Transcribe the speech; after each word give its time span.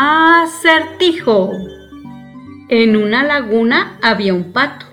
Acertijo. 0.00 1.50
En 2.68 2.94
una 2.94 3.24
laguna 3.24 3.98
había 4.00 4.32
un 4.32 4.52
pato 4.52 4.86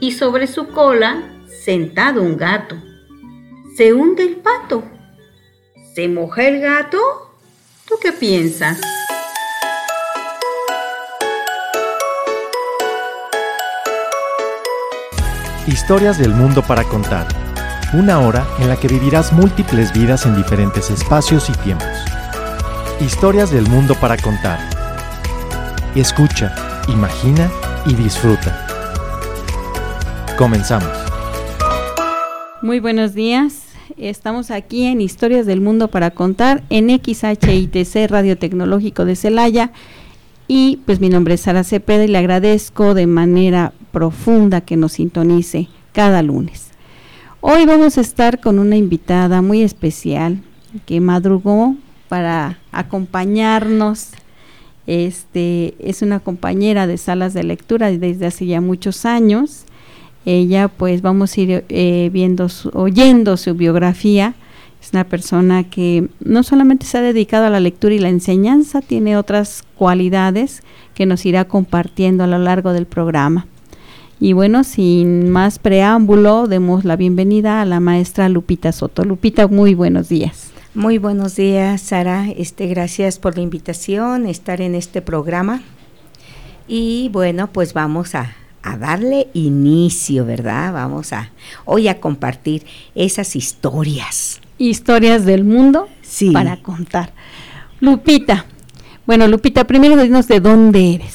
y 0.00 0.12
sobre 0.12 0.46
su 0.46 0.68
cola 0.68 1.44
sentado 1.62 2.22
un 2.22 2.38
gato. 2.38 2.74
Se 3.76 3.92
hunde 3.92 4.22
el 4.22 4.36
pato. 4.36 4.82
¿Se 5.94 6.08
moja 6.08 6.44
el 6.44 6.58
gato? 6.62 6.98
¿Tú 7.86 7.96
qué 8.00 8.12
piensas? 8.12 8.80
Historias 15.66 16.16
del 16.16 16.30
mundo 16.30 16.62
para 16.62 16.84
contar. 16.84 17.28
Una 17.92 18.20
hora 18.20 18.46
en 18.58 18.70
la 18.70 18.76
que 18.76 18.88
vivirás 18.88 19.34
múltiples 19.34 19.92
vidas 19.92 20.24
en 20.24 20.34
diferentes 20.34 20.88
espacios 20.88 21.50
y 21.50 21.52
tiempos. 21.52 22.19
Historias 23.00 23.50
del 23.50 23.66
mundo 23.66 23.94
para 23.98 24.18
contar. 24.18 24.60
Escucha, 25.94 26.54
imagina 26.86 27.50
y 27.86 27.94
disfruta. 27.94 28.66
Comenzamos. 30.36 30.90
Muy 32.60 32.78
buenos 32.78 33.14
días. 33.14 33.68
Estamos 33.96 34.50
aquí 34.50 34.84
en 34.84 35.00
Historias 35.00 35.46
del 35.46 35.62
Mundo 35.62 35.88
para 35.88 36.10
contar 36.10 36.62
en 36.68 36.90
XHITC 36.90 38.10
Radio 38.10 38.36
Tecnológico 38.36 39.06
de 39.06 39.16
Celaya. 39.16 39.72
Y 40.46 40.80
pues 40.84 41.00
mi 41.00 41.08
nombre 41.08 41.34
es 41.34 41.40
Sara 41.40 41.64
Cepeda 41.64 42.04
y 42.04 42.08
le 42.08 42.18
agradezco 42.18 42.92
de 42.92 43.06
manera 43.06 43.72
profunda 43.92 44.60
que 44.60 44.76
nos 44.76 44.92
sintonice 44.92 45.68
cada 45.92 46.20
lunes. 46.22 46.72
Hoy 47.40 47.64
vamos 47.64 47.96
a 47.96 48.02
estar 48.02 48.40
con 48.40 48.58
una 48.58 48.76
invitada 48.76 49.40
muy 49.40 49.62
especial 49.62 50.42
que 50.84 51.00
madrugó 51.00 51.76
para 52.10 52.58
acompañarnos. 52.72 54.08
Este 54.88 55.76
es 55.78 56.02
una 56.02 56.18
compañera 56.18 56.88
de 56.88 56.98
salas 56.98 57.34
de 57.34 57.44
lectura 57.44 57.88
desde 57.92 58.26
hace 58.26 58.46
ya 58.46 58.60
muchos 58.60 59.04
años. 59.04 59.64
Ella, 60.26 60.66
pues, 60.66 61.02
vamos 61.02 61.36
a 61.36 61.40
ir 61.40 61.64
eh, 61.68 62.10
viendo, 62.12 62.48
oyendo 62.72 63.36
su 63.36 63.54
biografía. 63.54 64.34
Es 64.82 64.90
una 64.92 65.04
persona 65.04 65.62
que 65.62 66.08
no 66.18 66.42
solamente 66.42 66.84
se 66.84 66.98
ha 66.98 67.02
dedicado 67.02 67.46
a 67.46 67.50
la 67.50 67.60
lectura 67.60 67.94
y 67.94 68.00
la 68.00 68.08
enseñanza, 68.08 68.80
tiene 68.80 69.16
otras 69.16 69.62
cualidades 69.76 70.64
que 70.94 71.06
nos 71.06 71.24
irá 71.24 71.44
compartiendo 71.44 72.24
a 72.24 72.26
lo 72.26 72.38
largo 72.38 72.72
del 72.72 72.86
programa. 72.86 73.46
Y 74.18 74.32
bueno, 74.32 74.64
sin 74.64 75.30
más 75.30 75.60
preámbulo, 75.60 76.48
demos 76.48 76.84
la 76.84 76.96
bienvenida 76.96 77.62
a 77.62 77.66
la 77.66 77.78
maestra 77.78 78.28
Lupita 78.28 78.72
Soto. 78.72 79.04
Lupita, 79.04 79.46
muy 79.46 79.74
buenos 79.74 80.08
días. 80.08 80.49
Muy 80.74 80.98
buenos 80.98 81.34
días, 81.34 81.80
Sara. 81.80 82.28
Este, 82.30 82.68
gracias 82.68 83.18
por 83.18 83.34
la 83.34 83.42
invitación, 83.42 84.26
estar 84.26 84.60
en 84.60 84.76
este 84.76 85.02
programa. 85.02 85.62
Y 86.68 87.08
bueno, 87.12 87.48
pues 87.48 87.72
vamos 87.72 88.14
a, 88.14 88.36
a 88.62 88.76
darle 88.76 89.26
inicio, 89.34 90.24
¿verdad? 90.24 90.72
Vamos 90.72 91.12
a 91.12 91.32
hoy 91.64 91.88
a 91.88 91.98
compartir 92.00 92.64
esas 92.94 93.34
historias. 93.34 94.40
Historias 94.58 95.24
del 95.24 95.42
mundo 95.42 95.88
sí. 96.02 96.30
para 96.30 96.62
contar. 96.62 97.12
Lupita, 97.80 98.46
bueno, 99.06 99.26
Lupita, 99.26 99.66
primero 99.66 100.00
dinos 100.00 100.28
de 100.28 100.38
dónde 100.38 100.94
eres. 100.94 101.14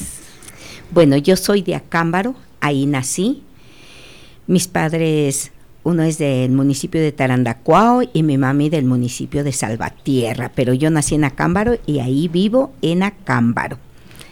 Bueno, 0.91 1.15
yo 1.15 1.37
soy 1.37 1.61
de 1.61 1.75
Acámbaro, 1.75 2.35
ahí 2.59 2.85
nací. 2.85 3.41
Mis 4.47 4.67
padres, 4.67 5.53
uno 5.85 6.01
es 6.01 6.17
del 6.17 6.51
municipio 6.51 6.99
de 6.99 7.11
Tarandacuao 7.11 8.01
y 8.11 8.23
mi 8.23 8.39
mami 8.39 8.69
del 8.69 8.85
municipio 8.85 9.43
de 9.43 9.51
Salvatierra, 9.51 10.51
pero 10.53 10.73
yo 10.73 10.89
nací 10.89 11.13
en 11.13 11.23
Acámbaro 11.23 11.77
y 11.85 11.99
ahí 11.99 12.27
vivo 12.27 12.73
en 12.81 13.03
Acámbaro. 13.03 13.77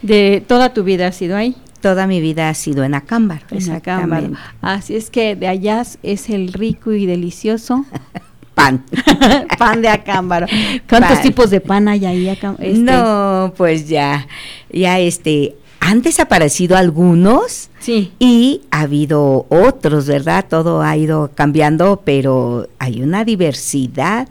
¿De 0.02 0.44
toda 0.46 0.74
tu 0.74 0.84
vida 0.84 1.08
has 1.08 1.16
sido 1.16 1.38
ahí? 1.38 1.56
Toda 1.80 2.08
mi 2.08 2.22
vida 2.22 2.50
ha 2.50 2.54
sido 2.56 2.84
en 2.84 2.96
Acámbaro, 2.96 3.46
en 3.52 3.72
Acámbaro. 3.72 4.32
Así 4.62 4.96
es 4.96 5.12
que 5.12 5.36
de 5.36 5.48
allá 5.48 5.84
es 6.02 6.30
el 6.32 6.54
rico 6.54 6.92
y 6.92 7.06
delicioso 7.06 7.86
pan. 8.56 8.84
pan 9.60 9.84
de 9.84 9.90
acámbaro. 9.90 10.48
¿Cuántos 10.90 11.18
Pan. 11.18 11.22
tipos 11.22 11.52
de 11.52 11.62
pan 11.62 11.88
hay 11.88 12.06
ahí? 12.06 12.28
este? 12.30 12.74
No, 12.80 13.54
pues 13.56 13.88
ya, 13.88 14.28
ya 14.72 15.00
este, 15.00 15.56
han 15.86 16.02
desaparecido 16.02 16.78
algunos 16.78 17.70
Sí. 17.80 18.14
y 18.18 18.62
ha 18.72 18.82
habido 18.82 19.46
otros, 19.50 20.08
¿verdad? 20.08 20.46
Todo 20.50 20.82
ha 20.82 20.96
ido 20.96 21.32
cambiando, 21.36 22.02
pero 22.06 22.70
hay 22.80 23.02
una 23.02 23.26
diversidad 23.26 24.30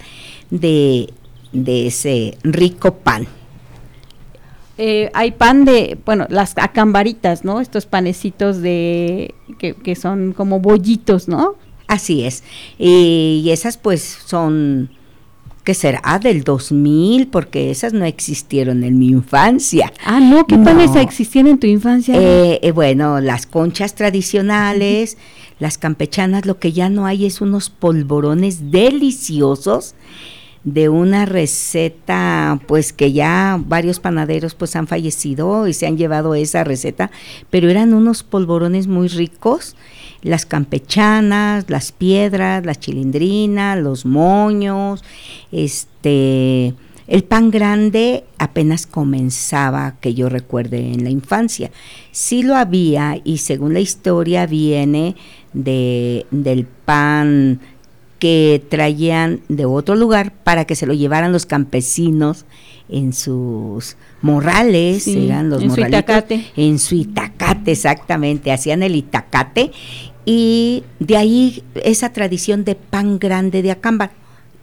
de, 0.50 1.12
de 1.52 1.86
ese 1.88 2.38
rico 2.42 2.94
pan. 2.94 3.26
Eh, 4.78 5.10
hay 5.12 5.32
pan 5.32 5.66
de, 5.66 5.98
bueno, 6.06 6.26
las 6.30 6.54
acambaritas, 6.56 7.44
¿no? 7.44 7.60
Estos 7.60 7.84
panecitos 7.84 8.62
de, 8.62 9.34
que, 9.58 9.74
que 9.74 9.94
son 9.94 10.32
como 10.32 10.60
bollitos, 10.60 11.28
¿no? 11.28 11.56
Así 11.86 12.24
es. 12.24 12.42
Y 12.78 13.46
esas 13.50 13.76
pues 13.76 14.00
son, 14.24 14.88
¿qué 15.64 15.74
será? 15.74 16.18
Del 16.20 16.44
2000, 16.44 17.28
porque 17.28 17.70
esas 17.70 17.92
no 17.92 18.04
existieron 18.04 18.82
en 18.84 18.98
mi 18.98 19.08
infancia. 19.08 19.92
Ah, 20.04 20.20
no, 20.20 20.46
¿qué 20.46 20.56
No. 20.56 20.64
panes 20.64 20.94
existían 20.96 21.46
en 21.46 21.58
tu 21.58 21.66
infancia? 21.66 22.14
Eh, 22.20 22.58
eh, 22.62 22.72
bueno, 22.72 23.20
las 23.20 23.46
conchas 23.46 23.94
tradicionales, 23.94 25.16
las 25.58 25.78
campechanas, 25.78 26.46
lo 26.46 26.58
que 26.58 26.72
ya 26.72 26.88
no 26.88 27.06
hay 27.06 27.26
es 27.26 27.40
unos 27.40 27.70
polvorones 27.70 28.70
deliciosos 28.70 29.94
de 30.64 30.88
una 30.88 31.26
receta 31.26 32.60
pues 32.66 32.92
que 32.92 33.12
ya 33.12 33.60
varios 33.66 34.00
panaderos 34.00 34.54
pues 34.54 34.76
han 34.76 34.86
fallecido 34.86 35.66
y 35.66 35.74
se 35.74 35.86
han 35.86 35.96
llevado 35.96 36.34
esa 36.34 36.64
receta, 36.64 37.10
pero 37.50 37.68
eran 37.68 37.94
unos 37.94 38.22
polvorones 38.22 38.86
muy 38.86 39.08
ricos, 39.08 39.76
las 40.22 40.46
campechanas, 40.46 41.68
las 41.68 41.90
piedras, 41.90 42.64
las 42.64 42.78
chilindrinas, 42.78 43.78
los 43.78 44.06
moños, 44.06 45.02
este 45.50 46.74
el 47.08 47.24
pan 47.24 47.50
grande 47.50 48.24
apenas 48.38 48.86
comenzaba, 48.86 49.96
que 50.00 50.14
yo 50.14 50.28
recuerde 50.28 50.92
en 50.92 51.04
la 51.04 51.10
infancia. 51.10 51.70
Sí 52.12 52.42
lo 52.42 52.56
había 52.56 53.20
y 53.24 53.38
según 53.38 53.74
la 53.74 53.80
historia 53.80 54.46
viene 54.46 55.16
de, 55.52 56.26
del 56.30 56.64
pan 56.64 57.60
que 58.22 58.62
traían 58.68 59.40
de 59.48 59.64
otro 59.64 59.96
lugar 59.96 60.32
para 60.44 60.64
que 60.64 60.76
se 60.76 60.86
lo 60.86 60.94
llevaran 60.94 61.32
los 61.32 61.44
campesinos 61.44 62.44
en 62.88 63.12
sus 63.12 63.96
morrales, 64.20 65.02
Sí, 65.02 65.26
eran 65.26 65.50
los 65.50 65.60
en 65.60 65.72
su 65.72 65.80
itacate. 65.80 66.46
en 66.56 66.78
su 66.78 66.94
itacate, 66.94 67.72
exactamente, 67.72 68.52
hacían 68.52 68.84
el 68.84 68.94
itacate 68.94 69.72
y 70.24 70.84
de 71.00 71.16
ahí 71.16 71.64
esa 71.82 72.12
tradición 72.12 72.64
de 72.64 72.76
pan 72.76 73.18
grande 73.18 73.60
de 73.60 73.72
acámbaro, 73.72 74.12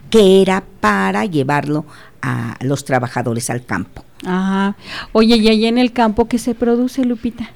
que 0.09 0.41
era 0.41 0.63
para 0.79 1.25
llevarlo 1.25 1.83
a 2.21 2.55
los 2.61 2.85
trabajadores 2.85 3.49
al 3.49 3.65
campo. 3.65 4.05
Ajá. 4.25 4.77
Oye, 5.11 5.35
¿y 5.35 5.49
allá 5.49 5.67
en 5.67 5.79
el 5.79 5.91
campo 5.91 6.29
qué 6.29 6.37
se 6.37 6.55
produce, 6.55 7.03
Lupita? 7.03 7.51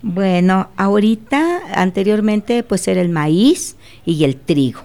Bueno, 0.00 0.68
ahorita, 0.76 1.58
anteriormente, 1.74 2.62
pues 2.62 2.86
era 2.86 3.00
el 3.00 3.08
maíz 3.08 3.74
y 4.06 4.22
el 4.22 4.36
trigo. 4.36 4.82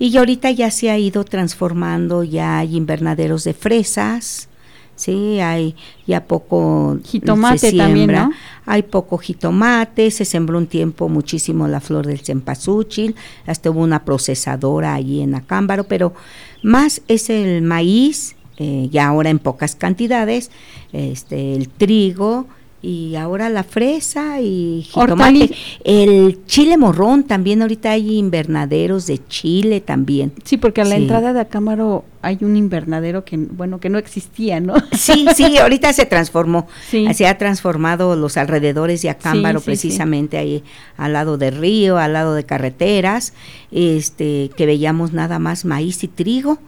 Y 0.00 0.16
ahorita 0.16 0.50
ya 0.50 0.70
se 0.70 0.90
ha 0.90 0.96
ido 0.96 1.24
transformando, 1.24 2.24
ya 2.24 2.58
hay 2.58 2.74
invernaderos 2.74 3.44
de 3.44 3.52
fresas, 3.52 4.48
sí, 4.96 5.40
hay 5.40 5.76
ya 6.06 6.24
poco 6.24 6.98
Jitomate 7.04 7.58
se 7.58 7.76
también, 7.76 8.10
¿no? 8.10 8.30
Hay 8.64 8.82
poco 8.82 9.18
jitomate, 9.18 10.10
se 10.10 10.24
sembró 10.24 10.56
un 10.56 10.68
tiempo 10.68 11.10
muchísimo 11.10 11.68
la 11.68 11.80
flor 11.80 12.06
del 12.06 12.20
cempasúchil, 12.20 13.14
hasta 13.46 13.70
hubo 13.70 13.80
una 13.80 14.06
procesadora 14.06 14.94
allí 14.94 15.20
en 15.20 15.34
Acámbaro, 15.34 15.84
pero 15.84 16.14
más 16.62 17.02
es 17.06 17.28
el 17.28 17.60
maíz, 17.60 18.36
eh, 18.56 18.88
ya 18.90 19.06
ahora 19.06 19.28
en 19.28 19.38
pocas 19.38 19.74
cantidades, 19.74 20.50
este, 20.94 21.56
el 21.56 21.68
trigo 21.68 22.46
y 22.82 23.14
ahora 23.16 23.48
la 23.50 23.62
fresa 23.62 24.40
y 24.40 24.82
jitomate. 24.88 25.14
Hortaliz- 25.50 25.56
El 25.84 26.44
chile 26.46 26.78
morrón 26.78 27.24
también, 27.24 27.60
ahorita 27.62 27.90
hay 27.90 28.16
invernaderos 28.18 29.06
de 29.06 29.20
chile 29.28 29.80
también. 29.80 30.32
Sí, 30.44 30.56
porque 30.56 30.80
a 30.80 30.84
la 30.84 30.96
Sí. 30.96 31.02
entrada 31.02 31.32
de 31.34 31.40
Acámbaro 31.40 32.04
hay 32.22 32.38
un 32.42 32.56
invernadero 32.56 33.24
que, 33.24 33.36
bueno, 33.36 33.80
que 33.80 33.90
no 33.90 33.98
existía, 33.98 34.60
¿no? 34.60 34.74
Sí, 34.92 35.26
sí, 35.36 35.58
ahorita 35.58 35.92
se 35.92 36.06
transformó. 36.06 36.68
Sí. 36.88 37.06
Se 37.12 37.26
ha 37.26 37.36
transformado 37.38 38.16
los 38.16 38.36
alrededores 38.36 39.02
de 39.02 39.10
Acámbaro, 39.10 39.60
Sí, 39.60 39.66
precisamente 39.66 40.38
ahí 40.38 40.62
al 40.96 41.12
lado 41.12 41.36
de 41.38 41.50
río, 41.50 41.98
al 41.98 42.14
lado 42.14 42.34
de 42.34 42.44
carreteras, 42.44 43.34
este, 43.72 44.50
que 44.56 44.66
veíamos 44.66 45.12
nada 45.12 45.38
más 45.38 45.64
maíz 45.64 46.02
y 46.04 46.08
trigo. 46.08 46.58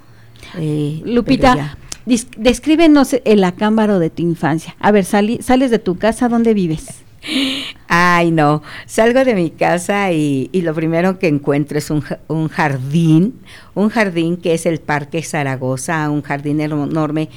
eh, 0.58 1.00
Lupita, 1.04 1.54
ya. 1.56 1.78
Descríbenos 2.04 3.16
el 3.24 3.44
Acámbaro 3.44 3.98
de 3.98 4.10
tu 4.10 4.22
infancia. 4.22 4.76
A 4.80 4.90
ver, 4.92 5.04
sales 5.04 5.70
de 5.70 5.78
tu 5.78 5.98
casa, 5.98 6.28
¿dónde 6.28 6.54
vives? 6.54 7.02
Ay, 7.88 8.30
no. 8.30 8.62
Salgo 8.86 9.24
de 9.24 9.34
mi 9.34 9.50
casa 9.50 10.12
y, 10.12 10.48
lo 10.52 10.74
primero 10.74 11.18
que 11.18 11.28
encuentro 11.28 11.78
es 11.78 11.90
un 11.90 12.48
jardín, 12.48 13.40
un 13.74 13.88
jardín 13.88 14.36
que 14.36 14.54
es 14.54 14.66
el 14.66 14.80
Parque 14.80 15.22
Zaragoza, 15.22 16.10
un 16.10 16.22
jardín 16.22 16.60
enorme 16.60 17.28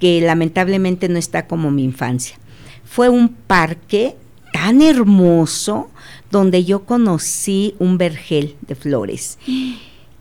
que 0.00 0.20
lamentablemente 0.20 1.08
no 1.08 1.18
está 1.18 1.46
como 1.46 1.70
mi 1.70 1.84
infancia. 1.84 2.38
Fue 2.84 3.08
un 3.08 3.28
parque 3.28 4.16
tan 4.52 4.80
hermoso 4.80 5.90
donde 6.30 6.64
yo 6.64 6.84
conocí 6.84 7.74
un 7.78 7.98
vergel 7.98 8.56
de 8.62 8.74
flores. 8.74 9.38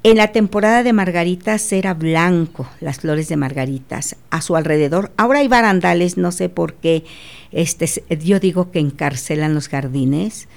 En 0.05 0.17
la 0.17 0.27
temporada 0.27 0.83
de 0.83 0.93
margaritas 0.93 1.71
era 1.71 1.95
blanco, 1.95 2.69
las 2.79 2.99
flores 2.99 3.27
de 3.27 3.37
margaritas 3.37 4.15
a 4.29 4.41
su 4.41 4.55
alrededor. 4.55 5.11
Ahora 5.17 5.39
hay 5.39 5.47
barandales, 5.47 6.15
no 6.15 6.31
sé 6.31 6.47
por 6.47 6.75
qué, 6.75 7.05
este, 7.51 7.89
yo 8.19 8.39
digo 8.39 8.69
que 8.69 8.77
encarcelan 8.77 9.55
los 9.55 9.67
jardines, 9.67 10.47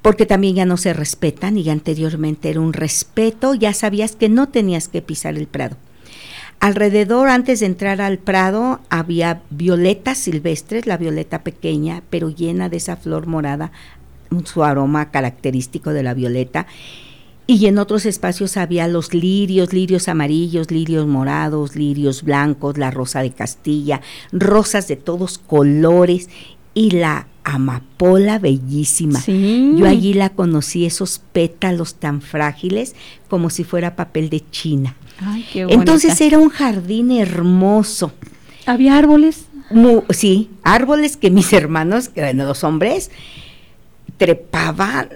porque 0.00 0.26
también 0.26 0.54
ya 0.54 0.64
no 0.64 0.76
se 0.76 0.92
respetan 0.92 1.58
y 1.58 1.68
anteriormente 1.70 2.50
era 2.50 2.60
un 2.60 2.72
respeto, 2.72 3.54
ya 3.54 3.72
sabías 3.72 4.14
que 4.14 4.28
no 4.28 4.48
tenías 4.48 4.86
que 4.86 5.02
pisar 5.02 5.34
el 5.34 5.48
prado. 5.48 5.76
Alrededor, 6.60 7.30
antes 7.30 7.58
de 7.58 7.66
entrar 7.66 8.00
al 8.00 8.18
prado, 8.18 8.78
había 8.90 9.42
violetas 9.50 10.18
silvestres, 10.18 10.86
la 10.86 10.98
violeta 10.98 11.42
pequeña, 11.42 12.04
pero 12.10 12.30
llena 12.30 12.68
de 12.68 12.76
esa 12.76 12.94
flor 12.94 13.26
morada, 13.26 13.72
su 14.44 14.62
aroma 14.62 15.10
característico 15.10 15.92
de 15.92 16.04
la 16.04 16.14
violeta. 16.14 16.68
Y 17.46 17.66
en 17.66 17.78
otros 17.78 18.06
espacios 18.06 18.56
había 18.56 18.86
los 18.88 19.14
lirios, 19.14 19.72
lirios 19.72 20.08
amarillos, 20.08 20.70
lirios 20.70 21.06
morados, 21.06 21.74
lirios 21.74 22.22
blancos, 22.22 22.78
la 22.78 22.90
rosa 22.90 23.20
de 23.20 23.32
Castilla, 23.32 24.00
rosas 24.30 24.86
de 24.88 24.96
todos 24.96 25.38
colores 25.38 26.28
y 26.74 26.92
la 26.92 27.26
amapola 27.44 28.38
bellísima. 28.38 29.20
Yo 29.26 29.86
allí 29.86 30.14
la 30.14 30.30
conocí, 30.30 30.86
esos 30.86 31.20
pétalos 31.32 31.96
tan 31.96 32.22
frágiles 32.22 32.94
como 33.28 33.50
si 33.50 33.64
fuera 33.64 33.96
papel 33.96 34.30
de 34.30 34.48
China. 34.50 34.96
Entonces 35.54 36.20
era 36.20 36.38
un 36.38 36.48
jardín 36.48 37.10
hermoso. 37.10 38.12
¿Había 38.66 38.96
árboles? 38.96 39.46
sí, 40.10 40.50
árboles 40.62 41.16
que 41.16 41.30
mis 41.30 41.52
hermanos, 41.52 42.10
bueno, 42.14 42.44
los 42.44 42.62
hombres, 42.62 43.10
trepaban 44.18 45.08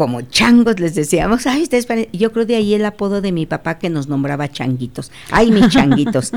como 0.00 0.22
changos, 0.22 0.80
les 0.80 0.94
decíamos, 0.94 1.46
ay, 1.46 1.64
ustedes 1.64 1.86
yo 2.14 2.32
creo 2.32 2.46
de 2.46 2.56
ahí 2.56 2.72
el 2.72 2.86
apodo 2.86 3.20
de 3.20 3.32
mi 3.32 3.44
papá 3.44 3.78
que 3.78 3.90
nos 3.90 4.08
nombraba 4.08 4.50
changuitos, 4.50 5.12
ay, 5.30 5.50
mis 5.50 5.68
changuitos. 5.74 6.32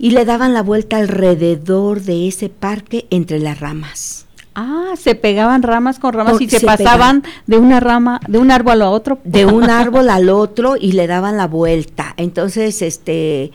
y 0.00 0.10
le 0.10 0.24
daban 0.24 0.52
la 0.52 0.64
vuelta 0.64 0.96
alrededor 0.96 2.00
de 2.00 2.26
ese 2.26 2.48
parque 2.48 3.06
entre 3.10 3.38
las 3.38 3.60
ramas. 3.60 4.26
Ah, 4.56 4.94
se 4.98 5.14
pegaban 5.14 5.62
ramas 5.62 6.00
con 6.00 6.12
ramas 6.12 6.40
y 6.40 6.48
se, 6.48 6.58
pasaban 6.58 7.22
de 7.46 7.58
una 7.58 7.78
rama, 7.78 8.18
de 8.26 8.38
un 8.38 8.50
árbol 8.50 8.82
a 8.82 8.90
otro. 8.90 9.20
De 9.22 9.46
un 9.46 9.70
árbol 9.70 10.10
al 10.10 10.28
otro 10.28 10.74
y 10.76 10.90
le 10.90 11.06
daban 11.06 11.36
la 11.36 11.46
vuelta. 11.46 12.14
Entonces, 12.16 12.82
este, 12.82 13.52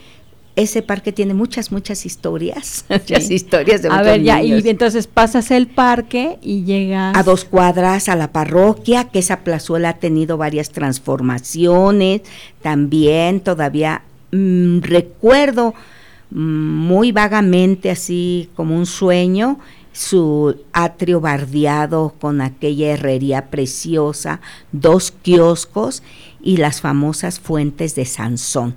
ese 0.58 0.82
parque 0.82 1.12
tiene 1.12 1.36
muchas, 1.36 1.72
muchas 1.72 2.06
historias, 2.06 2.84
muchas 2.90 3.30
historias 3.30 3.84
de 3.84 3.90
A 3.90 4.02
ver, 4.02 4.24
ya, 4.24 4.42
y 4.42 4.68
entonces 4.68 5.06
pasas 5.06 5.52
el 5.52 5.68
parque 5.68 6.40
y 6.42 6.64
llegas... 6.64 7.16
A 7.16 7.22
dos 7.22 7.46
cuadras 7.46 8.10
a 8.10 8.16
la 8.16 8.32
parroquia, 8.32 9.06
que 9.06 9.20
esa 9.20 9.42
plazuela 9.42 9.90
ha 9.90 9.94
tenido 10.00 10.36
varias 10.36 10.72
transformaciones, 10.72 12.24
también 12.64 13.40
todavía 13.42 14.02
mm, 14.32 14.80
recuerdo 14.80 15.76
mm, 16.32 16.38
muy 16.40 17.12
vagamente, 17.12 17.92
así 17.92 18.50
como 18.56 18.76
un 18.76 18.88
sueño, 18.88 19.60
su 19.94 20.56
atrio 20.74 21.22
bardeado 21.22 22.16
con 22.20 22.42
aquella 22.42 22.94
herrería 22.94 23.52
preciosa, 23.52 24.42
dos 24.72 25.12
kioscos 25.12 26.02
y 26.42 26.58
las 26.58 26.82
famosas 26.82 27.40
fuentes 27.40 27.94
de 27.94 28.06
Sansón. 28.06 28.76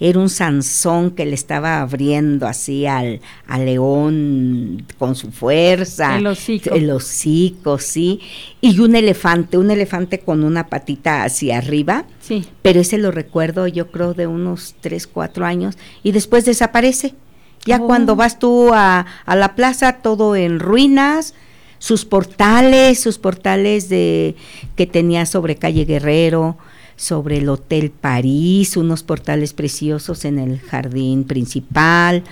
Era 0.00 0.18
un 0.18 0.28
Sansón 0.28 1.12
que 1.12 1.24
le 1.24 1.34
estaba 1.34 1.80
abriendo 1.80 2.46
así 2.46 2.86
al, 2.86 3.20
león 3.58 4.84
con 4.98 5.14
su 5.14 5.30
fuerza. 5.30 6.18
El 6.18 6.26
hocico. 6.26 6.70
El 6.74 6.90
hocico, 6.90 7.78
sí. 7.78 8.20
Y 8.60 8.80
un 8.80 8.94
elefante, 8.96 9.58
un 9.58 9.70
elefante 9.70 10.20
con 10.20 10.44
una 10.44 10.66
patita 10.68 11.24
hacia 11.24 11.58
arriba. 11.58 12.04
Sí. 12.20 12.44
Pero 12.62 12.80
ese 12.80 12.98
lo 12.98 13.10
recuerdo 13.10 13.66
yo 13.66 13.90
creo 13.90 14.14
de 14.14 14.26
unos 14.26 14.74
3, 14.80 15.06
4 15.06 15.44
años 15.44 15.76
y 16.02 16.12
después 16.12 16.44
desaparece. 16.44 17.14
Ya 17.64 17.78
oh. 17.80 17.86
cuando 17.86 18.16
vas 18.16 18.38
tú 18.38 18.70
a, 18.72 19.06
la 19.26 19.54
plaza, 19.54 19.98
todo 20.02 20.36
en 20.36 20.58
ruinas, 20.58 21.34
sus 21.78 22.04
portales, 22.04 23.00
sus 23.00 23.18
portales 23.18 23.88
de 23.88 24.36
que 24.76 24.86
tenía 24.86 25.26
sobre 25.26 25.56
calle 25.56 25.84
Guerrero, 25.84 26.56
sobre 27.02 27.38
el 27.38 27.48
Hotel 27.48 27.90
París, 27.90 28.76
unos 28.76 29.02
portales 29.02 29.54
preciosos 29.54 30.24
en 30.24 30.38
el 30.38 30.60
jardín 30.60 31.24
principal. 31.24 32.22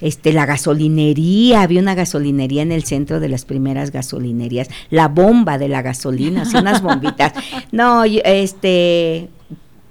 Este, 0.00 0.32
la 0.32 0.46
gasolinería, 0.46 1.60
había 1.60 1.82
una 1.82 1.94
gasolinería 1.94 2.62
en 2.62 2.72
el 2.72 2.84
centro 2.84 3.20
de 3.20 3.28
las 3.28 3.44
primeras 3.44 3.90
gasolinerías, 3.90 4.68
la 4.88 5.08
bomba 5.08 5.58
de 5.58 5.68
la 5.68 5.82
gasolina, 5.82 6.44
unas 6.58 6.82
bombitas. 6.82 7.32
No, 7.72 8.04
este, 8.04 9.28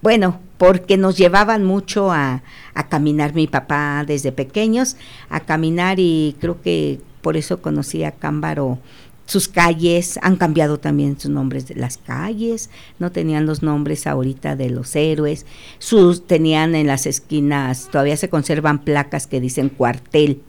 bueno, 0.02 0.40
porque 0.58 0.98
nos 0.98 1.18
llevaban 1.18 1.64
mucho 1.64 2.12
a, 2.12 2.42
a 2.74 2.88
caminar 2.88 3.36
mi 3.36 3.46
papá 3.46 4.04
desde 4.08 4.32
pequeños, 4.32 4.98
a 5.30 5.42
caminar 5.42 6.00
y 6.00 6.36
creo 6.40 6.62
que 6.62 7.00
por 7.22 7.38
eso 7.38 7.62
conocí 7.62 8.04
a 8.04 8.12
Cámbaro 8.12 8.80
sus 9.26 9.48
calles 9.48 10.20
han 10.22 10.36
cambiado 10.36 10.80
también 10.80 11.20
sus 11.20 11.32
nombres 11.32 11.68
de 11.68 11.76
las 11.76 11.98
calles, 11.98 12.70
no 13.00 13.12
tenían 13.12 13.46
los 13.46 13.64
nombres 13.64 14.06
ahorita 14.08 14.56
de 14.56 14.70
los 14.70 14.96
héroes, 14.96 15.46
sus 15.80 16.28
tenían 16.28 16.76
en 16.76 16.88
las 16.88 17.06
esquinas, 17.06 17.90
todavía 17.92 18.18
se 18.18 18.30
conservan 18.30 18.80
placas 18.80 19.28
que 19.28 19.42
dicen 19.42 19.70
cuartel. 19.70 20.42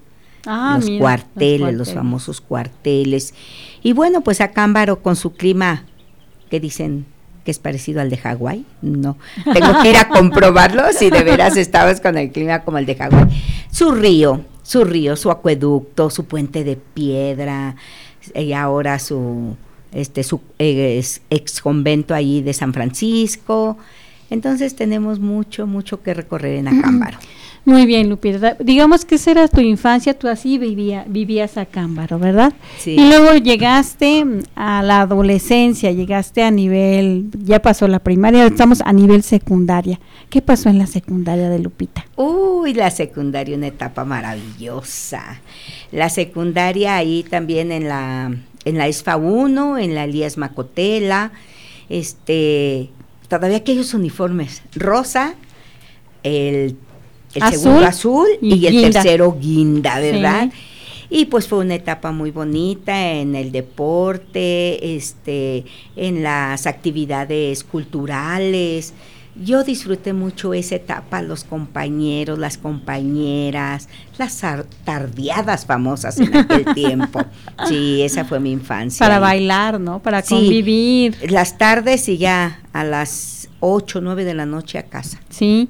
Ah, 0.49 0.78
los, 0.81 0.88
cuarteles, 1.00 1.75
los 1.75 1.93
famosos 1.93 2.40
cuarteles. 2.40 3.34
Y 3.82 3.93
bueno, 3.93 4.20
pues 4.20 4.40
a 4.40 4.52
Cámbaro 4.52 5.02
con 5.02 5.17
su 5.17 5.32
clima 5.32 5.87
que 6.50 6.61
dicen 6.61 7.05
que 7.44 7.50
es 7.50 7.58
parecido 7.58 8.00
al 8.00 8.11
de 8.11 8.17
Hawái. 8.17 8.64
No, 8.82 9.17
tengo 9.52 9.82
que 9.82 9.90
ir 9.90 9.96
a 9.96 10.08
comprobarlo 10.08 10.82
si 10.93 11.11
de 11.11 11.22
veras 11.25 11.56
estabas 11.56 12.00
con 12.00 12.17
el 12.19 12.31
clima 12.31 12.62
como 12.62 12.79
el 12.79 12.87
de 12.87 12.94
Hawái. 12.94 13.26
Su 13.72 13.93
río, 13.93 14.44
su 14.62 14.84
río, 14.84 15.17
su 15.17 15.31
acueducto, 15.31 16.11
su 16.11 16.25
puente 16.25 16.64
de 16.64 16.76
piedra, 16.76 17.76
y 18.34 18.52
ahora 18.52 18.99
su 18.99 19.56
este 19.93 20.23
su 20.25 20.40
ex 20.58 21.61
convento 21.62 22.14
ahí 22.14 22.43
de 22.43 22.52
San 22.52 22.73
Francisco. 22.73 23.78
Entonces 24.28 24.75
tenemos 24.75 25.20
mucho, 25.20 25.67
mucho 25.67 26.02
que 26.02 26.12
recorrer 26.12 26.56
en 26.56 26.69
Acámbaro. 26.69 27.19
Muy 27.67 27.85
bien, 27.85 28.09
Lupita. 28.09 28.57
Digamos 28.61 29.05
que 29.05 29.17
esa 29.17 29.33
era 29.33 29.49
tu 29.49 29.61
infancia, 29.61 30.17
tú 30.17 30.29
así 30.29 30.56
vivía, 30.56 31.05
vivías 31.08 31.58
a 31.58 31.67
Cámbaro, 31.67 32.17
¿verdad? 32.17 32.53
Sí. 32.79 32.93
Y 32.93 33.08
luego 33.08 33.35
llegaste 33.35 34.25
a 34.55 34.85
la 34.85 35.01
adolescencia, 35.01 35.91
llegaste 35.91 36.44
a 36.44 36.53
nivel, 36.53 37.29
ya 37.43 37.61
pasó 37.61 37.89
la 37.89 37.99
primaria, 37.99 38.46
estamos 38.46 38.82
a 38.82 38.93
nivel 38.93 39.25
secundaria. 39.25 39.99
¿Qué 40.31 40.41
pasó 40.41 40.69
en 40.69 40.79
la 40.79 40.87
secundaria 40.87 41.51
de 41.51 41.58
Lupita? 41.58 42.06
Uy, 42.15 42.73
la 42.73 42.93
secundaria, 42.93 43.56
una 43.56 43.67
etapa 43.67 44.05
maravillosa. 44.05 45.41
La 45.91 46.08
secundaria 46.08 46.94
ahí 46.94 47.25
también 47.29 47.73
en 47.73 47.89
la, 47.89 48.32
en 48.65 48.79
la 48.79 48.87
ESFA 48.87 49.17
1, 49.17 49.79
en 49.79 49.96
la 49.96 50.05
Elías 50.05 50.39
Macotela, 50.39 51.32
este, 51.89 52.91
todavía 53.27 53.56
aquellos 53.56 53.93
uniformes, 53.93 54.63
rosa, 54.77 55.35
el 56.23 56.77
el 57.36 57.52
segundo 57.52 57.86
azul 57.86 58.26
y, 58.40 58.66
el 58.66 58.93
tercero 58.93 59.36
guinda, 59.40 59.98
¿verdad? 60.00 60.50
Y 61.08 61.26
pues 61.26 61.46
fue 61.46 61.60
una 61.60 61.76
etapa 61.76 62.10
muy 62.10 62.31
bonita 62.31 63.12
en 63.12 63.36
el 63.36 63.52
deporte, 63.52 64.96
este, 64.96 65.64
en 65.94 66.22
las 66.22 66.66
actividades 66.66 67.62
culturales. 67.62 68.93
Yo 69.43 69.64
disfruté 69.64 70.12
mucho 70.12 70.55
esa 70.55 70.76
etapa, 70.76 71.20
los 71.22 71.44
compañeros, 71.44 72.38
las 72.38 72.56
compañeras, 72.58 73.88
las 74.19 74.43
tardeadas 74.84 75.66
famosas 75.66 76.19
en 76.19 76.36
aquel 76.36 76.64
tiempo. 76.74 77.20
Sí, 77.69 78.02
esa 78.02 78.24
fue 78.24 78.40
mi 78.40 78.52
infancia. 78.52 79.05
Para 79.05 79.19
bailar, 79.19 79.78
¿no? 79.78 80.00
Para 80.00 80.22
convivir. 80.22 81.16
Las 81.31 81.58
tardes 81.58 82.08
y 82.08 82.19
ya 82.19 82.60
a 82.72 82.84
las 82.84 83.48
8, 83.60 84.00
9 84.00 84.24
de 84.24 84.34
la 84.34 84.46
noche 84.46 84.78
a 84.78 84.84
casa. 84.84 85.20
Sí, 85.28 85.69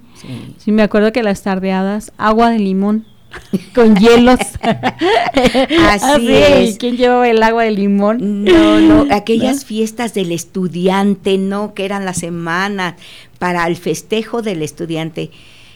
sí, 0.58 0.73
me 0.73 0.82
acuerdo 0.82 1.12
que 1.12 1.23
las 1.23 1.42
tardeadas, 1.42 2.12
agua 2.18 2.50
de 2.50 2.58
limón 2.58 3.06
con 3.75 3.97
hielos. 3.97 4.38
Así 4.62 6.33
es. 6.33 6.78
¿Quién 6.78 6.97
llevaba 6.97 7.28
el 7.28 7.42
agua 7.42 7.64
de 7.64 7.71
limón? 7.73 8.45
No, 8.45 8.80
no, 8.80 9.06
aquellas 9.14 9.64
fiestas 9.64 10.14
del 10.14 10.33
estudiante, 10.33 11.38
no, 11.38 11.75
que 11.75 11.85
eran 11.85 12.04
la 12.04 12.14
semana 12.14 12.97
para 13.38 13.66
el 13.66 13.76
festejo 13.76 14.42
del 14.42 14.62
estudiante. 14.62 15.30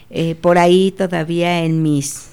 Eh, 0.09 0.35
por 0.35 0.57
ahí 0.57 0.91
todavía 0.91 1.63
en 1.63 1.81
mis 1.81 2.30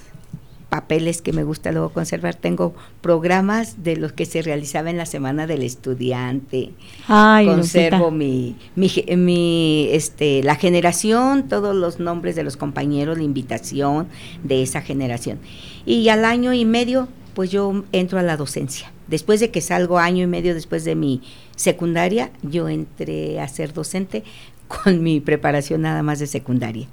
papeles 0.69 1.23
que 1.23 1.33
me 1.33 1.45
gusta 1.45 1.73
luego 1.73 1.91
conservar. 1.91 2.35
Tengo 2.35 2.75
programas 3.01 3.83
de 3.83 3.97
los 3.97 4.13
que 4.13 4.27
se 4.27 4.43
realizaba 4.43 4.91
en 4.91 4.97
la 4.97 5.07
Semana 5.07 5.47
del 5.47 5.63
Estudiante. 5.63 6.71
Ay, 7.07 7.47
Conservo 7.47 8.11
mi, 8.11 8.57
mi, 8.77 8.91
mi, 9.17 9.89
este, 9.93 10.43
la 10.43 10.57
generación, 10.57 11.49
todos 11.49 11.75
los 11.75 12.01
nombres 12.01 12.37
de 12.37 12.45
los 12.45 12.57
compañeros, 12.57 13.19
la 13.19 13.25
invitación 13.25 14.09
de 14.43 14.63
esa 14.63 14.83
generación. 14.83 15.39
Y 15.87 16.09
al 16.11 16.25
año 16.25 16.53
y 16.53 16.65
medio, 16.65 17.09
pues 17.35 17.51
yo 17.51 17.85
entro 17.93 18.19
a 18.19 18.23
la 18.23 18.37
docencia. 18.37 18.93
Después 19.07 19.41
de 19.41 19.51
que 19.51 19.63
salgo 19.63 19.99
año 19.99 20.25
y 20.25 20.27
medio 20.27 20.55
después 20.55 20.85
de 20.85 20.95
mi 20.95 21.23
secundaria, 21.57 22.31
yo 22.43 22.69
entré 22.69 23.41
a 23.41 23.49
ser 23.49 23.73
docente 23.73 24.23
con 24.69 25.03
mi 25.03 25.21
preparación 25.21 25.81
nada 25.81 26.03
más 26.03 26.19
de 26.19 26.27
secundaria 26.27 26.89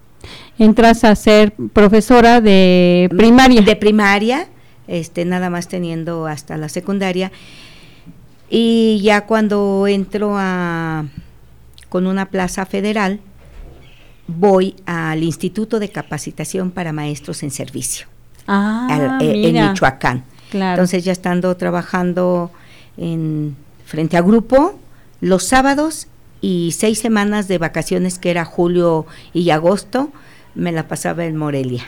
entras 0.58 1.03
a 1.03 1.15
ser 1.15 1.53
profesora 1.74 2.41
de 2.41 3.10
primaria. 3.15 3.62
De 3.62 3.75
primaria, 3.75 4.48
este, 4.88 5.25
nada 5.25 5.50
más 5.50 5.67
teniendo 5.67 6.27
hasta 6.27 6.58
la 6.58 6.70
secundaria. 6.70 7.32
Y 8.50 9.01
ya 9.01 9.25
cuando 9.25 9.88
entro 9.88 10.36
a 10.38 11.05
con 11.89 12.08
una 12.08 12.25
plaza 12.25 12.65
federal, 12.65 13.20
voy 14.27 14.75
al 14.86 15.24
Instituto 15.24 15.79
de 15.79 15.89
Capacitación 15.89 16.72
para 16.72 16.91
Maestros 16.91 17.44
en 17.44 17.51
Servicio, 17.51 18.08
ah, 18.48 19.17
eh, 19.22 19.48
en 19.48 19.70
Michoacán. 19.70 20.24
Entonces 20.51 21.03
ya 21.03 21.12
estando 21.12 21.55
trabajando 21.58 22.51
en 22.98 23.55
frente 23.86 24.17
a 24.17 24.22
grupo 24.22 24.79
los 25.22 25.44
sábados 25.44 26.08
y 26.42 26.74
seis 26.77 27.00
semanas 27.00 27.48
de 27.48 27.58
vacaciones 27.58 28.20
que 28.20 28.32
era 28.32 28.46
julio 28.46 29.06
y 29.34 29.50
agosto, 29.50 30.10
me 30.54 30.72
la 30.72 30.88
pasaba 30.88 31.25
en 31.25 31.36
Morelia. 31.36 31.84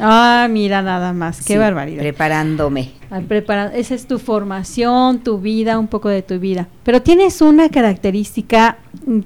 Ah, 0.00 0.46
mira 0.50 0.80
nada 0.82 1.12
más, 1.12 1.44
qué 1.44 1.58
barbaridad. 1.58 2.00
Preparándome. 2.00 2.92
Al 3.10 3.24
preparar, 3.24 3.72
esa 3.74 3.94
es 3.94 4.06
tu 4.06 4.18
formación, 4.18 5.18
tu 5.18 5.38
vida, 5.38 5.78
un 5.78 5.88
poco 5.88 6.08
de 6.08 6.22
tu 6.22 6.38
vida. 6.38 6.68
Pero 6.82 7.02
tienes 7.02 7.40
una 7.42 7.68
característica 7.68 8.78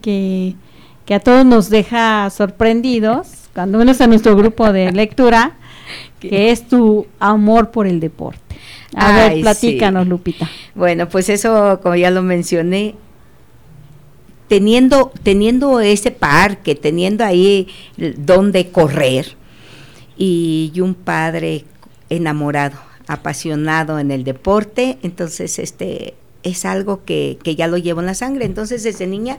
que, 0.02 0.56
que 1.04 1.14
a 1.14 1.20
todos 1.20 1.46
nos 1.46 1.70
deja 1.70 2.28
sorprendidos, 2.30 3.48
cuando 3.54 3.78
menos 3.78 4.00
a 4.00 4.06
nuestro 4.06 4.34
grupo 4.36 4.72
de 4.72 4.90
lectura, 4.92 5.56
que 6.18 6.50
es 6.50 6.66
tu 6.66 7.06
amor 7.20 7.70
por 7.70 7.86
el 7.86 8.00
deporte. 8.00 8.40
A 8.94 9.14
ver, 9.14 9.40
platícanos, 9.40 10.06
Lupita. 10.06 10.48
Bueno, 10.74 11.08
pues 11.08 11.28
eso, 11.28 11.80
como 11.82 11.94
ya 11.96 12.10
lo 12.10 12.22
mencioné, 12.22 12.94
teniendo, 14.48 15.12
teniendo 15.22 15.80
ese 15.80 16.10
parque, 16.10 16.74
teniendo 16.74 17.24
ahí 17.24 17.68
donde 18.16 18.70
correr, 18.70 19.36
y, 20.16 20.72
un 20.80 20.94
padre 20.94 21.64
enamorado, 22.08 22.78
apasionado 23.06 23.98
en 23.98 24.10
el 24.10 24.24
deporte, 24.24 24.98
entonces 25.02 25.58
este 25.58 26.14
es 26.42 26.64
algo 26.64 27.04
que, 27.04 27.38
que, 27.42 27.56
ya 27.56 27.66
lo 27.66 27.76
llevo 27.76 28.00
en 28.00 28.06
la 28.06 28.14
sangre. 28.14 28.44
Entonces, 28.44 28.84
desde 28.84 29.06
niña 29.06 29.38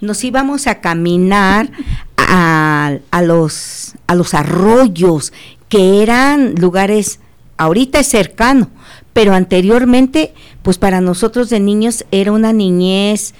nos 0.00 0.24
íbamos 0.24 0.66
a 0.66 0.80
caminar 0.80 1.70
a, 2.16 2.98
a, 3.10 3.22
los, 3.22 3.94
a 4.08 4.14
los 4.14 4.34
arroyos, 4.34 5.32
que 5.68 6.02
eran 6.02 6.54
lugares, 6.56 7.20
ahorita 7.58 8.00
es 8.00 8.08
cercano, 8.08 8.70
pero 9.12 9.34
anteriormente, 9.34 10.34
pues 10.62 10.78
para 10.78 11.00
nosotros 11.00 11.48
de 11.48 11.60
niños 11.60 12.04
era 12.10 12.32
una 12.32 12.52
niñez 12.52 13.34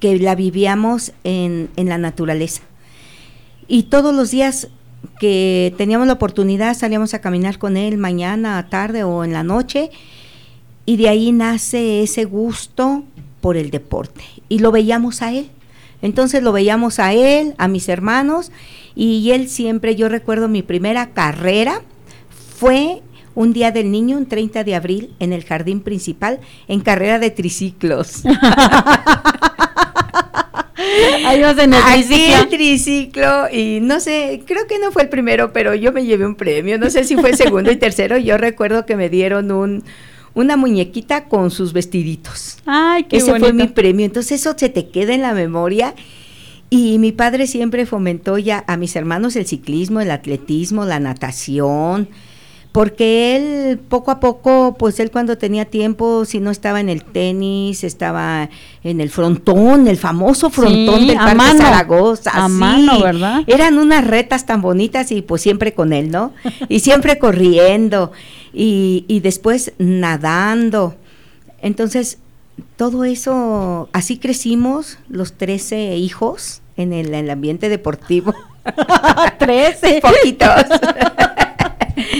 que 0.00 0.18
la 0.18 0.34
vivíamos 0.34 1.12
en, 1.24 1.70
en 1.76 1.88
la 1.88 1.98
naturaleza. 1.98 2.62
Y 3.68 3.84
todos 3.84 4.14
los 4.14 4.30
días 4.30 4.68
que 5.18 5.74
teníamos 5.76 6.06
la 6.06 6.14
oportunidad 6.14 6.76
salíamos 6.76 7.14
a 7.14 7.20
caminar 7.20 7.58
con 7.58 7.76
él 7.76 7.96
mañana, 7.96 8.68
tarde 8.68 9.04
o 9.04 9.24
en 9.24 9.32
la 9.32 9.42
noche 9.42 9.90
y 10.84 10.96
de 10.96 11.08
ahí 11.08 11.32
nace 11.32 12.02
ese 12.02 12.24
gusto 12.24 13.04
por 13.40 13.56
el 13.56 13.70
deporte 13.70 14.24
y 14.48 14.58
lo 14.60 14.72
veíamos 14.72 15.22
a 15.22 15.32
él. 15.32 15.50
Entonces 16.02 16.42
lo 16.42 16.52
veíamos 16.52 16.98
a 16.98 17.14
él, 17.14 17.54
a 17.58 17.68
mis 17.68 17.88
hermanos 17.88 18.52
y 18.94 19.30
él 19.30 19.48
siempre, 19.48 19.96
yo 19.96 20.08
recuerdo 20.08 20.48
mi 20.48 20.62
primera 20.62 21.10
carrera 21.10 21.82
fue 22.58 23.02
un 23.34 23.52
día 23.52 23.70
del 23.70 23.90
niño, 23.90 24.16
un 24.16 24.26
30 24.26 24.64
de 24.64 24.74
abril, 24.74 25.14
en 25.18 25.32
el 25.34 25.44
jardín 25.44 25.80
principal, 25.80 26.40
en 26.68 26.80
carrera 26.80 27.18
de 27.18 27.30
triciclos. 27.30 28.22
Ahí 31.26 31.40
vas 31.40 31.58
en 31.58 31.74
el 31.74 31.82
triciclo. 31.82 32.36
el 32.36 32.48
triciclo 32.48 33.48
y 33.52 33.80
no 33.80 34.00
sé, 34.00 34.42
creo 34.46 34.66
que 34.66 34.78
no 34.78 34.92
fue 34.92 35.02
el 35.02 35.08
primero, 35.08 35.52
pero 35.52 35.74
yo 35.74 35.92
me 35.92 36.04
llevé 36.04 36.26
un 36.26 36.34
premio, 36.34 36.78
no 36.78 36.90
sé 36.90 37.04
si 37.04 37.16
fue 37.16 37.30
el 37.30 37.36
segundo 37.36 37.70
y 37.70 37.76
tercero, 37.76 38.18
yo 38.18 38.38
recuerdo 38.38 38.86
que 38.86 38.96
me 38.96 39.08
dieron 39.08 39.50
un 39.50 39.84
una 40.36 40.58
muñequita 40.58 41.24
con 41.24 41.50
sus 41.50 41.72
vestiditos. 41.72 42.58
Ay, 42.66 43.04
qué 43.04 43.16
Ese 43.16 43.38
fue 43.38 43.54
mi 43.54 43.68
premio, 43.68 44.04
entonces 44.04 44.42
eso 44.42 44.54
se 44.56 44.68
te 44.68 44.90
queda 44.90 45.14
en 45.14 45.22
la 45.22 45.32
memoria. 45.32 45.94
Y 46.68 46.98
mi 46.98 47.10
padre 47.10 47.46
siempre 47.46 47.86
fomentó 47.86 48.36
ya 48.36 48.62
a 48.66 48.76
mis 48.76 48.96
hermanos 48.96 49.34
el 49.36 49.46
ciclismo, 49.46 50.00
el 50.00 50.10
atletismo, 50.10 50.84
la 50.84 51.00
natación, 51.00 52.08
porque 52.76 53.36
él 53.36 53.78
poco 53.78 54.10
a 54.10 54.20
poco, 54.20 54.76
pues 54.78 55.00
él 55.00 55.10
cuando 55.10 55.38
tenía 55.38 55.64
tiempo, 55.64 56.26
si 56.26 56.40
no 56.40 56.50
estaba 56.50 56.78
en 56.78 56.90
el 56.90 57.04
tenis, 57.04 57.84
estaba 57.84 58.50
en 58.84 59.00
el 59.00 59.08
frontón, 59.08 59.88
el 59.88 59.96
famoso 59.96 60.50
frontón 60.50 61.06
del 61.06 61.16
Parque 61.16 61.56
Zaragoza. 61.56 62.32
A 62.34 62.48
mano, 62.48 63.00
¿verdad? 63.00 63.44
Eran 63.46 63.78
unas 63.78 64.06
retas 64.06 64.44
tan 64.44 64.60
bonitas 64.60 65.10
y 65.10 65.22
pues 65.22 65.40
siempre 65.40 65.72
con 65.72 65.94
él, 65.94 66.10
¿no? 66.10 66.34
y 66.68 66.80
siempre 66.80 67.18
corriendo 67.18 68.12
y, 68.52 69.06
y 69.08 69.20
después 69.20 69.72
nadando. 69.78 70.96
Entonces, 71.62 72.18
todo 72.76 73.04
eso, 73.04 73.88
así 73.94 74.18
crecimos 74.18 74.98
los 75.08 75.32
13 75.32 75.96
hijos 75.96 76.60
en 76.76 76.92
el, 76.92 77.06
en 77.14 77.24
el 77.24 77.30
ambiente 77.30 77.70
deportivo. 77.70 78.34
13. 79.38 80.00
Poquitos. 80.02 80.66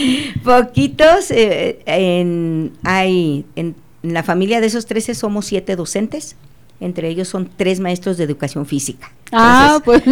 Poquitos, 0.45 1.31
eh, 1.31 1.79
en, 1.87 2.73
hay, 2.83 3.45
en, 3.57 3.75
la 4.03 4.23
familia 4.23 4.61
de 4.61 4.67
esos 4.67 4.87
13 4.87 5.15
somos 5.15 5.47
siete 5.47 5.77
docentes, 5.77 6.37
entre 6.81 7.09
ellos 7.09 7.29
son 7.29 7.49
tres 7.57 7.81
maestros 7.81 8.17
de 8.17 8.25
educación 8.25 8.67
física. 8.67 9.11
ah, 9.33 9.81
pues. 9.85 10.03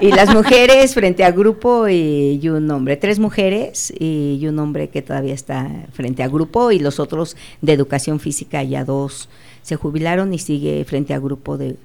Y 0.00 0.10
las 0.10 0.34
mujeres 0.34 0.94
frente 0.94 1.22
a 1.24 1.30
grupo 1.30 1.88
y, 1.88 2.40
un 2.48 2.70
hombre, 2.70 2.96
tres 2.96 3.18
mujeres 3.18 3.92
y, 3.98 4.44
un 4.46 4.58
hombre 4.58 4.88
que 4.88 5.02
todavía 5.02 5.34
está 5.34 5.70
frente 5.92 6.22
a 6.22 6.28
grupo 6.28 6.72
y 6.72 6.78
los 6.78 6.98
otros 6.98 7.36
de 7.60 7.72
educación 7.72 8.20
física 8.20 8.62
ya 8.62 8.84
dos 8.84 9.28
se 9.62 9.76
jubilaron 9.76 10.32
y 10.32 10.38
sigue 10.38 10.84
frente 10.84 11.14
a 11.14 11.18
grupo 11.18 11.56
de 11.56 11.76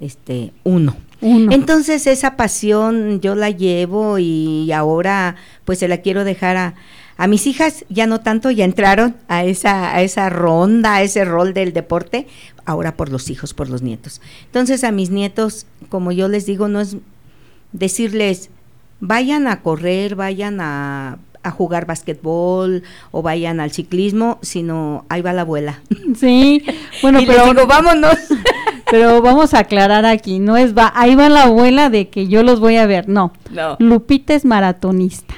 este 0.00 0.52
uno. 0.64 0.96
Entonces 1.22 2.06
esa 2.06 2.36
pasión 2.36 3.20
yo 3.20 3.34
la 3.34 3.50
llevo 3.50 4.18
y 4.18 4.70
ahora 4.72 5.36
pues 5.64 5.78
se 5.78 5.88
la 5.88 5.98
quiero 5.98 6.24
dejar 6.24 6.56
a, 6.56 6.74
a 7.16 7.26
mis 7.26 7.46
hijas, 7.46 7.84
ya 7.88 8.06
no 8.06 8.20
tanto, 8.20 8.50
ya 8.50 8.64
entraron 8.64 9.16
a 9.28 9.44
esa, 9.44 9.94
a 9.94 10.02
esa 10.02 10.28
ronda, 10.28 10.96
a 10.96 11.02
ese 11.02 11.24
rol 11.24 11.54
del 11.54 11.72
deporte, 11.72 12.26
ahora 12.64 12.96
por 12.96 13.10
los 13.10 13.30
hijos, 13.30 13.54
por 13.54 13.70
los 13.70 13.82
nietos. 13.82 14.20
Entonces 14.44 14.84
a 14.84 14.92
mis 14.92 15.10
nietos, 15.10 15.66
como 15.88 16.12
yo 16.12 16.28
les 16.28 16.46
digo, 16.46 16.68
no 16.68 16.80
es 16.80 16.96
decirles, 17.72 18.50
vayan 19.00 19.46
a 19.46 19.62
correr, 19.62 20.14
vayan 20.14 20.60
a, 20.60 21.18
a 21.42 21.50
jugar 21.50 21.86
basquetbol 21.86 22.82
o 23.12 23.22
vayan 23.22 23.60
al 23.60 23.70
ciclismo, 23.70 24.38
sino 24.42 25.06
ahí 25.08 25.22
va 25.22 25.32
la 25.32 25.42
abuela. 25.42 25.80
Sí, 26.16 26.64
bueno, 27.02 27.20
pero 27.26 27.46
digo, 27.46 27.66
vámonos. 27.66 28.16
Pero 28.88 29.20
vamos 29.20 29.52
a 29.52 29.58
aclarar 29.58 30.06
aquí, 30.06 30.38
no 30.38 30.56
es 30.56 30.72
va, 30.72 30.92
ahí 30.94 31.16
va 31.16 31.28
la 31.28 31.42
abuela 31.42 31.90
de 31.90 32.08
que 32.08 32.28
yo 32.28 32.44
los 32.44 32.60
voy 32.60 32.76
a 32.76 32.86
ver, 32.86 33.08
no. 33.08 33.32
No. 33.50 33.74
Lupita 33.80 34.32
es 34.32 34.44
maratonista. 34.44 35.34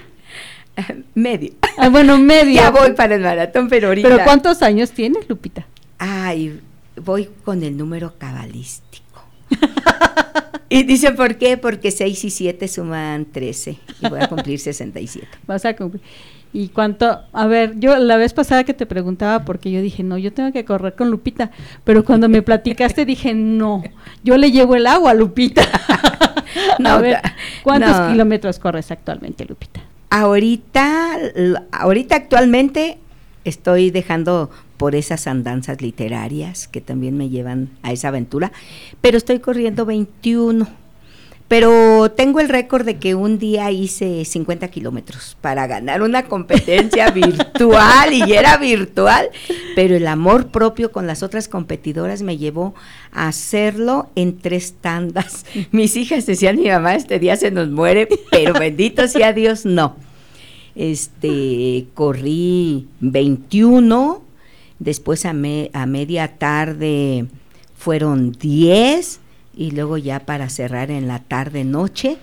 medio. 1.15 1.53
Ah, 1.77 1.89
bueno, 1.89 2.19
medio. 2.19 2.55
ya 2.55 2.71
voy 2.71 2.93
para 2.93 3.15
el 3.15 3.23
maratón, 3.23 3.69
pero 3.69 3.89
ahorita. 3.89 4.09
¿Pero 4.09 4.25
cuántos 4.25 4.63
años 4.63 4.91
tienes, 4.91 5.29
Lupita? 5.29 5.67
Ay, 5.99 6.61
voy 6.97 7.29
con 7.45 7.63
el 7.63 7.77
número 7.77 8.15
cabalístico. 8.19 9.25
y 10.69 10.85
dice, 10.85 11.13
¿por 11.13 11.37
qué? 11.37 11.57
Porque 11.57 11.91
6 11.91 12.25
y 12.25 12.31
7 12.31 12.69
suman 12.69 13.27
13 13.27 13.79
y 14.01 14.09
voy 14.09 14.21
a 14.21 14.29
cumplir 14.29 14.59
67. 14.59 15.27
Vas 15.47 15.65
a 15.65 15.75
cumplir. 15.75 16.03
¿Y 16.51 16.69
cuánto? 16.69 17.21
A 17.33 17.47
ver, 17.47 17.79
yo 17.79 17.99
la 17.99 18.17
vez 18.17 18.33
pasada 18.33 18.65
que 18.65 18.73
te 18.73 18.87
preguntaba, 18.87 19.45
porque 19.45 19.71
yo 19.71 19.83
dije, 19.83 20.03
no, 20.03 20.17
yo 20.17 20.33
tengo 20.33 20.51
que 20.51 20.65
correr 20.65 20.95
con 20.95 21.11
Lupita, 21.11 21.51
pero 21.85 22.05
cuando 22.07 22.31
me 22.31 22.41
platicaste 22.41 23.05
dije, 23.05 23.35
no, 23.35 23.83
yo 24.25 24.39
le 24.39 24.51
llevo 24.51 24.75
el 24.75 24.87
agua 24.87 25.11
a 25.11 25.15
Lupita. 25.15 25.63
no, 26.79 26.89
a 26.89 26.99
ver, 26.99 27.21
¿cuántos 27.63 28.11
kilómetros 28.11 28.59
corres 28.59 28.91
actualmente, 28.91 29.45
Lupita? 29.45 29.83
Ahorita, 30.11 31.19
ahorita 31.71 32.17
actualmente 32.17 32.99
estoy 33.45 33.91
dejando 33.91 34.51
por 34.77 34.95
esas 34.95 35.27
andanzas 35.27 35.83
literarias 35.83 36.69
que 36.69 36.81
también 36.81 37.17
me 37.17 37.29
llevan 37.29 37.71
a 37.83 37.93
esa 37.93 38.09
aventura, 38.09 38.53
pero 39.01 39.19
estoy 39.19 39.41
corriendo 39.41 39.85
21 39.85 40.67
Pero 41.49 42.11
tengo 42.11 42.41
el 42.41 42.51
récord 42.51 42.85
de 42.85 42.99
que 42.99 43.15
un 43.15 43.39
día 43.39 43.71
hice 43.71 44.27
50 44.27 44.69
kilómetros 44.69 45.35
para 45.41 45.67
ganar 45.67 46.03
una 46.03 46.25
competencia 46.25 47.11
virtual 47.13 48.13
y 48.13 48.35
era 48.35 48.59
virtual, 48.59 49.31
pero 49.75 49.97
el 49.97 50.07
amor 50.07 50.49
propio 50.49 50.93
con 50.93 51.07
las 51.07 51.23
otras 51.23 51.49
competidoras 51.49 52.21
me 52.21 52.37
llevó 52.37 52.75
a 53.13 53.29
hacerlo 53.29 54.11
en 54.15 54.37
tres 54.37 54.75
tandas. 54.79 55.47
Mis 55.73 55.97
hijas 55.97 56.27
decían, 56.27 56.57
mi 56.57 56.69
mamá 56.69 56.95
este 56.95 57.19
día 57.19 57.35
se 57.37 57.51
nos 57.51 57.71
muere, 57.71 58.07
pero 58.31 58.53
bendito 58.61 59.09
sea 59.09 59.33
Dios, 59.33 59.65
no. 59.65 59.97
Este, 60.75 61.87
corrí 61.95 62.89
21, 63.01 64.23
después 64.79 65.25
a, 65.25 65.31
a 65.31 65.87
media 65.87 66.29
tarde 66.37 67.27
fueron 67.75 68.33
10 68.33 69.21
y 69.59 69.73
luego 69.73 69.99
ya 69.99 70.21
para 70.21 70.49
cerrar 70.49 70.93
en 70.93 71.09
la 71.09 71.19
tarde 71.19 71.65
noche 71.65 72.17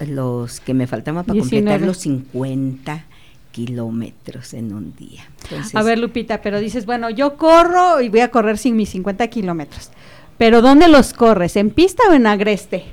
los 0.00 0.60
que 0.60 0.72
me 0.72 0.86
faltaban 0.86 1.24
para 1.26 1.38
completar 1.38 1.82
los 1.82 1.98
50 1.98 3.04
kilómetros 3.52 4.54
en 4.54 4.72
un 4.72 4.96
día. 4.96 5.28
a 5.74 5.82
ver, 5.82 5.98
Lupita, 5.98 6.40
pero 6.40 6.58
dices, 6.58 6.86
bueno, 6.86 7.10
yo 7.10 7.36
corro 7.36 8.00
y 8.00 8.08
voy 8.08 8.20
a 8.20 8.30
correr 8.30 8.56
sin 8.56 8.74
mis 8.74 8.88
50 8.90 9.26
kilómetros. 9.28 9.90
Pero 10.38 10.62
¿dónde 10.62 10.88
los 10.88 11.12
corres? 11.12 11.56
¿En 11.56 11.70
pista 11.70 12.04
o 12.08 12.14
en 12.14 12.26
agreste? 12.26 12.84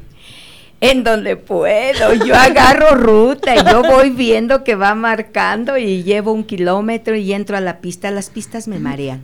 En 0.82 1.06
donde 1.06 1.38
puedo, 1.38 2.14
yo 2.26 2.36
agarro 2.36 2.96
ruta 2.96 3.56
y 3.56 3.72
yo 3.72 3.82
voy 3.82 4.10
viendo 4.10 4.66
que 4.66 4.76
va 4.76 4.94
marcando 4.94 5.78
y 5.78 6.04
llevo 6.04 6.34
un 6.34 6.44
kilómetro 6.44 7.16
y 7.16 7.32
entro 7.32 7.56
a 7.56 7.62
la 7.62 7.80
pista. 7.80 8.12
Las 8.12 8.30
pistas 8.30 8.68
me 8.68 8.78
marean. 8.78 9.22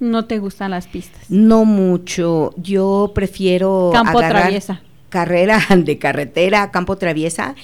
¿No 0.00 0.24
te 0.24 0.38
gustan 0.38 0.70
las 0.70 0.86
pistas? 0.86 1.20
No 1.28 1.66
mucho. 1.66 2.54
Yo 2.56 3.12
prefiero 3.14 3.90
campo 3.92 4.18
traviesa. 4.18 4.80
Carrera 5.10 5.60
de 5.76 5.98
carretera, 5.98 6.70
campo 6.70 6.96
traviesa. 6.96 7.54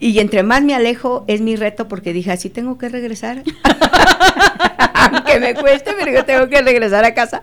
Y 0.00 0.18
entre 0.18 0.42
más 0.42 0.62
me 0.62 0.74
alejo 0.74 1.24
es 1.28 1.42
mi 1.42 1.54
reto 1.54 1.88
porque 1.88 2.14
dije, 2.14 2.32
así 2.32 2.48
tengo 2.48 2.78
que 2.78 2.88
regresar. 2.88 3.44
Aunque 4.94 5.38
me 5.38 5.54
cueste, 5.54 5.92
pero 5.98 6.12
yo 6.12 6.24
tengo 6.24 6.48
que 6.48 6.62
regresar 6.62 7.04
a 7.04 7.12
casa. 7.12 7.42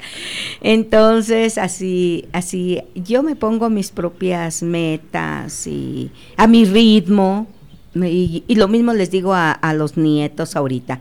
Entonces, 0.62 1.58
así, 1.58 2.27
así, 2.34 2.82
yo 2.96 3.22
me 3.22 3.36
pongo 3.36 3.70
mis 3.70 3.91
propias 3.91 4.63
metas 4.63 5.68
y 5.68 6.12
a 6.38 6.48
mi 6.48 6.65
ritmo. 6.65 7.48
Y, 7.96 8.44
lo 8.56 8.68
mismo 8.68 8.94
les 8.94 9.12
digo 9.12 9.34
a, 9.34 9.51
a 9.51 9.74
los 9.74 9.98
nietos 9.98 10.56
ahorita 10.56 11.00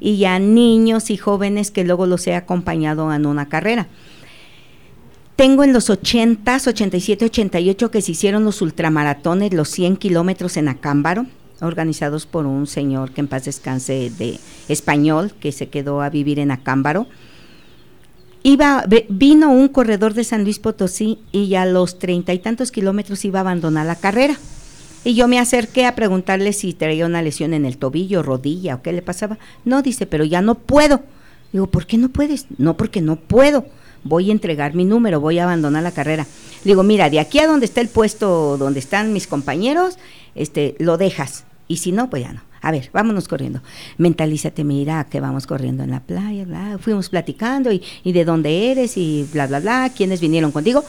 y 0.00 0.24
a 0.24 0.38
niños 0.38 1.10
y 1.10 1.16
jóvenes 1.16 1.70
que 1.70 1.84
luego 1.84 2.06
los 2.06 2.26
he 2.26 2.34
acompañado 2.34 3.12
en 3.12 3.26
una 3.26 3.48
carrera. 3.48 3.88
Tengo 5.36 5.64
en 5.64 5.72
los 5.72 5.88
80, 5.88 6.60
87, 6.66 7.24
88 7.24 7.90
que 7.90 8.02
se 8.02 8.12
hicieron 8.12 8.44
los 8.44 8.60
ultramaratones, 8.60 9.54
los 9.54 9.68
100 9.70 9.96
kilómetros 9.96 10.56
en 10.56 10.68
Acámbaro, 10.68 11.26
organizados 11.62 12.26
por 12.26 12.46
un 12.46 12.66
señor 12.66 13.12
que 13.12 13.22
en 13.22 13.28
paz 13.28 13.44
descanse 13.44 14.10
de 14.10 14.38
español, 14.68 15.32
que 15.40 15.52
se 15.52 15.68
quedó 15.68 16.02
a 16.02 16.10
vivir 16.10 16.38
en 16.38 16.50
Acámbaro. 16.50 17.06
Iba, 18.42 18.84
vino 19.08 19.50
un 19.50 19.68
corredor 19.68 20.14
de 20.14 20.24
San 20.24 20.44
Luis 20.44 20.58
Potosí 20.58 21.18
y 21.32 21.54
a 21.54 21.66
los 21.66 21.98
treinta 21.98 22.32
y 22.32 22.38
tantos 22.38 22.70
kilómetros 22.70 23.24
iba 23.24 23.38
a 23.38 23.42
abandonar 23.42 23.86
la 23.86 23.96
carrera. 23.96 24.36
Y 25.04 25.14
yo 25.14 25.28
me 25.28 25.38
acerqué 25.38 25.86
a 25.86 25.94
preguntarle 25.94 26.52
si 26.52 26.74
traía 26.74 27.06
una 27.06 27.22
lesión 27.22 27.54
en 27.54 27.64
el 27.64 27.78
tobillo, 27.78 28.22
rodilla 28.22 28.74
o 28.76 28.82
qué 28.82 28.92
le 28.92 29.02
pasaba. 29.02 29.38
No, 29.64 29.80
dice, 29.82 30.06
pero 30.06 30.24
ya 30.24 30.42
no 30.42 30.56
puedo. 30.56 31.02
Digo, 31.52 31.66
¿por 31.68 31.86
qué 31.86 31.96
no 31.96 32.10
puedes? 32.10 32.46
No, 32.58 32.76
porque 32.76 33.00
no 33.00 33.16
puedo. 33.16 33.64
Voy 34.04 34.28
a 34.28 34.32
entregar 34.32 34.74
mi 34.74 34.84
número, 34.84 35.20
voy 35.20 35.38
a 35.38 35.44
abandonar 35.44 35.82
la 35.82 35.92
carrera. 35.92 36.26
Digo, 36.64 36.82
mira, 36.82 37.08
de 37.10 37.20
aquí 37.20 37.38
a 37.38 37.46
donde 37.46 37.66
está 37.66 37.80
el 37.80 37.88
puesto, 37.88 38.56
donde 38.58 38.78
están 38.78 39.12
mis 39.12 39.26
compañeros, 39.26 39.98
este, 40.34 40.76
lo 40.78 40.96
dejas. 40.98 41.44
Y 41.66 41.78
si 41.78 41.92
no, 41.92 42.10
pues 42.10 42.22
ya 42.22 42.32
no. 42.32 42.42
A 42.62 42.70
ver, 42.70 42.90
vámonos 42.92 43.26
corriendo. 43.26 43.62
Mentalízate, 43.96 44.64
mira, 44.64 45.04
que 45.04 45.20
vamos 45.20 45.46
corriendo 45.46 45.82
en 45.82 45.90
la 45.90 46.00
playa, 46.00 46.44
bla. 46.44 46.78
Fuimos 46.78 47.08
platicando 47.08 47.72
y, 47.72 47.82
y 48.04 48.12
de 48.12 48.26
dónde 48.26 48.70
eres 48.70 48.98
y 48.98 49.26
bla, 49.32 49.46
bla, 49.46 49.60
bla, 49.60 49.90
quiénes 49.96 50.20
vinieron 50.20 50.52
contigo. 50.52 50.84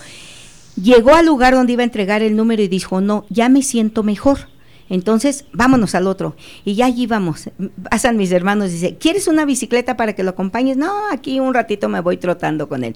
Llegó 0.75 1.13
al 1.13 1.25
lugar 1.25 1.53
donde 1.53 1.73
iba 1.73 1.81
a 1.81 1.85
entregar 1.85 2.21
el 2.21 2.35
número 2.35 2.61
y 2.61 2.67
dijo, 2.67 3.01
no, 3.01 3.25
ya 3.29 3.49
me 3.49 3.61
siento 3.61 4.03
mejor. 4.03 4.47
Entonces, 4.89 5.45
vámonos 5.53 5.95
al 5.95 6.07
otro. 6.07 6.35
Y 6.65 6.75
ya 6.75 6.85
allí 6.85 7.07
vamos. 7.07 7.49
Pasan 7.89 8.17
mis 8.17 8.31
hermanos, 8.31 8.71
dice, 8.71 8.97
¿quieres 8.97 9.27
una 9.27 9.45
bicicleta 9.45 9.95
para 9.95 10.13
que 10.13 10.23
lo 10.23 10.31
acompañes? 10.31 10.75
No, 10.75 10.91
aquí 11.11 11.39
un 11.39 11.53
ratito 11.53 11.87
me 11.87 12.01
voy 12.01 12.17
trotando 12.17 12.67
con 12.67 12.83
él. 12.83 12.95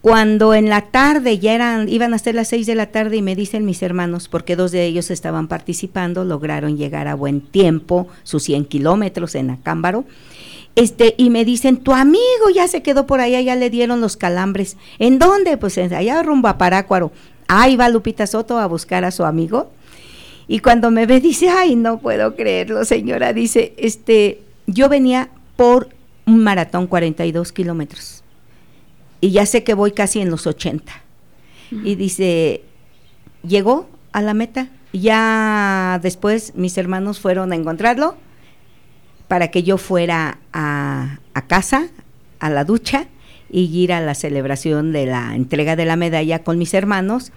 Cuando 0.00 0.54
en 0.54 0.68
la 0.68 0.82
tarde 0.82 1.38
ya 1.38 1.54
eran, 1.54 1.88
iban 1.88 2.14
a 2.14 2.18
ser 2.18 2.34
las 2.34 2.48
seis 2.48 2.66
de 2.66 2.76
la 2.76 2.86
tarde 2.86 3.16
y 3.16 3.22
me 3.22 3.34
dicen 3.34 3.66
mis 3.66 3.82
hermanos, 3.82 4.28
porque 4.28 4.54
dos 4.54 4.70
de 4.70 4.86
ellos 4.86 5.10
estaban 5.10 5.48
participando, 5.48 6.24
lograron 6.24 6.76
llegar 6.76 7.08
a 7.08 7.14
buen 7.14 7.40
tiempo, 7.40 8.06
sus 8.22 8.44
100 8.44 8.66
kilómetros 8.66 9.34
en 9.34 9.50
Acámbaro, 9.50 10.04
este, 10.78 11.16
y 11.18 11.30
me 11.30 11.44
dicen, 11.44 11.78
tu 11.78 11.92
amigo 11.92 12.50
ya 12.54 12.68
se 12.68 12.84
quedó 12.84 13.04
por 13.04 13.20
allá, 13.20 13.40
ya 13.40 13.56
le 13.56 13.68
dieron 13.68 14.00
los 14.00 14.16
calambres. 14.16 14.76
¿En 15.00 15.18
dónde? 15.18 15.56
Pues 15.56 15.76
allá 15.76 16.22
rumbo 16.22 16.46
a 16.46 16.56
Parácuaro. 16.56 17.10
Ahí 17.48 17.74
va 17.74 17.88
Lupita 17.88 18.28
Soto 18.28 18.58
a 18.58 18.66
buscar 18.68 19.04
a 19.04 19.10
su 19.10 19.24
amigo. 19.24 19.72
Y 20.46 20.60
cuando 20.60 20.92
me 20.92 21.04
ve, 21.04 21.18
dice, 21.20 21.48
ay, 21.48 21.74
no 21.74 21.98
puedo 21.98 22.36
creerlo, 22.36 22.84
señora. 22.84 23.32
Dice, 23.32 23.74
este, 23.76 24.40
yo 24.68 24.88
venía 24.88 25.30
por 25.56 25.88
un 26.26 26.44
maratón, 26.44 26.86
42 26.86 27.50
kilómetros. 27.50 28.22
Y 29.20 29.32
ya 29.32 29.46
sé 29.46 29.64
que 29.64 29.74
voy 29.74 29.90
casi 29.90 30.20
en 30.20 30.30
los 30.30 30.46
80. 30.46 30.92
Y 31.72 31.96
dice, 31.96 32.62
llegó 33.42 33.88
a 34.12 34.22
la 34.22 34.32
meta. 34.32 34.68
Ya 34.92 35.98
después 36.04 36.54
mis 36.54 36.78
hermanos 36.78 37.18
fueron 37.18 37.50
a 37.50 37.56
encontrarlo 37.56 38.14
para 39.28 39.48
que 39.48 39.62
yo 39.62 39.78
fuera 39.78 40.38
a, 40.52 41.18
casa, 41.46 41.86
a 42.40 42.50
la 42.50 42.64
ducha 42.64 43.06
y 43.50 43.64
ir 43.64 43.92
a 43.92 44.00
la 44.00 44.14
celebración 44.14 44.92
de 44.92 45.06
la 45.06 45.34
entrega 45.36 45.76
de 45.76 45.84
la 45.84 45.96
medalla 45.96 46.42
con 46.42 46.58
mis 46.58 46.74
hermanos. 46.74 47.32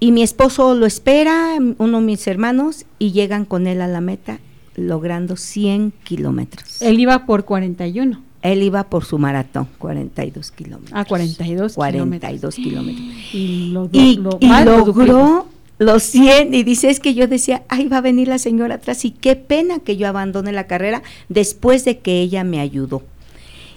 Y 0.00 0.12
mi 0.12 0.22
esposo 0.22 0.74
lo 0.74 0.86
espera, 0.86 1.56
uno 1.78 2.00
de 2.00 2.04
mis 2.04 2.26
hermanos, 2.26 2.86
y 2.98 3.12
llegan 3.12 3.44
con 3.44 3.66
él 3.66 3.82
a 3.82 3.86
la 3.86 4.00
meta, 4.00 4.38
logrando 4.74 5.36
100 5.36 5.92
kilómetros. 6.04 6.80
Él 6.80 6.98
iba 6.98 7.26
por 7.26 7.44
41. 7.44 8.22
Él 8.42 8.62
iba 8.62 8.84
por 8.84 9.04
su 9.04 9.18
maratón, 9.18 9.68
42 9.76 10.50
kilómetros. 10.52 10.92
Ah, 10.94 11.04
42 11.04 11.74
42 11.74 12.54
kilómetros. 12.54 13.06
Y, 13.34 13.70
lo, 13.70 13.90
y 13.92 14.16
logró 14.64 15.46
los 15.80 16.02
100 16.02 16.52
y 16.52 16.62
dice 16.62 16.90
es 16.90 17.00
que 17.00 17.14
yo 17.14 17.26
decía, 17.26 17.62
ay, 17.68 17.88
va 17.88 17.96
a 17.96 18.02
venir 18.02 18.28
la 18.28 18.38
señora 18.38 18.74
atrás 18.74 19.06
y 19.06 19.12
qué 19.12 19.34
pena 19.34 19.78
que 19.78 19.96
yo 19.96 20.06
abandone 20.08 20.52
la 20.52 20.66
carrera 20.66 21.02
después 21.30 21.86
de 21.86 22.00
que 22.00 22.20
ella 22.20 22.44
me 22.44 22.60
ayudó. 22.60 23.02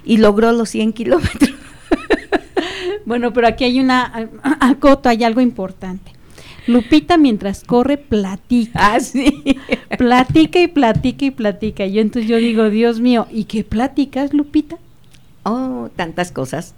Y 0.03 0.17
logró 0.17 0.51
los 0.51 0.67
100 0.67 0.91
kilómetros. 0.91 1.53
bueno, 3.05 3.31
pero 3.31 3.47
aquí 3.47 3.63
hay 3.63 3.79
una 3.79 4.29
acoto, 4.59 5.07
hay 5.09 5.23
algo 5.23 5.39
importante. 5.39 6.11
Lupita 6.67 7.17
mientras 7.17 7.63
corre 7.63 7.97
platica. 7.97 8.95
Ah, 8.95 8.99
sí. 8.99 9.41
platica 9.97 10.59
y 10.59 10.67
platica 10.67 11.23
y 11.23 11.31
platica. 11.31 11.85
Y 11.85 11.93
yo 11.93 12.01
entonces 12.01 12.29
yo 12.29 12.35
digo, 12.35 12.69
Dios 12.69 12.99
mío, 12.99 13.27
¿y 13.31 13.45
qué 13.45 13.63
platicas, 13.63 14.33
Lupita? 14.33 14.77
Oh, 15.45 15.89
tantas 15.95 16.31
cosas. 16.31 16.73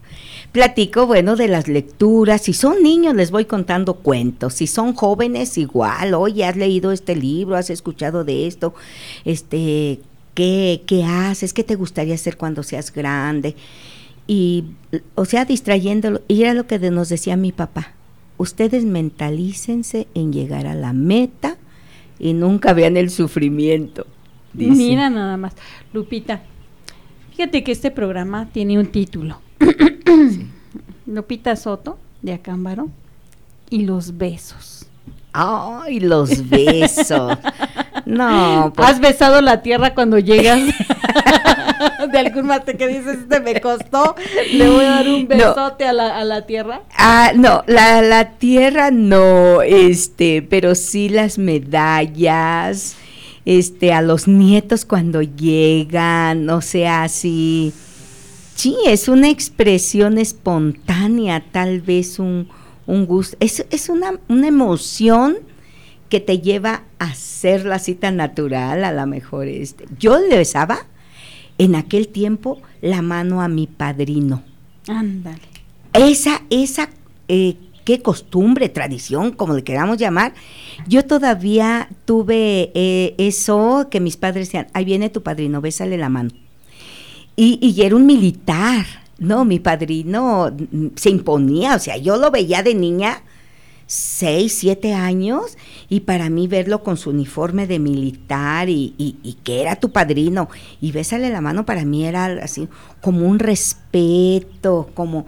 Platico, 0.51 1.05
bueno, 1.05 1.35
de 1.35 1.47
las 1.47 1.67
lecturas. 1.67 2.41
Si 2.41 2.53
son 2.53 2.81
niños, 2.81 3.13
les 3.13 3.29
voy 3.29 3.45
contando 3.45 3.95
cuentos. 3.95 4.55
Si 4.55 4.65
son 4.65 4.93
jóvenes, 4.93 5.57
igual. 5.57 6.15
Oye, 6.15 6.45
has 6.45 6.55
leído 6.55 6.91
este 6.91 7.15
libro, 7.15 7.55
has 7.55 7.69
escuchado 7.69 8.23
de 8.23 8.47
esto. 8.47 8.73
Este, 9.23 9.99
¿qué, 10.33 10.81
qué 10.87 11.03
haces? 11.03 11.53
¿Qué 11.53 11.63
te 11.63 11.75
gustaría 11.75 12.15
hacer 12.15 12.37
cuando 12.37 12.63
seas 12.63 12.91
grande? 12.91 13.55
Y, 14.25 14.65
o 15.13 15.25
sea, 15.25 15.45
distrayéndolo. 15.45 16.21
Y 16.27 16.41
era 16.41 16.55
lo 16.55 16.65
que 16.65 16.79
nos 16.79 17.09
decía 17.09 17.35
mi 17.35 17.51
papá. 17.51 17.93
Ustedes 18.37 18.83
mentalícense 18.83 20.07
en 20.15 20.33
llegar 20.33 20.65
a 20.65 20.75
la 20.75 20.91
meta 20.91 21.57
y 22.17 22.33
nunca 22.33 22.73
vean 22.73 22.97
el 22.97 23.11
sufrimiento. 23.11 24.07
Mira 24.53 25.09
nada 25.09 25.37
más. 25.37 25.53
Lupita, 25.93 26.41
Fíjate 27.35 27.65
que 27.65 27.73
este 27.73 27.91
programa 27.91 28.47
tiene 28.53 28.79
un 28.79 28.85
título. 28.85 29.41
Lupita 31.05 31.57
Soto, 31.57 31.97
de 32.21 32.31
Acámbaro, 32.31 32.87
y 33.69 33.83
los 33.83 34.17
besos. 34.17 34.85
¡Ay, 35.33 35.99
los 35.99 36.47
besos! 36.49 37.37
no, 38.05 38.71
pues. 38.73 38.87
¿Has 38.87 39.01
besado 39.01 39.41
la 39.41 39.61
tierra 39.61 39.93
cuando 39.93 40.17
llegas 40.17 40.61
de 42.09 42.17
algún 42.17 42.45
mate 42.45 42.77
que 42.77 42.87
dices, 42.87 43.17
este 43.17 43.41
me 43.41 43.59
costó, 43.59 44.15
le 44.53 44.69
voy 44.69 44.85
a 44.85 44.91
dar 44.91 45.09
un 45.09 45.27
besote 45.27 45.85
a, 45.85 45.91
la, 45.91 46.17
a, 46.17 46.23
la, 46.23 46.45
tierra? 46.45 46.83
Ah, 46.97 47.33
no, 47.35 47.65
la, 47.67 48.01
la 48.01 48.29
tierra 48.37 48.91
no, 48.91 49.61
este, 49.61 50.41
pero 50.41 50.73
sí 50.73 51.09
las 51.09 51.37
medallas, 51.37 52.95
este, 53.45 53.93
a 53.93 54.01
los 54.01 54.27
nietos 54.27 54.85
cuando 54.85 55.21
llegan, 55.21 56.49
o 56.49 56.61
sea, 56.61 57.03
así. 57.03 57.73
Sí, 58.55 58.75
es 58.87 59.07
una 59.07 59.29
expresión 59.29 60.17
espontánea, 60.17 61.43
tal 61.51 61.81
vez 61.81 62.19
un, 62.19 62.47
un 62.87 63.05
gusto. 63.05 63.37
Es, 63.39 63.65
es 63.69 63.89
una, 63.89 64.19
una 64.27 64.47
emoción 64.47 65.37
que 66.09 66.19
te 66.19 66.39
lleva 66.39 66.83
a 66.99 67.05
hacer 67.05 67.65
la 67.65 67.79
cita 67.79 68.11
natural, 68.11 68.83
a 68.83 68.91
lo 68.91 69.05
mejor. 69.07 69.47
Este. 69.47 69.85
Yo 69.99 70.17
le 70.19 70.37
besaba 70.37 70.79
en 71.57 71.75
aquel 71.75 72.07
tiempo 72.07 72.61
la 72.81 73.01
mano 73.01 73.41
a 73.41 73.47
mi 73.47 73.67
padrino. 73.67 74.43
Ándale. 74.87 75.39
Esa, 75.93 76.41
esa, 76.49 76.89
eh, 77.27 77.55
qué 77.85 78.01
costumbre, 78.01 78.67
tradición, 78.67 79.31
como 79.31 79.53
le 79.53 79.63
queramos 79.63 79.97
llamar. 79.97 80.33
Yo 80.87 81.05
todavía 81.05 81.87
tuve 82.03 82.71
eh, 82.73 83.15
eso 83.17 83.87
que 83.89 84.01
mis 84.01 84.17
padres 84.17 84.47
decían, 84.47 84.67
ahí 84.73 84.83
viene 84.83 85.09
tu 85.09 85.23
padrino, 85.23 85.61
bésale 85.61 85.97
la 85.97 86.09
mano. 86.09 86.31
Y, 87.37 87.59
y 87.61 87.81
era 87.83 87.95
un 87.95 88.05
militar, 88.05 88.85
¿no? 89.19 89.45
Mi 89.45 89.59
padrino 89.59 90.51
mm, 90.51 90.87
se 90.95 91.09
imponía, 91.09 91.75
o 91.75 91.79
sea, 91.79 91.95
yo 91.97 92.17
lo 92.17 92.31
veía 92.31 92.63
de 92.63 92.73
niña 92.73 93.21
seis, 93.87 94.53
siete 94.59 94.93
años 94.93 95.57
y 95.89 96.01
para 96.01 96.29
mí 96.29 96.47
verlo 96.47 96.83
con 96.83 96.97
su 96.97 97.11
uniforme 97.11 97.67
de 97.67 97.79
militar 97.79 98.69
y, 98.69 98.93
y, 98.97 99.33
que 99.43 99.61
era 99.61 99.75
tu 99.75 99.91
padrino 99.91 100.49
y 100.81 100.91
bésale 100.91 101.29
la 101.29 101.41
mano 101.41 101.65
para 101.65 101.85
mí 101.85 102.05
era 102.05 102.25
así 102.41 102.67
como 103.01 103.27
un 103.27 103.39
respeto, 103.39 104.89
como 104.93 105.27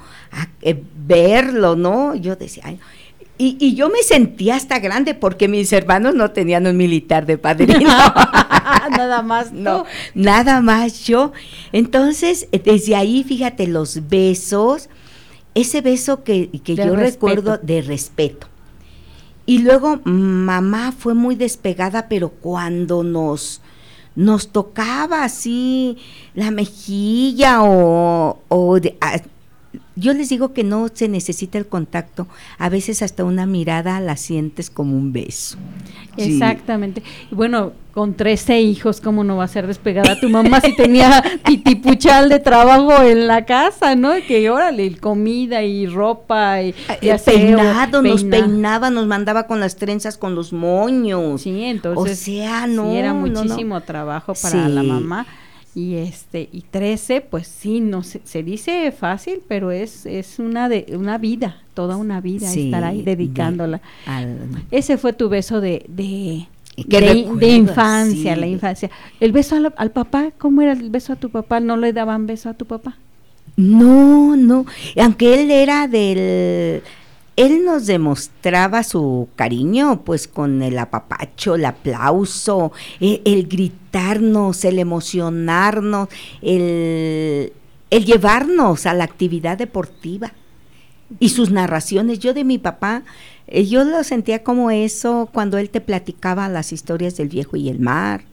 eh, 0.61 0.81
verlo, 1.05 1.75
¿no? 1.75 2.15
Yo 2.15 2.35
decía, 2.35 2.63
ay, 2.65 2.79
y, 3.39 3.55
y, 3.59 3.75
yo 3.75 3.89
me 3.89 4.01
sentía 4.01 4.55
hasta 4.55 4.79
grande 4.79 5.13
porque 5.13 5.47
mis 5.47 5.71
hermanos 5.71 6.15
no 6.15 6.31
tenían 6.31 6.65
un 6.65 6.75
militar 6.75 7.27
de 7.27 7.37
padrino. 7.37 7.87
nada 8.89 9.21
más, 9.21 9.51
no, 9.51 9.85
nada 10.15 10.61
más 10.61 11.05
yo. 11.05 11.33
Entonces, 11.71 12.47
desde 12.51 12.95
ahí, 12.95 13.23
fíjate, 13.23 13.67
los 13.67 14.07
besos, 14.09 14.89
ese 15.57 15.81
beso 15.81 16.23
que, 16.23 16.49
que 16.63 16.75
yo 16.75 16.95
recuerdo 16.95 17.57
de 17.57 17.81
respeto. 17.81 18.47
Y 19.45 19.59
luego 19.59 19.99
mamá 20.03 20.91
fue 20.91 21.13
muy 21.13 21.35
despegada, 21.35 22.07
pero 22.09 22.29
cuando 22.29 23.03
nos, 23.03 23.61
nos 24.15 24.49
tocaba 24.49 25.23
así 25.23 25.97
la 26.35 26.51
mejilla 26.51 27.63
o, 27.63 28.39
o 28.49 28.79
yo 29.95 30.13
les 30.13 30.29
digo 30.29 30.53
que 30.53 30.63
no 30.63 30.89
se 30.93 31.07
necesita 31.07 31.57
el 31.57 31.65
contacto, 31.65 32.27
a 32.59 32.69
veces 32.69 33.01
hasta 33.01 33.23
una 33.23 33.47
mirada 33.47 33.99
la 33.99 34.15
sientes 34.15 34.69
como 34.69 34.95
un 34.95 35.11
beso. 35.11 35.57
Exactamente. 36.17 37.01
Bueno, 37.31 37.73
con 37.97 38.13
13 38.13 38.61
hijos, 38.61 39.01
¿cómo 39.01 39.23
no 39.23 39.37
va 39.37 39.45
a 39.45 39.47
ser 39.47 39.65
despegada 39.65 40.19
tu 40.19 40.29
mamá 40.29 40.61
si 40.61 40.75
tenía 40.75 41.23
titipuchal 41.43 42.29
de 42.29 42.37
trabajo 42.37 43.01
en 43.01 43.25
la 43.25 43.43
casa, 43.45 43.95
¿no? 43.95 44.11
Que 44.27 44.51
órale, 44.51 44.95
comida 44.97 45.63
y 45.63 45.87
ropa 45.87 46.61
y, 46.61 46.75
ah, 46.89 46.97
y 47.01 47.09
peinado, 47.25 48.03
nos 48.03 48.23
peinaba, 48.23 48.91
nos 48.91 49.07
mandaba 49.07 49.47
con 49.47 49.59
las 49.59 49.77
trenzas, 49.77 50.15
con 50.15 50.35
los 50.35 50.53
moños. 50.53 51.41
Sí, 51.41 51.63
entonces. 51.63 52.21
O 52.21 52.23
sea, 52.23 52.67
no. 52.67 52.91
era 52.91 53.15
muchísimo 53.15 53.81
trabajo 53.81 54.35
para 54.39 54.69
la 54.69 54.83
mamá 54.83 55.25
y 55.73 55.95
este 55.95 56.49
y 56.51 56.61
13 56.61 57.21
pues 57.21 57.47
sí 57.47 57.81
no 57.81 58.01
se, 58.01 58.21
se 58.23 58.41
dice 58.41 58.91
fácil 58.91 59.41
pero 59.47 59.69
es 59.69 60.07
es 60.07 60.39
una 60.39 60.69
de 60.69 60.87
una 60.97 61.19
vida 61.19 61.61
toda 61.75 61.97
una 61.97 62.19
vida 62.19 62.51
estar 62.51 62.83
ahí 62.83 63.03
dedicándola 63.03 63.79
ese 64.71 64.97
fue 64.97 65.13
tu 65.13 65.29
beso 65.29 65.61
de 65.61 65.85
de, 65.87 66.47
de, 66.77 67.49
infancia 67.49 68.35
la 68.35 68.47
infancia. 68.47 68.89
El 69.19 69.31
beso 69.31 69.55
al, 69.55 69.73
al, 69.75 69.91
papá 69.91 70.31
cómo 70.37 70.61
era 70.61 70.73
el 70.73 70.89
beso 70.89 71.13
a 71.13 71.15
tu 71.15 71.29
papá 71.29 71.59
no 71.59 71.75
le 71.75 71.91
daban 71.91 72.27
beso 72.27 72.49
a 72.49 72.53
tu 72.53 72.65
papá 72.65 72.95
no 73.57 74.35
no. 74.35 74.65
Aunque 74.95 75.41
él 75.41 75.51
era 75.51 75.87
del 75.87 76.83
él 77.35 77.63
nos 77.63 77.85
demostraba 77.85 78.81
su 78.81 79.29
cariño, 79.35 80.01
pues 80.03 80.27
con 80.27 80.63
el 80.63 80.77
apapacho, 80.79 81.53
el 81.53 81.65
aplauso, 81.65 82.71
e, 82.99 83.21
el, 83.25 83.47
gritarnos, 83.47 84.65
el 84.65 84.79
emocionarnos, 84.79 86.09
el, 86.41 87.53
el, 87.91 88.05
llevarnos 88.05 88.87
a 88.87 88.95
la 88.95 89.03
actividad 89.03 89.55
deportiva. 89.55 90.33
Y 91.19 91.29
sus 91.29 91.51
narraciones, 91.51 92.17
yo 92.17 92.33
de 92.33 92.43
mi 92.43 92.57
papá, 92.57 93.03
yo 93.47 93.83
lo 93.83 94.03
sentía 94.03 94.43
como 94.43 94.71
eso 94.71 95.29
cuando 95.31 95.57
él 95.57 95.69
te 95.69 95.81
platicaba 95.81 96.49
las 96.49 96.73
historias 96.73 97.15
del 97.17 97.29
viejo 97.29 97.55
y 97.57 97.69
el 97.69 97.79
mar. 97.79 98.23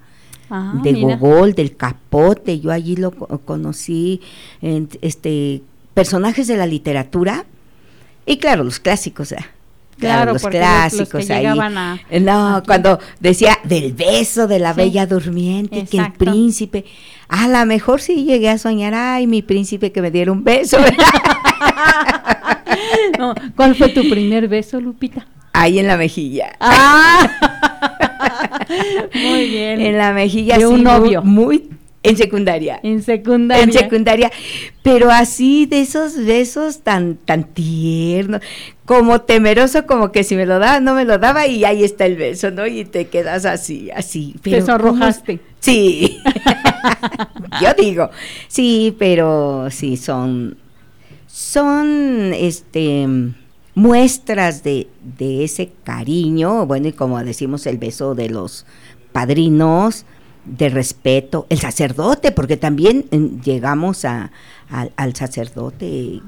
Ah, 0.51 0.79
de 0.83 0.93
Gogol, 0.93 1.55
del 1.55 1.75
Capote, 1.75 2.61
yo 2.61 2.71
allí 2.71 2.97
lo 2.97 3.13
conocí, 3.13 4.21
este, 4.61 5.63
personajes 5.95 6.47
de 6.47 6.57
la 6.59 6.67
literatura 6.67 7.47
y 8.27 8.37
claro, 8.37 8.65
los 8.65 8.79
clásicos, 8.79 9.33
¿eh? 9.33 9.45
Claro, 9.99 10.33
los 10.33 10.43
clásicos 10.43 11.31
ahí. 11.31 11.47
no, 12.21 12.63
cuando 12.67 12.99
decía 13.21 13.59
del 13.65 13.93
beso 13.93 14.47
de 14.47 14.59
la 14.59 14.73
bella 14.73 15.07
durmiente, 15.07 15.85
que 15.85 15.99
el 15.99 16.13
príncipe, 16.13 16.85
a 17.29 17.47
lo 17.49 17.65
mejor 17.67 18.01
sí 18.01 18.25
llegué 18.25 18.51
a 18.51 18.59
soñar, 18.59 18.95
ay, 18.95 19.27
mi 19.27 19.43
príncipe 19.43 19.93
que 19.93 20.03
me 20.03 20.11
diera 20.11 20.33
un 20.33 20.43
beso. 20.43 20.79
no, 23.19 23.35
¿Cuál 23.57 23.75
fue 23.75 23.89
tu 23.89 24.09
primer 24.09 24.49
beso, 24.49 24.81
Lupita? 24.81 25.27
Ahí 25.53 25.79
en 25.79 25.87
la 25.87 25.97
mejilla. 25.97 26.53
Ah. 26.61 27.31
muy 29.15 29.49
bien. 29.49 29.81
En 29.81 29.99
la 29.99 30.13
mejilla, 30.13 30.59
de 30.59 30.67
un 30.67 30.83
novio. 30.83 31.23
muy 31.23 31.71
en 32.05 32.19
secundaria. 32.19 32.81
En 32.83 33.03
secundaria. 33.03 33.65
En 33.65 33.73
secundaria. 33.73 34.31
Pero 34.83 35.11
así 35.11 35.65
de 35.65 35.81
esos 35.81 36.23
besos 36.23 36.81
tan, 36.81 37.17
tan 37.17 37.45
tiernos, 37.45 38.43
como 38.85 39.23
temeroso, 39.23 39.87
como 39.87 40.13
que 40.13 40.23
si 40.23 40.37
me 40.37 40.45
lo 40.45 40.59
daba, 40.59 40.81
no 40.81 40.95
me 40.95 41.07
lo 41.07 41.17
daba 41.17 41.47
y 41.47 41.65
ahí 41.65 41.83
está 41.83 42.05
el 42.05 42.17
beso, 42.17 42.51
¿no? 42.51 42.67
Y 42.67 42.85
te 42.85 43.07
quedas 43.07 43.47
así, 43.47 43.91
así. 43.91 44.37
Pero 44.43 44.59
te 44.59 44.67
sonrojaste. 44.67 45.41
Sí. 45.61 46.19
Yo 47.63 47.73
digo, 47.73 48.11
sí, 48.49 48.95
pero 48.99 49.69
sí, 49.71 49.97
son, 49.97 50.59
son, 51.35 52.33
este, 52.33 53.09
muestras 53.75 54.63
de, 54.63 54.87
de 55.19 55.43
ese 55.43 55.73
cariño, 55.83 56.65
bueno, 56.65 56.87
y 56.87 56.93
como 56.93 57.19
decimos, 57.25 57.67
el 57.67 57.79
beso 57.79 58.15
de 58.15 58.31
los 58.31 58.67
padrinos, 59.11 60.07
de 60.45 60.69
respeto, 60.69 61.47
el 61.49 61.59
sacerdote, 61.59 62.31
porque 62.31 62.57
también 62.57 63.07
eh, 63.11 63.19
llegamos 63.45 64.05
a, 64.05 64.31
al 64.95 65.17
sacerdote. 65.17 66.23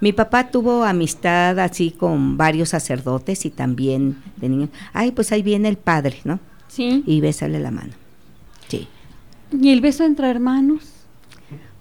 Mi 0.00 0.12
papá 0.12 0.48
tuvo 0.48 0.84
amistad 0.84 1.58
así 1.58 1.90
con 1.90 2.36
varios 2.36 2.68
sacerdotes 2.68 3.44
y 3.44 3.50
también 3.50 4.22
de 4.36 4.48
niños. 4.48 4.70
Ay, 4.92 5.10
pues 5.10 5.32
ahí 5.32 5.42
viene 5.42 5.68
el 5.68 5.76
padre, 5.76 6.18
¿no? 6.22 6.38
Sí. 6.68 7.02
Y 7.04 7.20
bésale 7.20 7.58
la 7.58 7.72
mano. 7.72 7.94
Sí. 8.68 8.86
¿Y 9.50 9.70
el 9.70 9.80
beso 9.80 10.04
entre 10.04 10.30
hermanos? 10.30 10.93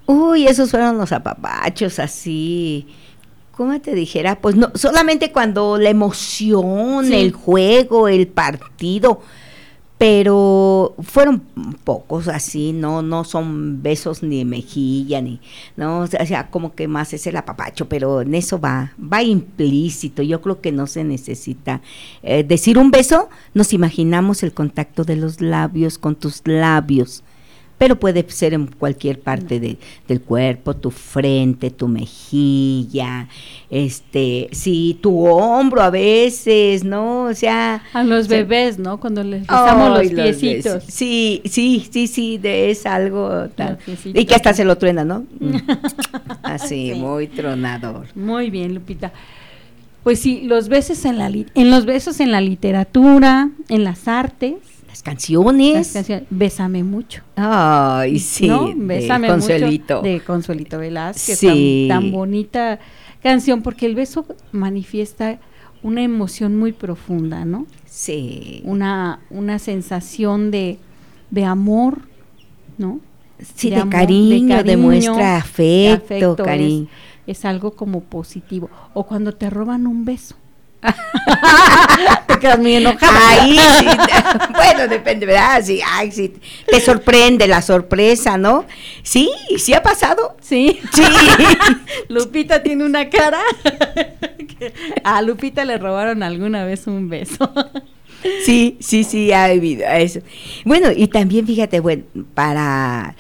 Uy, 0.06 0.48
esos 0.48 0.72
fueron 0.72 0.98
los 0.98 1.12
apapachos 1.12 2.00
así. 2.00 2.88
¿Cómo 3.56 3.80
te 3.80 3.94
dijera? 3.94 4.40
Pues 4.42 4.56
no, 4.56 4.72
solamente 4.74 5.32
cuando 5.32 5.78
la 5.78 5.90
emoción, 5.90 7.14
el 7.14 7.32
juego, 7.32 8.08
el 8.08 8.28
partido, 8.28 9.22
pero 10.04 10.96
fueron 11.02 11.40
pocos 11.84 12.28
así, 12.28 12.74
no, 12.74 13.02
no 13.02 13.24
son 13.24 13.82
besos 13.82 14.24
ni 14.24 14.44
mejilla, 14.44 15.22
ni, 15.22 15.40
no, 15.78 16.00
o 16.00 16.08
sea, 16.08 16.50
como 16.50 16.74
que 16.76 16.88
más 16.88 17.14
es 17.14 17.26
el 17.28 17.38
apapacho, 17.38 17.88
pero 17.88 18.22
en 18.22 18.36
eso 18.36 18.60
va, 18.60 18.92
va 19.00 19.24
implícito, 19.24 20.22
yo 20.24 20.42
creo 20.42 20.60
que 20.60 20.72
no 20.72 20.88
se 20.88 21.04
necesita 21.04 21.82
eh, 22.22 22.44
decir 22.44 22.78
un 22.78 22.92
beso, 22.92 23.30
nos 23.54 23.72
imaginamos 23.72 24.44
el 24.44 24.54
contacto 24.54 25.06
de 25.06 25.16
los 25.16 25.40
labios 25.40 25.98
con 25.98 26.16
tus 26.16 26.42
labios, 26.46 27.24
pero 27.78 28.00
puede 28.00 28.26
ser 28.30 28.54
en 28.54 28.68
cualquier 28.68 29.20
parte 29.20 29.60
de, 29.60 29.78
del 30.08 30.22
cuerpo, 30.22 30.76
tu 30.76 30.92
frente, 30.92 31.70
tu 31.70 31.88
mejilla, 31.88 33.28
este, 33.70 34.50
sí, 34.52 34.98
tu 35.02 35.26
hombro 35.26 35.82
a 35.82 35.90
veces, 35.90 36.84
¿no? 36.84 37.24
O 37.26 37.34
sea... 37.34 37.84
A 37.94 38.04
los 38.04 38.28
bebés, 38.28 38.80
¿no? 38.80 39.00
Cuando 39.00 39.24
les 39.24 39.42
besamos 39.42 40.00
los 40.00 40.12
piecitos. 40.12 40.84
sí, 40.88 41.42
sí, 41.46 41.88
sí, 41.92 42.08
sí, 42.08 42.38
de 42.38 42.72
es 42.72 42.86
algo 42.86 43.50
tan... 43.50 43.78
Y 44.06 44.26
que 44.26 44.36
hasta 44.36 44.54
se 44.54 44.66
lo 44.66 44.78
truena, 44.78 45.04
¿no? 45.04 45.26
Mm. 45.44 45.58
Así, 46.44 46.94
muy 46.96 47.28
tronador. 47.28 48.08
Muy 48.16 48.50
bien, 48.50 48.74
Lupita. 48.74 49.12
Pues 50.04 50.20
sí, 50.20 50.42
los 50.44 50.70
besos 50.70 51.06
en 51.06 51.18
la 51.18 51.28
en 51.28 51.72
los 51.72 51.86
besos 51.86 52.20
en 52.20 52.32
la 52.32 52.42
literatura, 52.42 53.50
en 53.70 53.84
las 53.84 54.08
artes, 54.08 54.56
las 54.94 55.02
canciones. 55.02 55.98
Bésame 56.30 56.84
mucho. 56.84 57.24
Ay, 57.36 58.20
sí. 58.20 58.48
Bésame 58.76 59.26
de 59.26 59.34
Consuelito. 59.34 60.02
de 60.04 60.20
Consuelito 60.22 60.78
Velázquez. 60.78 61.40
Sí. 61.40 61.88
Tan, 61.90 62.12
bonita 62.12 62.80
canción, 63.24 63.64
porque 63.64 63.88
el 63.88 63.96
beso 63.96 64.28
manifiesta 64.52 65.40
una 65.82 66.04
emoción 66.04 66.60
muy 66.60 66.74
profunda, 66.74 67.44
¿no? 67.44 67.66
Sí. 67.86 68.62
Una, 68.66 69.20
una 69.32 69.58
sensación 69.58 70.52
de, 70.52 70.78
de 71.32 71.44
amor, 71.44 72.02
¿no? 72.78 73.00
Sí, 73.42 73.72
de, 73.72 73.90
cariño, 73.90 74.64
de, 74.64 74.78
muestra 74.78 75.38
afecto, 75.38 76.36
cariño. 76.36 76.88
es 77.26 77.46
algo 77.46 77.72
como 77.72 78.02
positivo. 78.02 78.70
O 78.94 79.08
cuando 79.08 79.32
te 79.32 79.50
roban 79.50 79.88
un 79.88 80.06
beso. 80.06 80.36
te 82.28 82.40
quedas 82.40 82.60
muy 82.60 82.76
enojada. 82.76 83.42
Ahí 83.42 83.58
sí, 83.58 83.86
bueno, 84.56 84.88
depende, 84.88 85.26
¿verdad? 85.26 85.62
Sí, 85.64 85.82
ay, 85.86 86.12
sí, 86.12 86.34
te 86.68 86.80
sorprende 86.80 87.48
la 87.48 87.62
sorpresa, 87.62 88.38
¿no? 88.38 88.66
Sí, 89.04 89.32
sí 89.58 89.74
ha 89.74 89.82
pasado. 89.82 90.36
Sí. 90.42 90.80
Sí. 90.94 91.04
Lupita 92.10 92.64
tiene 92.64 92.86
una 92.86 93.10
cara. 93.10 93.42
a 95.04 95.22
Lupita 95.22 95.66
le 95.66 95.78
robaron 95.78 96.24
alguna 96.24 96.66
vez 96.66 96.88
un 96.88 97.10
beso. 97.10 97.52
Sí, 98.46 98.78
sí, 98.80 99.04
sí, 99.04 99.32
ha 99.32 99.46
habido 99.46 99.86
eso. 99.88 100.22
Bueno, 100.64 100.90
y 100.96 101.08
también 101.08 101.46
fíjate, 101.46 101.80
bueno, 101.80 102.04
para 102.34 103.16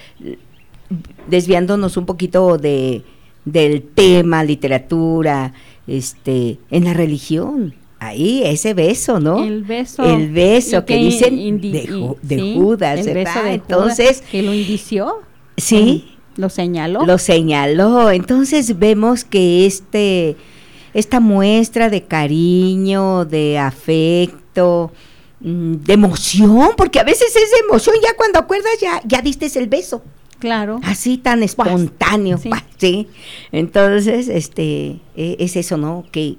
desviándonos 1.27 1.97
un 1.97 2.05
poquito 2.05 2.57
de 2.57 3.03
del 3.45 3.83
tema 3.83 4.43
literatura, 4.43 5.53
este, 5.87 6.59
en 6.71 6.83
la 6.85 6.93
religión. 6.93 7.75
Ahí, 7.99 8.41
ese 8.43 8.73
beso, 8.73 9.21
¿no? 9.21 9.41
El 9.43 9.63
beso. 9.63 10.03
El 10.03 10.29
beso 10.31 10.83
que, 10.83 10.97
dicen 10.97 11.37
indi- 11.37 11.71
de, 11.71 11.87
Ju- 11.87 12.17
de 12.21 12.35
sí, 12.35 12.53
Judas, 12.57 12.99
el 12.99 13.13
beso 13.13 13.31
¿verdad? 13.33 13.43
de 13.45 13.53
Entonces, 13.53 14.17
Judas, 14.17 14.29
que 14.29 14.41
lo 14.43 14.53
indició, 14.53 15.21
sí, 15.55 16.17
lo 16.35 16.49
señaló. 16.49 17.05
lo 17.05 17.17
señaló. 17.17 18.11
Entonces 18.11 18.77
vemos 18.77 19.23
que 19.23 19.65
este, 19.65 20.35
esta 20.93 21.21
muestra 21.21 21.89
de 21.89 22.03
cariño, 22.03 23.23
de 23.23 23.57
afecto, 23.57 24.91
mm, 25.39 25.75
de 25.75 25.93
emoción, 25.93 26.71
porque 26.75 26.99
a 26.99 27.03
veces 27.05 27.29
es 27.33 27.51
de 27.51 27.57
emoción, 27.69 27.95
ya 28.03 28.15
cuando 28.17 28.39
acuerdas 28.39 28.73
ya, 28.81 29.01
ya 29.05 29.21
diste 29.21 29.47
el 29.57 29.69
beso. 29.69 30.03
Claro. 30.43 30.81
Así 30.83 31.17
tan 31.17 31.41
espontáneo, 31.41 32.37
sí. 32.37 32.49
pa- 32.49 32.63
sí. 32.77 33.07
Entonces, 33.53 34.27
este, 34.27 34.99
e- 35.15 35.37
es 35.39 35.55
eso, 35.55 35.77
¿no? 35.77 36.03
Que 36.11 36.35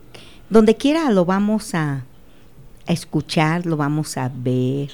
donde 0.50 0.74
quiera 0.76 1.10
lo 1.10 1.24
vamos 1.24 1.74
a, 1.74 2.04
a 2.86 2.92
escuchar, 2.92 3.64
lo 3.64 3.78
vamos 3.78 4.18
a 4.18 4.30
ver. 4.34 4.90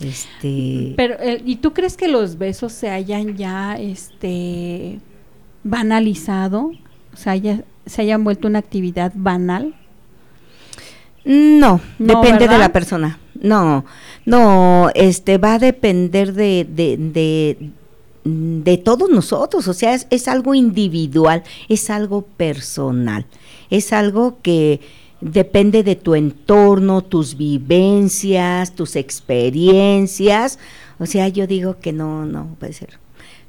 Este, 0.00 0.94
Pero, 0.96 1.14
eh, 1.20 1.42
¿y 1.44 1.56
tú 1.56 1.74
crees 1.74 1.98
que 1.98 2.08
los 2.08 2.38
besos 2.38 2.72
se 2.72 2.88
hayan 2.88 3.36
ya, 3.36 3.76
este, 3.78 4.98
banalizado? 5.62 6.72
O 7.12 7.16
sea, 7.16 7.36
ya, 7.36 7.62
se 7.84 8.00
hayan 8.00 8.24
vuelto 8.24 8.48
una 8.48 8.60
actividad 8.60 9.12
banal. 9.14 9.74
no, 11.24 11.80
No, 11.98 12.06
depende 12.22 12.48
de 12.48 12.58
la 12.58 12.72
persona. 12.72 13.18
No, 13.40 13.84
no, 14.24 14.90
este 14.94 15.36
va 15.38 15.54
a 15.54 15.58
depender 15.58 16.32
de, 16.32 16.64
de, 16.68 16.96
de, 16.96 17.70
de 18.24 18.76
todos 18.78 19.10
nosotros, 19.10 19.66
o 19.68 19.74
sea, 19.74 19.94
es, 19.94 20.06
es 20.10 20.28
algo 20.28 20.54
individual, 20.54 21.42
es 21.68 21.90
algo 21.90 22.22
personal, 22.22 23.26
es 23.70 23.92
algo 23.92 24.38
que 24.42 24.80
depende 25.20 25.82
de 25.82 25.96
tu 25.96 26.14
entorno, 26.14 27.02
tus 27.02 27.36
vivencias, 27.36 28.74
tus 28.74 28.96
experiencias, 28.96 30.58
o 30.98 31.06
sea, 31.06 31.28
yo 31.28 31.46
digo 31.46 31.78
que 31.80 31.92
no, 31.92 32.26
no 32.26 32.56
puede 32.58 32.72
ser. 32.72 32.98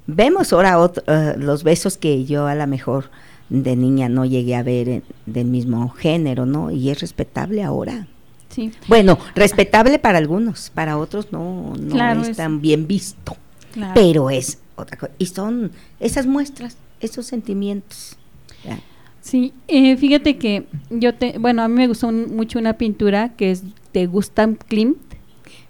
Vemos 0.08 0.52
ahora 0.54 0.78
eh, 1.08 1.36
los 1.38 1.64
besos 1.64 1.98
que 1.98 2.26
yo 2.26 2.48
a 2.48 2.56
lo 2.56 2.68
mejor 2.68 3.10
de 3.50 3.76
niña 3.76 4.10
no 4.10 4.26
llegué 4.26 4.56
a 4.56 4.64
ver 4.64 4.90
en- 4.90 5.04
del 5.26 5.46
mismo 5.46 5.90
género, 5.90 6.46
¿no? 6.46 6.72
Y 6.72 6.90
es 6.90 7.00
respetable 7.00 7.64
ahora. 7.64 8.08
Sí. 8.50 8.72
Bueno, 8.88 9.18
respetable 9.36 10.00
para 10.00 10.18
algunos, 10.18 10.70
para 10.72 10.98
otros 10.98 11.32
no, 11.32 11.74
no 11.80 11.94
Claro, 11.96 12.22
es- 12.22 12.38
tan 12.38 12.60
bien 12.62 12.86
visto, 12.88 13.36
Claro. 13.72 13.94
pero 13.96 14.30
es 14.30 14.60
otra 14.76 14.98
cosa. 14.98 15.12
Y 15.18 15.26
son 15.28 15.72
esas 16.00 16.26
muestras, 16.28 16.78
esos 17.00 17.26
sentimientos. 17.26 18.18
Sí, 19.22 19.54
eh, 19.70 19.96
fíjate 19.96 20.38
que 20.38 20.66
yo 20.90 21.16
te, 21.16 21.38
bueno, 21.38 21.62
a 21.64 21.68
mí 21.70 21.76
me 21.76 21.88
gustó 21.88 22.08
un- 22.10 22.36
mucho 22.36 22.60
una 22.60 22.74
pintura 22.74 23.30
que 23.36 23.52
es 23.52 23.64
de 23.94 24.06
Gustav 24.06 24.58
Klimt, 24.68 24.98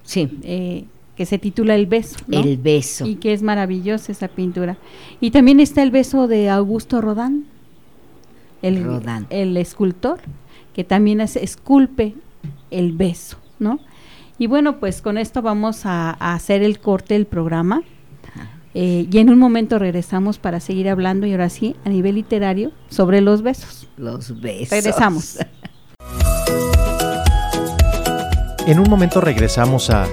Sí, 0.01 0.39
eh, 0.43 0.85
que 1.15 1.25
se 1.27 1.37
titula 1.37 1.75
El 1.75 1.85
beso, 1.85 2.17
¿no? 2.27 2.39
el 2.39 2.57
beso. 2.57 3.05
y 3.05 3.15
que 3.15 3.31
es 3.31 3.43
maravillosa 3.43 4.11
esa 4.11 4.27
pintura. 4.27 4.77
Y 5.21 5.29
también 5.31 5.59
está 5.59 5.83
el 5.83 5.91
beso 5.91 6.27
de 6.27 6.49
Augusto 6.49 6.99
Rodán, 6.99 7.45
el, 8.63 8.83
Rodin. 8.83 9.27
el 9.29 9.55
escultor, 9.57 10.19
que 10.73 10.83
también 10.83 11.21
hace- 11.21 11.43
esculpe 11.43 12.15
el 12.71 12.91
beso, 12.93 13.37
¿no? 13.59 13.79
Y 14.39 14.47
bueno, 14.47 14.79
pues 14.79 15.01
con 15.03 15.17
esto 15.19 15.41
vamos 15.43 15.85
a, 15.85 16.17
a 16.19 16.33
hacer 16.33 16.63
el 16.63 16.79
corte 16.79 17.13
del 17.13 17.27
programa. 17.27 17.83
Eh, 18.73 19.07
y 19.11 19.17
en 19.19 19.29
un 19.29 19.37
momento 19.37 19.77
regresamos 19.77 20.39
para 20.39 20.59
seguir 20.59 20.89
hablando 20.89 21.27
y 21.27 21.31
ahora 21.31 21.49
sí, 21.49 21.75
a 21.85 21.89
nivel 21.89 22.15
literario, 22.15 22.71
sobre 22.89 23.21
los 23.21 23.41
besos. 23.41 23.87
Los 23.97 24.41
besos. 24.41 24.71
Regresamos. 24.71 25.37
En 28.65 28.79
un 28.79 28.89
momento 28.89 29.19
regresamos 29.19 29.89
a 29.89 30.07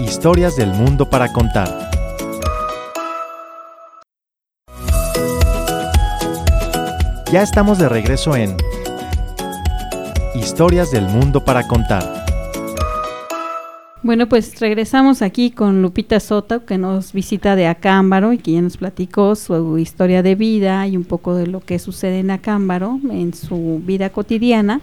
Historias 0.00 0.56
del 0.56 0.70
Mundo 0.70 1.10
para 1.10 1.30
Contar. 1.30 1.90
Ya 7.30 7.42
estamos 7.42 7.78
de 7.78 7.90
regreso 7.90 8.34
en 8.34 8.56
Historias 10.34 10.90
del 10.90 11.06
Mundo 11.06 11.44
para 11.44 11.68
Contar. 11.68 12.15
Bueno, 14.06 14.28
pues 14.28 14.60
regresamos 14.60 15.20
aquí 15.20 15.50
con 15.50 15.82
Lupita 15.82 16.20
Soto, 16.20 16.64
que 16.64 16.78
nos 16.78 17.12
visita 17.12 17.56
de 17.56 17.66
Acámbaro 17.66 18.32
y 18.32 18.38
que 18.38 18.52
ya 18.52 18.62
nos 18.62 18.76
platicó 18.76 19.34
su 19.34 19.78
historia 19.78 20.22
de 20.22 20.36
vida 20.36 20.86
y 20.86 20.96
un 20.96 21.02
poco 21.02 21.34
de 21.34 21.48
lo 21.48 21.58
que 21.58 21.80
sucede 21.80 22.20
en 22.20 22.30
Acámbaro, 22.30 23.00
en 23.10 23.34
su 23.34 23.82
vida 23.84 24.10
cotidiana. 24.10 24.80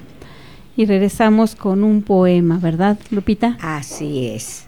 Y 0.76 0.84
regresamos 0.88 1.56
con 1.56 1.86
un 1.86 2.02
poema, 2.02 2.58
¿verdad, 2.58 3.00
Lupita? 3.12 3.58
Así 3.62 4.28
es. 4.28 4.66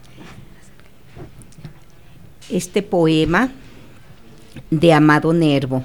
Este 2.49 2.81
poema 2.81 3.49
de 4.71 4.93
Amado 4.93 5.33
Nervo. 5.33 5.83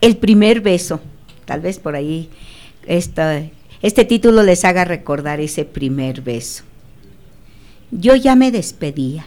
El 0.00 0.18
primer 0.18 0.60
beso. 0.60 1.00
Tal 1.46 1.62
vez 1.62 1.80
por 1.80 1.96
ahí 1.96 2.30
esta- 2.86 3.42
este 3.82 4.04
título 4.04 4.44
les 4.44 4.64
haga 4.64 4.84
recordar 4.84 5.40
ese 5.40 5.64
primer 5.64 6.20
beso. 6.20 6.62
Yo 7.90 8.16
ya 8.16 8.34
me 8.34 8.50
despedía 8.50 9.26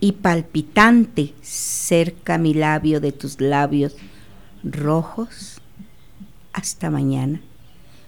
y 0.00 0.12
palpitante 0.12 1.32
cerca 1.40 2.36
mi 2.36 2.52
labio 2.52 3.00
de 3.00 3.12
tus 3.12 3.40
labios 3.40 3.94
rojos. 4.64 5.60
Hasta 6.52 6.90
mañana, 6.90 7.40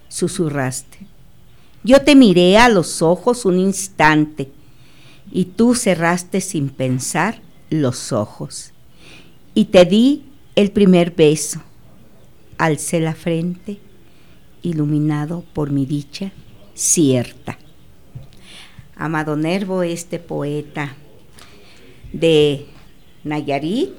susurraste. 0.09 1.07
Yo 1.83 2.01
te 2.01 2.15
miré 2.15 2.57
a 2.57 2.67
los 2.67 3.01
ojos 3.01 3.45
un 3.45 3.57
instante 3.57 4.51
y 5.31 5.45
tú 5.45 5.75
cerraste 5.75 6.41
sin 6.41 6.69
pensar 6.69 7.41
los 7.69 8.11
ojos. 8.11 8.73
Y 9.53 9.65
te 9.65 9.85
di 9.85 10.25
el 10.55 10.71
primer 10.71 11.11
beso. 11.11 11.61
Alcé 12.57 12.99
la 12.99 13.15
frente, 13.15 13.79
iluminado 14.61 15.45
por 15.53 15.71
mi 15.71 15.85
dicha 15.85 16.31
cierta. 16.73 17.57
Amado 18.97 19.35
Nervo, 19.35 19.83
este 19.83 20.19
poeta 20.19 20.95
de 22.13 22.65
Nayarit, 23.23 23.91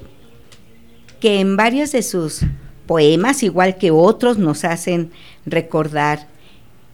que 1.19 1.39
en 1.39 1.57
varios 1.57 1.91
de 1.91 2.03
sus 2.03 2.41
poemas, 2.85 3.43
igual 3.43 3.77
que 3.77 3.91
otros, 3.91 4.37
nos 4.37 4.65
hacen 4.65 5.11
recordar 5.45 6.27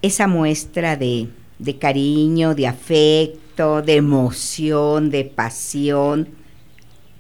esa 0.02 0.28
muestra 0.28 0.96
de, 0.96 1.30
de 1.58 1.78
cariño, 1.78 2.54
de 2.54 2.68
afecto, 2.68 3.82
de 3.82 3.96
emoción, 3.96 5.10
de 5.10 5.26
pasión 5.26 6.30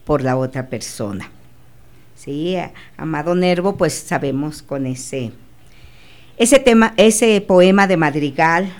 por 0.03 0.21
la 0.21 0.37
otra 0.37 0.69
persona. 0.69 1.31
Sí, 2.15 2.55
Amado 2.97 3.35
Nervo, 3.35 3.75
pues 3.75 3.93
sabemos 3.93 4.61
con 4.61 4.85
ese 4.85 5.31
tema, 6.63 6.93
ese 6.97 7.41
poema 7.41 7.87
de 7.87 7.97
Madrigal 7.97 8.71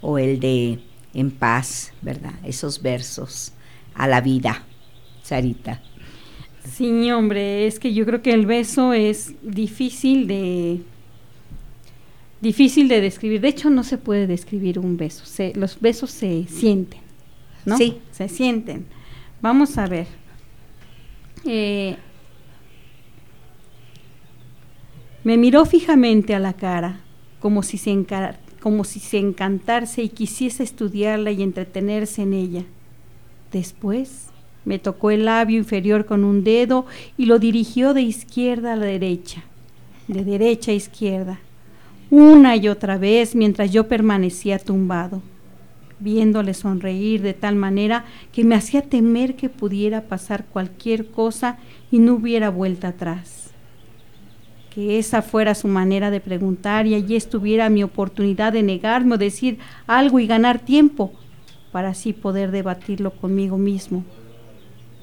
o 0.00 0.18
el 0.18 0.40
de 0.40 0.78
En 1.16 1.30
paz, 1.30 1.92
¿verdad? 2.02 2.34
Esos 2.44 2.82
versos 2.82 3.52
a 3.94 4.06
la 4.06 4.20
vida, 4.20 4.62
Sarita. 5.22 5.80
Sí, 6.74 7.10
hombre, 7.10 7.66
es 7.66 7.78
que 7.78 7.94
yo 7.94 8.04
creo 8.04 8.20
que 8.20 8.32
el 8.32 8.44
beso 8.44 8.92
es 8.92 9.32
difícil 9.42 10.26
de 10.26 10.82
difícil 12.40 12.86
de 12.88 13.00
describir. 13.00 13.40
De 13.40 13.48
hecho, 13.48 13.70
no 13.70 13.82
se 13.82 13.96
puede 13.98 14.26
describir 14.26 14.78
un 14.78 14.96
beso. 14.98 15.24
Se- 15.24 15.52
los 15.54 15.80
besos 15.80 16.10
se 16.10 16.46
sienten, 16.48 17.00
¿no? 17.64 17.78
Sí. 17.78 17.98
Se 18.12 18.28
sienten. 18.28 18.84
Vamos 19.40 19.78
a 19.78 19.86
ver. 19.86 20.06
Eh, 21.44 21.96
me 25.24 25.36
miró 25.36 25.64
fijamente 25.64 26.34
a 26.34 26.38
la 26.38 26.52
cara, 26.52 27.00
como 27.40 27.62
si 27.62 27.78
se 27.78 27.90
encar- 27.90 28.36
como 28.66 28.82
si 28.82 28.98
se 28.98 29.18
encantase 29.18 30.02
y 30.02 30.08
quisiese 30.08 30.64
estudiarla 30.64 31.30
y 31.30 31.40
entretenerse 31.40 32.22
en 32.22 32.32
ella. 32.32 32.64
Después 33.52 34.30
Me 34.64 34.80
tocó 34.80 35.12
el 35.12 35.26
labio 35.26 35.56
inferior 35.56 36.04
con 36.04 36.24
un 36.24 36.42
dedo 36.42 36.84
y 37.16 37.26
lo 37.26 37.38
dirigió 37.38 37.94
de 37.94 38.02
izquierda 38.02 38.72
a 38.72 38.76
la 38.76 38.86
derecha, 38.86 39.44
de 40.08 40.24
derecha 40.24 40.72
a 40.72 40.74
izquierda, 40.74 41.38
una 42.10 42.56
y 42.56 42.66
otra 42.66 42.98
vez 42.98 43.36
mientras 43.36 43.70
yo 43.70 43.86
permanecía 43.86 44.58
tumbado, 44.58 45.22
viéndole 46.00 46.52
sonreír 46.52 47.22
de 47.22 47.34
tal 47.34 47.54
manera 47.54 48.04
que 48.32 48.42
me 48.42 48.56
hacía 48.56 48.82
temer 48.82 49.36
que 49.36 49.48
pudiera 49.48 50.08
pasar 50.08 50.44
cualquier 50.44 51.06
cosa 51.06 51.60
y 51.92 52.00
no 52.00 52.14
hubiera 52.14 52.50
vuelta 52.50 52.88
atrás. 52.88 53.45
Que 54.76 54.98
esa 54.98 55.22
fuera 55.22 55.54
su 55.54 55.68
manera 55.68 56.10
de 56.10 56.20
preguntar 56.20 56.86
y 56.86 56.94
allí 56.94 57.16
estuviera 57.16 57.70
mi 57.70 57.82
oportunidad 57.82 58.52
de 58.52 58.62
negarme 58.62 59.14
o 59.14 59.18
decir 59.18 59.58
algo 59.86 60.20
y 60.20 60.26
ganar 60.26 60.58
tiempo 60.58 61.14
para 61.72 61.88
así 61.88 62.12
poder 62.12 62.50
debatirlo 62.50 63.10
conmigo 63.10 63.56
mismo 63.56 64.04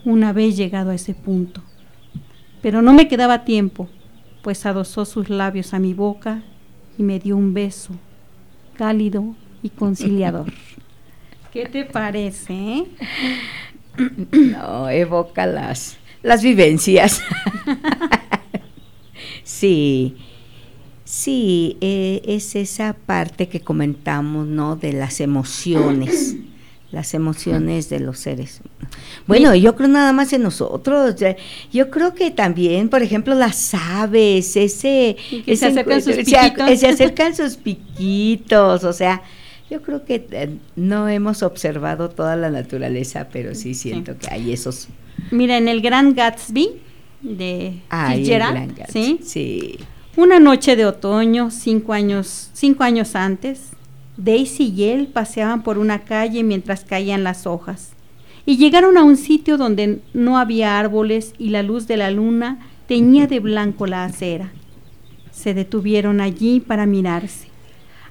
una 0.06 0.32
vez 0.32 0.56
llegado 0.56 0.92
a 0.92 0.96
ese 0.96 1.16
punto. 1.16 1.64
Pero 2.62 2.84
no 2.84 2.94
me 2.94 3.08
quedaba 3.08 3.46
tiempo, 3.46 3.90
pues 4.44 4.66
adosó 4.68 5.06
sus 5.06 5.30
labios 5.30 5.74
a 5.74 5.80
mi 5.80 5.96
boca 5.96 6.44
y 6.98 7.02
me 7.02 7.20
dio 7.20 7.36
un 7.36 7.56
beso 7.56 7.94
cálido 8.78 9.36
y 9.64 9.70
conciliador. 9.70 10.54
¿Qué 11.52 11.66
te 11.66 11.84
parece? 11.84 12.54
Eh? 12.54 12.88
No, 14.52 14.88
evoca 14.90 15.48
las, 15.48 15.98
las 16.22 16.44
vivencias. 16.44 17.24
sí, 19.44 20.16
sí, 21.04 21.78
eh, 21.82 22.22
es 22.26 22.56
esa 22.56 22.94
parte 22.94 23.48
que 23.48 23.62
comentamos, 23.62 24.48
¿no? 24.48 24.76
De 24.76 24.94
las 24.94 25.20
emociones 25.20 26.36
las 26.94 27.16
emociones 27.16 27.90
de 27.90 28.00
los 28.00 28.20
seres. 28.20 28.62
Bueno, 29.26 29.56
yo 29.56 29.76
creo 29.76 29.90
nada 29.90 30.14
más 30.14 30.32
en 30.32 30.44
nosotros. 30.44 31.16
Yo 31.74 31.90
creo 31.90 32.14
que 32.14 32.30
también, 32.30 32.88
por 32.88 33.02
ejemplo, 33.02 33.34
las 33.34 33.74
aves, 33.74 34.56
ese, 34.56 35.18
se 35.48 35.66
acercan 35.66 36.04
sus 36.04 36.16
piquitos. 36.18 36.80
Se, 36.80 36.88
acercan 36.88 37.36
sus 37.36 37.58
piquitos, 37.58 38.84
o 38.84 38.94
sea, 38.94 39.24
yo 39.72 39.82
creo 39.82 40.06
que 40.06 40.28
eh, 40.32 40.56
no 40.76 41.10
hemos 41.10 41.42
observado 41.42 42.12
toda 42.12 42.36
la 42.36 42.52
naturaleza, 42.52 43.28
pero 43.34 43.56
sí 43.56 43.74
siento 43.74 44.16
que 44.20 44.28
hay 44.30 44.54
esos. 44.54 44.88
Mira, 45.32 45.58
en 45.58 45.68
el 45.68 45.82
Gran 45.82 46.14
Gatsby 46.14 46.80
de 47.24 47.82
Fitzgerald, 47.90 48.84
¿sí? 48.90 49.20
Sí. 49.24 49.80
Una 50.16 50.40
noche 50.40 50.76
de 50.76 50.86
otoño, 50.86 51.50
cinco 51.50 51.94
años, 51.94 52.52
cinco 52.54 52.84
años 52.84 53.16
antes, 53.16 53.72
Daisy 54.18 54.72
y 54.76 54.84
él 54.84 55.08
paseaban 55.08 55.64
por 55.64 55.80
una 55.80 56.04
calle 56.04 56.44
mientras 56.44 56.84
caían 56.84 57.24
las 57.24 57.48
hojas, 57.48 57.94
y 58.46 58.58
llegaron 58.58 58.98
a 58.98 59.04
un 59.04 59.18
sitio 59.18 59.58
donde 59.58 60.02
no 60.14 60.38
había 60.38 60.78
árboles 60.78 61.34
y 61.40 61.50
la 61.50 61.64
luz 61.64 61.88
de 61.88 61.98
la 61.98 62.12
luna 62.12 62.60
teñía 62.88 63.26
de 63.26 63.40
blanco 63.40 63.88
la 63.88 64.04
acera. 64.04 64.52
Se 65.32 65.54
detuvieron 65.54 66.22
allí 66.22 66.60
para 66.60 66.86
mirarse. 66.86 67.48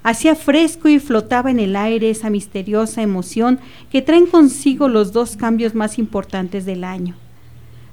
Hacía 0.03 0.35
fresco 0.35 0.89
y 0.89 0.99
flotaba 0.99 1.51
en 1.53 1.61
el 1.61 1.77
aire 1.77 2.11
esa 2.11 2.31
misteriosa 2.31 3.03
emoción 3.03 3.61
que 3.91 4.03
traen 4.03 4.27
consigo 4.27 4.89
los 4.89 5.13
dos 5.13 5.37
cambios 5.37 5.77
más 5.77 5.99
importantes 5.99 6.65
del 6.65 6.83
año. 6.83 7.15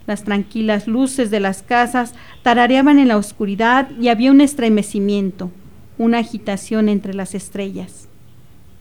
Las 0.09 0.23
tranquilas 0.23 0.87
luces 0.87 1.29
de 1.29 1.39
las 1.39 1.61
casas 1.61 2.15
tarareaban 2.41 2.97
en 2.97 3.09
la 3.09 3.17
oscuridad 3.17 3.91
y 4.01 4.07
había 4.07 4.31
un 4.31 4.41
estremecimiento, 4.41 5.51
una 5.99 6.17
agitación 6.17 6.89
entre 6.89 7.13
las 7.13 7.35
estrellas. 7.35 8.07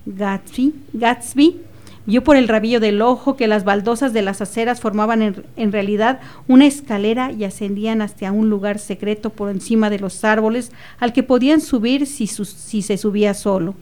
Gatsby, 0.07 0.73
Gatsby 0.95 1.59
vio 2.07 2.25
por 2.25 2.37
el 2.37 2.49
rabillo 2.49 2.81
del 2.81 3.03
ojo 3.03 3.37
que 3.37 3.47
las 3.47 3.65
baldosas 3.65 4.15
de 4.15 4.23
las 4.23 4.41
aceras 4.41 4.81
formaban 4.81 5.45
en, 5.55 5.71
realidad 5.71 6.21
una 6.47 6.65
escalera 6.65 7.31
y 7.31 7.45
ascendían 7.45 8.01
hasta 8.01 8.33
un 8.33 8.49
lugar 8.49 8.79
secreto 8.79 9.29
por 9.29 9.51
encima 9.51 9.91
de 9.91 9.99
los 9.99 10.25
árboles 10.25 10.73
al 10.99 11.13
que 11.13 11.25
podían 11.25 11.61
subir 11.61 12.07
si, 12.07 12.27
si 12.27 12.81
se 12.81 12.97
subía 12.97 13.35
solo 13.35 13.75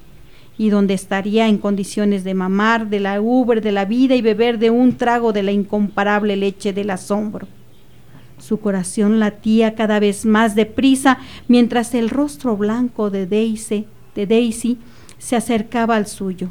y 0.59 0.71
donde 0.71 0.95
estaría 0.95 1.49
en 1.49 1.59
condiciones 1.59 2.25
de 2.25 2.35
mamar 2.35 2.89
de 2.89 3.01
la 3.01 3.21
ubre 3.21 3.61
de 3.61 3.73
la 3.73 3.85
vida 3.85 4.15
y 4.15 4.23
beber 4.23 4.59
de 4.59 4.71
un 4.71 4.97
trago 4.97 5.33
de 5.33 5.43
la 5.43 5.53
incomparable 5.53 6.37
leche 6.37 6.73
del 6.73 6.91
asombro. 6.91 7.47
Su 8.39 8.61
corazón 8.61 9.19
latía 9.19 9.75
cada 9.75 9.99
vez 9.99 10.25
más 10.25 10.55
deprisa 10.55 11.19
mientras 11.49 11.95
el 11.95 12.11
rostro 12.11 12.57
blanco 12.57 13.11
de 13.11 13.27
Daisy, 13.27 13.87
de 14.15 14.27
Daisy 14.27 14.79
se 15.19 15.37
acercaba 15.37 15.97
al 15.97 16.07
suyo. 16.07 16.49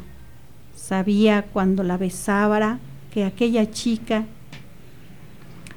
Sabía 0.74 1.46
cuando 1.52 1.82
la 1.82 1.96
besara 1.96 2.78
que 3.12 3.24
aquella 3.24 3.70
chica, 3.70 4.24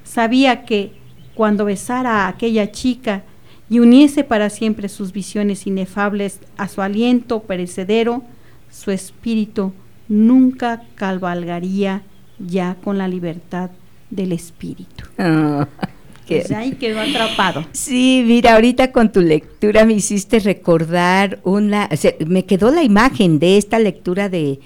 sabía 0.03 0.65
que 0.65 0.93
cuando 1.35 1.65
besara 1.65 2.25
a 2.25 2.27
aquella 2.27 2.71
chica 2.71 3.23
y 3.69 3.79
uniese 3.79 4.23
para 4.23 4.49
siempre 4.49 4.89
sus 4.89 5.11
visiones 5.11 5.67
inefables 5.67 6.39
a 6.57 6.67
su 6.67 6.81
aliento 6.81 7.41
perecedero, 7.41 8.23
su 8.71 8.91
espíritu 8.91 9.73
nunca 10.07 10.83
cabalgaría 10.95 12.01
ya 12.39 12.75
con 12.83 12.97
la 12.97 13.07
libertad 13.07 13.69
del 14.09 14.31
espíritu. 14.31 15.05
Pues 16.27 16.51
ahí 16.51 16.73
quedó 16.73 16.99
atrapado. 16.99 17.65
Sí, 17.71 18.23
mira, 18.23 18.53
ahorita 18.53 18.91
con 18.91 19.11
tu 19.11 19.19
lectura 19.19 19.83
me 19.83 19.93
hiciste 19.93 20.37
recordar 20.39 21.39
una, 21.43 21.89
me 22.27 22.45
quedó 22.45 22.69
la 22.69 22.83
imagen 22.83 23.39
de 23.39 23.57
esta 23.57 23.79
lectura 23.79 24.29
de 24.29 24.59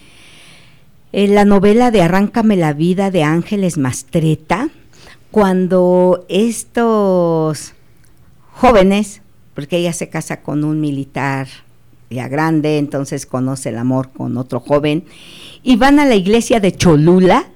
eh, 1.14 1.28
la 1.30 1.46
novela 1.46 1.90
de 1.90 2.02
Arráncame 2.02 2.58
la 2.58 2.74
vida 2.74 3.12
de 3.12 3.24
Ángeles 3.24 3.78
Mastreta, 3.78 4.72
cuando 5.32 6.26
estos 6.28 7.76
jóvenes, 8.54 9.22
porque 9.54 9.78
ella 9.78 9.94
se 9.94 10.10
casa 10.10 10.42
con 10.42 10.64
un 10.64 10.80
militar 10.80 11.48
ya 12.10 12.28
grande, 12.28 12.78
entonces 12.78 13.26
conoce 13.26 13.70
el 13.70 13.78
amor 13.78 14.12
con 14.12 14.38
otro 14.38 14.60
joven, 14.60 15.04
y 15.64 15.76
van 15.76 16.00
a 16.00 16.06
la 16.06 16.16
iglesia 16.16 16.60
de 16.60 16.72
Cholula, 16.72 17.48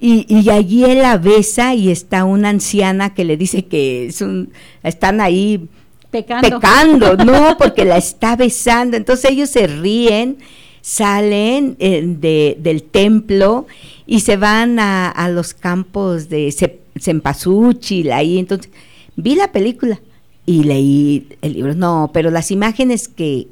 y, 0.00 0.48
allí 0.48 0.84
él 0.84 0.98
la 0.98 1.18
besa 1.18 1.74
y 1.74 1.90
está 1.90 2.24
una 2.24 2.50
anciana 2.50 3.14
que 3.14 3.24
le 3.24 3.36
dice 3.36 3.64
que 3.64 4.06
es 4.06 4.20
un, 4.20 4.52
están 4.84 5.20
ahí 5.20 5.68
pecando. 6.12 6.48
pecando, 6.48 7.16
no, 7.24 7.56
porque 7.58 7.84
la 7.84 7.96
está 7.96 8.36
besando. 8.36 8.96
Entonces 8.96 9.32
ellos 9.32 9.50
se 9.50 9.66
ríen, 9.66 10.38
salen 10.82 11.74
eh, 11.80 12.04
de, 12.06 12.56
del 12.60 12.84
templo 12.84 13.66
y 14.06 14.20
se 14.20 14.36
van 14.36 14.78
a, 14.78 15.10
a 15.10 15.28
los 15.30 15.52
campos 15.52 16.28
de 16.28 16.54
Cempasúchil, 16.96 18.12
ahí. 18.12 18.38
Entonces, 18.38 18.70
vi 19.16 19.34
la 19.34 19.50
película 19.50 19.98
y 20.48 20.64
leí 20.64 21.28
el 21.42 21.52
libro. 21.52 21.74
No, 21.74 22.10
pero 22.12 22.30
las 22.30 22.50
imágenes 22.50 23.06
que, 23.06 23.48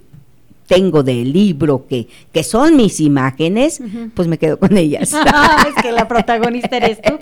tengo 0.67 1.03
del 1.05 1.33
libro 1.33 1.87
que, 1.87 2.09
que 2.33 2.43
son 2.43 2.77
mis 2.77 2.99
imágenes, 3.01 3.81
pues 4.15 4.27
me 4.27 4.39
quedo 4.39 4.59
con 4.59 4.77
ellas. 4.77 5.13
es 5.69 5.83
que 5.83 5.93
la 5.93 6.09
protagonista 6.09 6.79
eres 6.79 7.01
tú. 7.03 7.19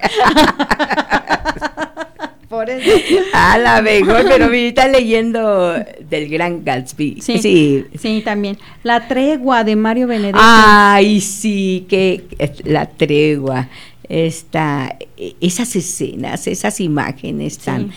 Por 2.48 2.70
eso. 2.70 2.90
A 3.32 3.58
la 3.58 3.82
mejor, 3.82 4.24
pero 4.28 4.48
me 4.48 4.68
está 4.68 4.88
leyendo 4.88 5.74
del 6.08 6.28
gran 6.28 6.64
Gatsby. 6.64 7.20
Sí, 7.20 7.84
sí, 7.98 8.22
también. 8.24 8.56
La 8.84 9.08
tregua 9.08 9.64
de 9.64 9.74
Mario 9.74 10.06
Benedetti. 10.06 10.38
Ay, 10.40 11.20
sí, 11.20 11.84
que 11.88 12.24
la 12.64 12.86
tregua. 12.86 13.68
Esta, 14.08 14.96
esas 15.40 15.74
escenas, 15.74 16.46
esas 16.46 16.80
imágenes 16.80 17.58
tan 17.58 17.90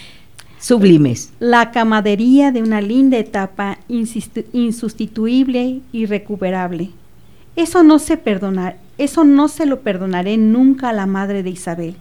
sublimes. 0.60 1.32
La 1.40 1.72
camadería 1.72 2.52
de 2.52 2.62
una 2.62 2.82
linda 2.82 3.18
etapa 3.18 3.80
insustituible 3.88 5.82
y 5.92 6.06
recuperable. 6.06 6.92
Eso 7.56 7.84
no 7.84 8.00
se 8.00 8.18
perdonar, 8.18 8.78
eso 8.98 9.24
no 9.24 9.48
se 9.48 9.66
lo 9.66 9.82
perdonaré 9.82 10.38
nunca 10.38 10.90
a 10.90 10.94
la 10.94 11.06
madre 11.06 11.44
de 11.44 11.50
Isabel. 11.50 11.96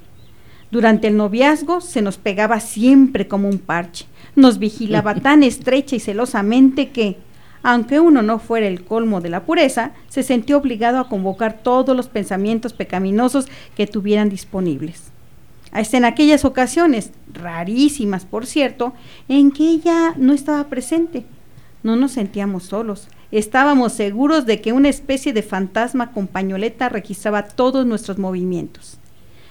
Durante 0.71 1.09
el 1.09 1.17
noviazgo 1.17 1.81
se 1.81 2.03
nos 2.03 2.19
pegaba 2.19 2.61
siempre 2.61 3.29
como 3.29 3.49
un 3.49 3.59
parche. 3.59 4.07
Nos 4.35 4.59
vigilaba 4.59 5.15
tan 5.23 5.43
estrecha 5.43 5.97
y 5.97 6.01
celosamente 6.01 6.91
que, 6.91 7.17
aunque 7.63 8.01
uno 8.01 8.23
no 8.23 8.39
fuera 8.39 8.67
el 8.67 8.85
colmo 8.85 9.21
de 9.21 9.31
la 9.31 9.45
pureza, 9.45 9.93
se 10.09 10.23
sintió 10.23 10.59
obligado 10.59 10.99
a 10.99 11.09
convocar 11.09 11.63
todos 11.63 11.97
los 11.97 12.09
pensamientos 12.09 12.73
pecaminosos 12.73 13.47
que 13.77 13.87
tuvieran 13.87 14.29
disponibles. 14.29 15.13
Hasta 15.73 15.97
en 15.97 16.05
aquellas 16.05 16.45
ocasiones, 16.45 17.11
rarísimas 17.33 18.25
por 18.25 18.47
cierto, 18.47 18.95
en 19.29 19.51
que 19.51 19.69
ella 19.69 20.15
no 20.17 20.33
estaba 20.33 20.65
presente. 20.69 21.25
No 21.83 21.97
nos 21.97 22.13
sentíamos 22.13 22.65
solos. 22.65 23.09
Estábamos 23.31 23.93
seguros 23.93 24.47
de 24.47 24.61
que 24.61 24.73
una 24.73 24.89
especie 24.89 25.33
de 25.33 25.43
fantasma 25.43 26.13
con 26.13 26.27
pañoleta 26.27 26.89
registraba 26.89 27.43
todos 27.43 27.85
nuestros 27.87 28.19
movimientos. 28.19 28.99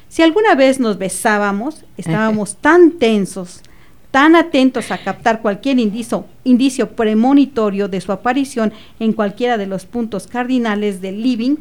Si 0.08 0.22
alguna 0.22 0.56
vez 0.56 0.80
nos 0.80 0.98
besábamos, 0.98 1.84
estábamos 1.98 2.56
tan 2.56 2.92
tensos, 2.92 3.62
tan 4.12 4.36
atentos 4.38 4.92
a 4.92 4.98
captar 4.98 5.42
cualquier 5.42 5.78
indicio, 5.78 6.26
indicio 6.46 6.96
premonitorio 6.96 7.90
de 7.90 8.00
su 8.00 8.14
aparición 8.14 8.72
en 9.00 9.12
cualquiera 9.12 9.58
de 9.58 9.68
los 9.68 9.86
puntos 9.86 10.28
cardinales 10.28 11.02
del 11.02 11.22
living, 11.22 11.58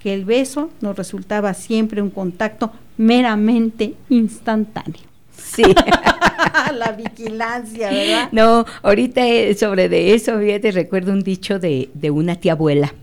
que 0.00 0.14
el 0.14 0.24
beso 0.24 0.70
nos 0.80 0.96
resultaba 0.96 1.54
siempre 1.54 2.02
un 2.02 2.10
contacto 2.10 2.72
meramente 2.96 3.94
instantáneo. 4.08 5.00
Sí. 5.36 5.62
la 6.74 6.92
vigilancia, 6.92 7.90
¿verdad? 7.90 8.28
No, 8.32 8.64
ahorita 8.82 9.26
eh, 9.26 9.54
sobre 9.54 9.88
de 9.88 10.14
eso, 10.14 10.38
fíjate, 10.38 10.72
recuerdo 10.72 11.12
un 11.12 11.22
dicho 11.22 11.58
de, 11.58 11.88
de 11.94 12.10
una 12.10 12.36
tía 12.36 12.52
abuela 12.52 12.94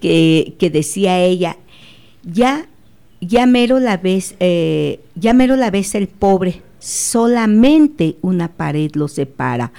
que, 0.00 0.54
que 0.58 0.70
decía 0.70 1.20
ella, 1.20 1.56
ya, 2.22 2.66
ya 3.20 3.46
mero 3.46 3.80
la 3.80 3.96
ves, 3.96 4.34
eh, 4.40 5.00
ya 5.14 5.32
mero 5.32 5.56
la 5.56 5.70
ves 5.70 5.94
el 5.94 6.08
pobre, 6.08 6.62
solamente 6.86 8.16
una 8.22 8.52
pared 8.52 8.92
lo 8.94 9.08
separa. 9.08 9.72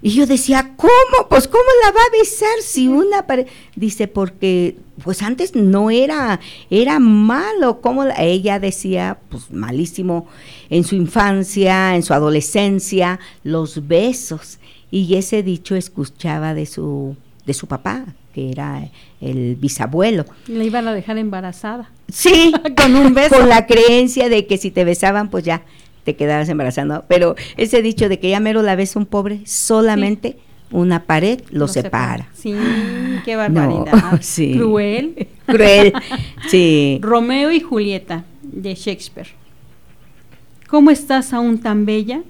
Y 0.00 0.10
yo 0.10 0.26
decía, 0.26 0.74
¿cómo? 0.76 1.28
Pues 1.28 1.48
¿cómo 1.48 1.64
la 1.84 1.90
va 1.90 2.00
a 2.00 2.18
besar 2.18 2.62
si 2.62 2.86
una 2.86 3.26
pared? 3.26 3.48
Dice, 3.74 4.06
porque 4.06 4.76
pues 5.02 5.22
antes 5.22 5.56
no 5.56 5.90
era, 5.90 6.38
era 6.70 7.00
malo, 7.00 7.80
como 7.80 8.04
ella 8.16 8.60
decía, 8.60 9.18
pues 9.28 9.50
malísimo 9.50 10.28
en 10.70 10.84
su 10.84 10.94
infancia, 10.94 11.96
en 11.96 12.04
su 12.04 12.14
adolescencia, 12.14 13.18
los 13.42 13.88
besos. 13.88 14.60
Y 14.88 15.16
ese 15.16 15.42
dicho 15.42 15.74
escuchaba 15.74 16.54
de 16.54 16.66
su, 16.66 17.16
de 17.44 17.54
su 17.54 17.66
papá, 17.66 18.04
que 18.32 18.52
era 18.52 18.88
el 19.20 19.56
bisabuelo. 19.56 20.26
Le 20.46 20.64
iban 20.64 20.86
a 20.86 20.94
dejar 20.94 21.18
embarazada. 21.18 21.90
Sí, 22.08 22.52
con 22.76 22.94
un 22.94 23.14
beso. 23.14 23.36
Con 23.36 23.48
la 23.48 23.66
creencia 23.66 24.28
de 24.28 24.46
que 24.46 24.58
si 24.58 24.70
te 24.70 24.84
besaban, 24.84 25.28
pues 25.28 25.42
ya 25.42 25.62
te 26.04 26.16
quedabas 26.16 26.48
embarazando. 26.48 27.04
Pero 27.08 27.36
ese 27.56 27.82
dicho 27.82 28.08
de 28.08 28.18
que 28.18 28.30
ya 28.30 28.40
mero 28.40 28.62
la 28.62 28.76
ves 28.76 28.96
un 28.96 29.06
pobre, 29.06 29.40
solamente 29.44 30.38
una 30.70 31.04
pared 31.04 31.40
lo, 31.50 31.68
separa. 31.68 32.28
Sí, 32.34 32.54
qué 33.24 33.36
barbaridad. 33.36 33.92
sí. 34.20 34.54
Cruel. 34.56 35.28
Cruel, 35.46 35.92
sí. 36.48 36.98
Romeo 37.02 37.52
y 37.52 37.60
Julieta, 37.60 38.24
de 38.42 38.74
Shakespeare. 38.74 39.28
¿Cómo 40.68 40.90
estás 40.90 41.32
aún 41.32 41.58
tan 41.58 41.84
bella? 41.84 42.22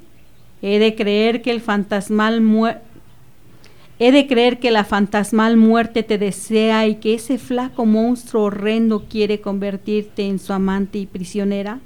He 0.62 0.78
de 0.78 0.94
creer 0.94 1.42
que 1.42 1.50
el 1.50 1.60
fantasmal 1.60 2.42
He 3.98 4.10
de 4.10 4.26
creer 4.26 4.58
que 4.58 4.72
la 4.72 4.82
fantasmal 4.82 5.56
muerte 5.56 6.02
te 6.02 6.18
desea 6.18 6.88
y 6.88 6.96
que 6.96 7.14
ese 7.14 7.38
flaco 7.38 7.86
monstruo 7.86 8.44
horrendo 8.44 9.04
quiere 9.08 9.40
convertirte 9.40 10.26
en 10.26 10.40
su 10.40 10.52
amante 10.52 10.98
y 10.98 11.06
prisionera. 11.06 11.78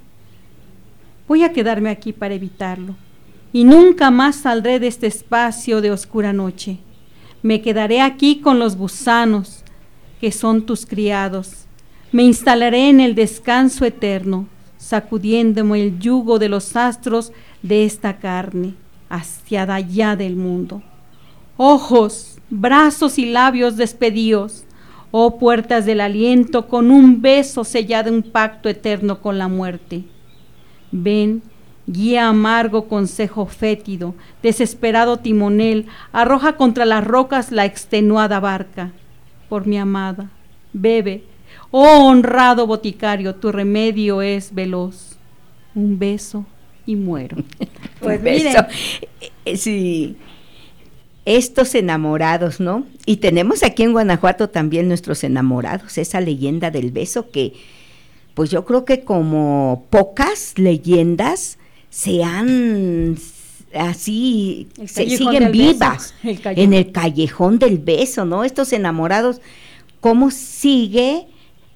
Voy 1.29 1.43
a 1.43 1.53
quedarme 1.53 1.91
aquí 1.91 2.13
para 2.13 2.35
evitarlo, 2.35 2.95
y 3.53 3.65
nunca 3.65 4.13
más 4.13 4.37
saldré 4.37 4.79
de 4.79 4.87
este 4.87 5.09
espacio 5.09 5.81
de 5.81 5.91
oscura 5.91 6.33
noche. 6.33 6.79
Me 7.43 7.63
quedaré 7.63 8.01
aquí 8.01 8.41
con 8.41 8.61
los 8.61 8.77
gusanos, 8.77 9.65
que 10.21 10.31
son 10.31 10.67
tus 10.67 10.87
criados. 10.87 11.67
Me 12.13 12.23
instalaré 12.23 12.89
en 12.89 13.01
el 13.01 13.17
descanso 13.17 13.85
eterno, 13.85 14.47
sacudiéndome 14.79 15.83
el 15.83 15.99
yugo 15.99 16.39
de 16.39 16.49
los 16.49 16.77
astros 16.77 17.33
de 17.61 17.85
esta 17.85 18.19
carne, 18.19 18.75
hacia 19.09 19.63
allá 19.63 20.15
del 20.15 20.37
mundo. 20.37 20.81
Ojos, 21.57 22.39
brazos 22.51 23.19
y 23.19 23.27
labios 23.27 23.77
despedidos, 23.77 24.65
oh 25.11 25.39
puertas 25.39 25.87
del 25.87 26.01
aliento, 26.01 26.69
con 26.69 26.93
un 26.93 27.21
beso 27.21 27.65
sellado 27.65 28.13
un 28.13 28.23
pacto 28.23 28.69
eterno 28.69 29.21
con 29.21 29.39
la 29.39 29.49
muerte. 29.49 30.05
Ven, 30.93 31.43
guía 31.87 32.29
amargo 32.29 32.89
consejo 32.89 33.47
fétido, 33.47 34.15
desesperado 34.43 35.19
timonel, 35.19 35.87
arroja 36.13 36.57
contra 36.57 36.85
las 36.85 37.05
rocas 37.05 37.53
la 37.53 37.65
extenuada 37.65 38.41
barca. 38.41 38.93
Por 39.49 39.67
mi 39.67 39.79
amada, 39.79 40.31
bebe, 40.73 41.25
oh 41.71 42.07
honrado 42.07 42.67
boticario, 42.67 43.37
tu 43.37 43.53
remedio 43.53 44.23
es 44.23 44.55
veloz. 44.55 45.17
Un 45.75 45.99
beso 45.99 46.47
y 46.87 46.97
muero. 46.97 47.37
pues 48.01 48.23
beso. 48.23 48.67
Eh, 49.45 49.57
sí. 49.57 50.17
Estos 51.25 51.75
enamorados, 51.75 52.61
¿no? 52.61 52.87
Y 53.05 53.17
tenemos 53.17 53.65
aquí 53.65 53.83
en 53.83 53.93
Guanajuato 53.93 54.49
también 54.49 54.87
nuestros 54.87 55.25
enamorados, 55.25 55.99
esa 55.99 56.21
leyenda 56.21 56.71
del 56.71 56.93
beso 56.93 57.31
que 57.31 57.53
pues 58.37 58.51
yo 58.51 58.67
creo 58.67 58.85
que 58.85 59.01
como 59.01 59.87
pocas 59.89 60.59
leyendas 60.59 61.57
se 61.89 62.23
han 62.23 63.17
así 63.75 64.69
se 64.85 65.09
siguen 65.09 65.51
vivas 65.51 66.13
en 66.23 66.75
el 66.75 66.93
callejón 66.93 67.59
del 67.59 67.79
beso, 67.79 68.27
¿no? 68.27 68.45
Estos 68.45 68.75
enamorados, 68.75 69.41
¿cómo 70.01 70.31
sigue? 70.31 71.29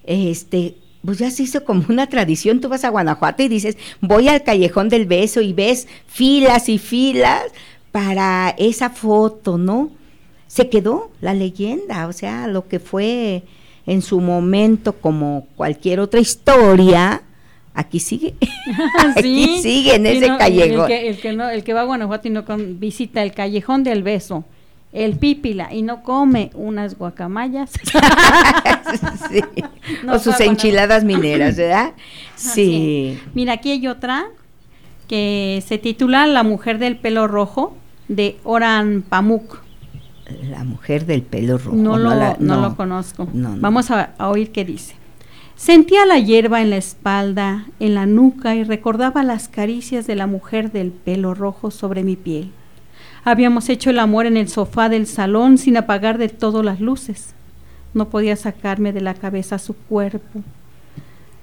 Este, 0.03 0.75
pues 1.03 1.17
ya 1.17 1.31
se 1.31 1.41
hizo 1.41 1.65
como 1.65 1.83
una 1.89 2.05
tradición. 2.05 2.61
Tú 2.61 2.69
vas 2.69 2.83
a 2.83 2.89
Guanajuato 2.89 3.41
y 3.41 3.47
dices, 3.47 3.75
voy 3.99 4.27
al 4.27 4.43
callejón 4.43 4.87
del 4.87 5.07
beso 5.07 5.41
y 5.41 5.53
ves 5.53 5.87
filas 6.05 6.69
y 6.69 6.77
filas 6.77 7.41
para 7.91 8.53
esa 8.59 8.91
foto, 8.91 9.57
¿no? 9.57 9.89
Se 10.45 10.69
quedó 10.69 11.09
la 11.21 11.33
leyenda, 11.33 12.07
o 12.07 12.13
sea, 12.13 12.45
lo 12.45 12.67
que 12.67 12.79
fue 12.79 13.41
en 13.85 14.01
su 14.01 14.19
momento 14.19 14.93
como 14.93 15.47
cualquier 15.55 15.99
otra 15.99 16.19
historia, 16.19 17.21
aquí 17.73 17.99
sigue. 17.99 18.35
aquí 19.15 19.61
sigue 19.61 19.95
en 19.95 20.05
ese 20.05 20.27
callejón. 20.27 20.91
El 20.91 21.17
que, 21.19 21.33
no, 21.33 21.49
el 21.49 21.63
que 21.63 21.73
va 21.73 21.81
a 21.81 21.85
Guanajuato 21.85 22.27
y 22.27 22.31
no 22.31 22.43
visita 22.77 23.23
el 23.23 23.33
callejón 23.33 23.83
del 23.83 24.03
beso, 24.03 24.45
el 24.93 25.15
pípila 25.17 25.73
y 25.73 25.81
no 25.81 26.03
come 26.03 26.51
unas 26.53 26.97
guacamayas. 26.97 27.71
o 30.11 30.19
sus 30.19 30.39
enchiladas 30.39 31.03
mineras, 31.03 31.57
¿verdad? 31.57 31.93
Sí. 32.35 33.19
Mira, 33.33 33.53
aquí 33.53 33.71
hay 33.71 33.87
otra 33.87 34.27
que 35.07 35.63
se 35.65 35.77
titula 35.77 36.27
La 36.27 36.43
mujer 36.43 36.77
del 36.77 36.97
pelo 36.97 37.27
rojo 37.27 37.75
de 38.07 38.37
Oran 38.43 39.01
Pamuk. 39.01 39.61
La 40.49 40.63
mujer 40.63 41.05
del 41.05 41.21
pelo 41.21 41.57
rojo. 41.57 41.75
No, 41.75 41.97
lo, 41.97 42.13
no, 42.39 42.61
lo 42.61 42.75
conozco. 42.75 43.27
Vamos 43.33 43.91
a, 43.91 44.13
oír 44.19 44.51
qué 44.51 44.65
dice. 44.65 44.95
Sentía 45.55 46.05
la 46.05 46.17
hierba 46.17 46.61
en 46.61 46.71
la 46.71 46.77
espalda, 46.77 47.65
en 47.79 47.93
la 47.93 48.05
nuca 48.05 48.55
y 48.55 48.63
recordaba 48.63 49.23
las 49.23 49.47
caricias 49.47 50.07
de 50.07 50.15
la 50.15 50.25
mujer 50.25 50.71
del 50.71 50.91
pelo 50.91 51.33
rojo 51.33 51.69
sobre 51.69 52.03
mi 52.03 52.15
piel. 52.15 52.51
Habíamos 53.23 53.69
hecho 53.69 53.91
el 53.91 53.99
amor 53.99 54.25
en 54.25 54.37
el 54.37 54.49
sofá 54.49 54.89
del 54.89 55.05
salón 55.05 55.59
sin 55.59 55.77
apagar 55.77 56.17
de 56.17 56.29
todo 56.29 56.63
las 56.63 56.79
luces. 56.79 57.35
No 57.93 58.09
podía 58.09 58.35
sacarme 58.35 58.93
de 58.93 59.01
la 59.01 59.13
cabeza 59.13 59.59
su 59.59 59.75
cuerpo. 59.75 60.41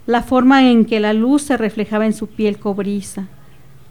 La 0.05 0.23
forma 0.23 0.69
en 0.69 0.85
que 0.85 0.99
la 0.99 1.13
luz 1.13 1.43
se 1.43 1.55
reflejaba 1.55 2.05
en 2.05 2.13
su 2.13 2.27
piel 2.27 2.57
cobriza, 2.57 3.27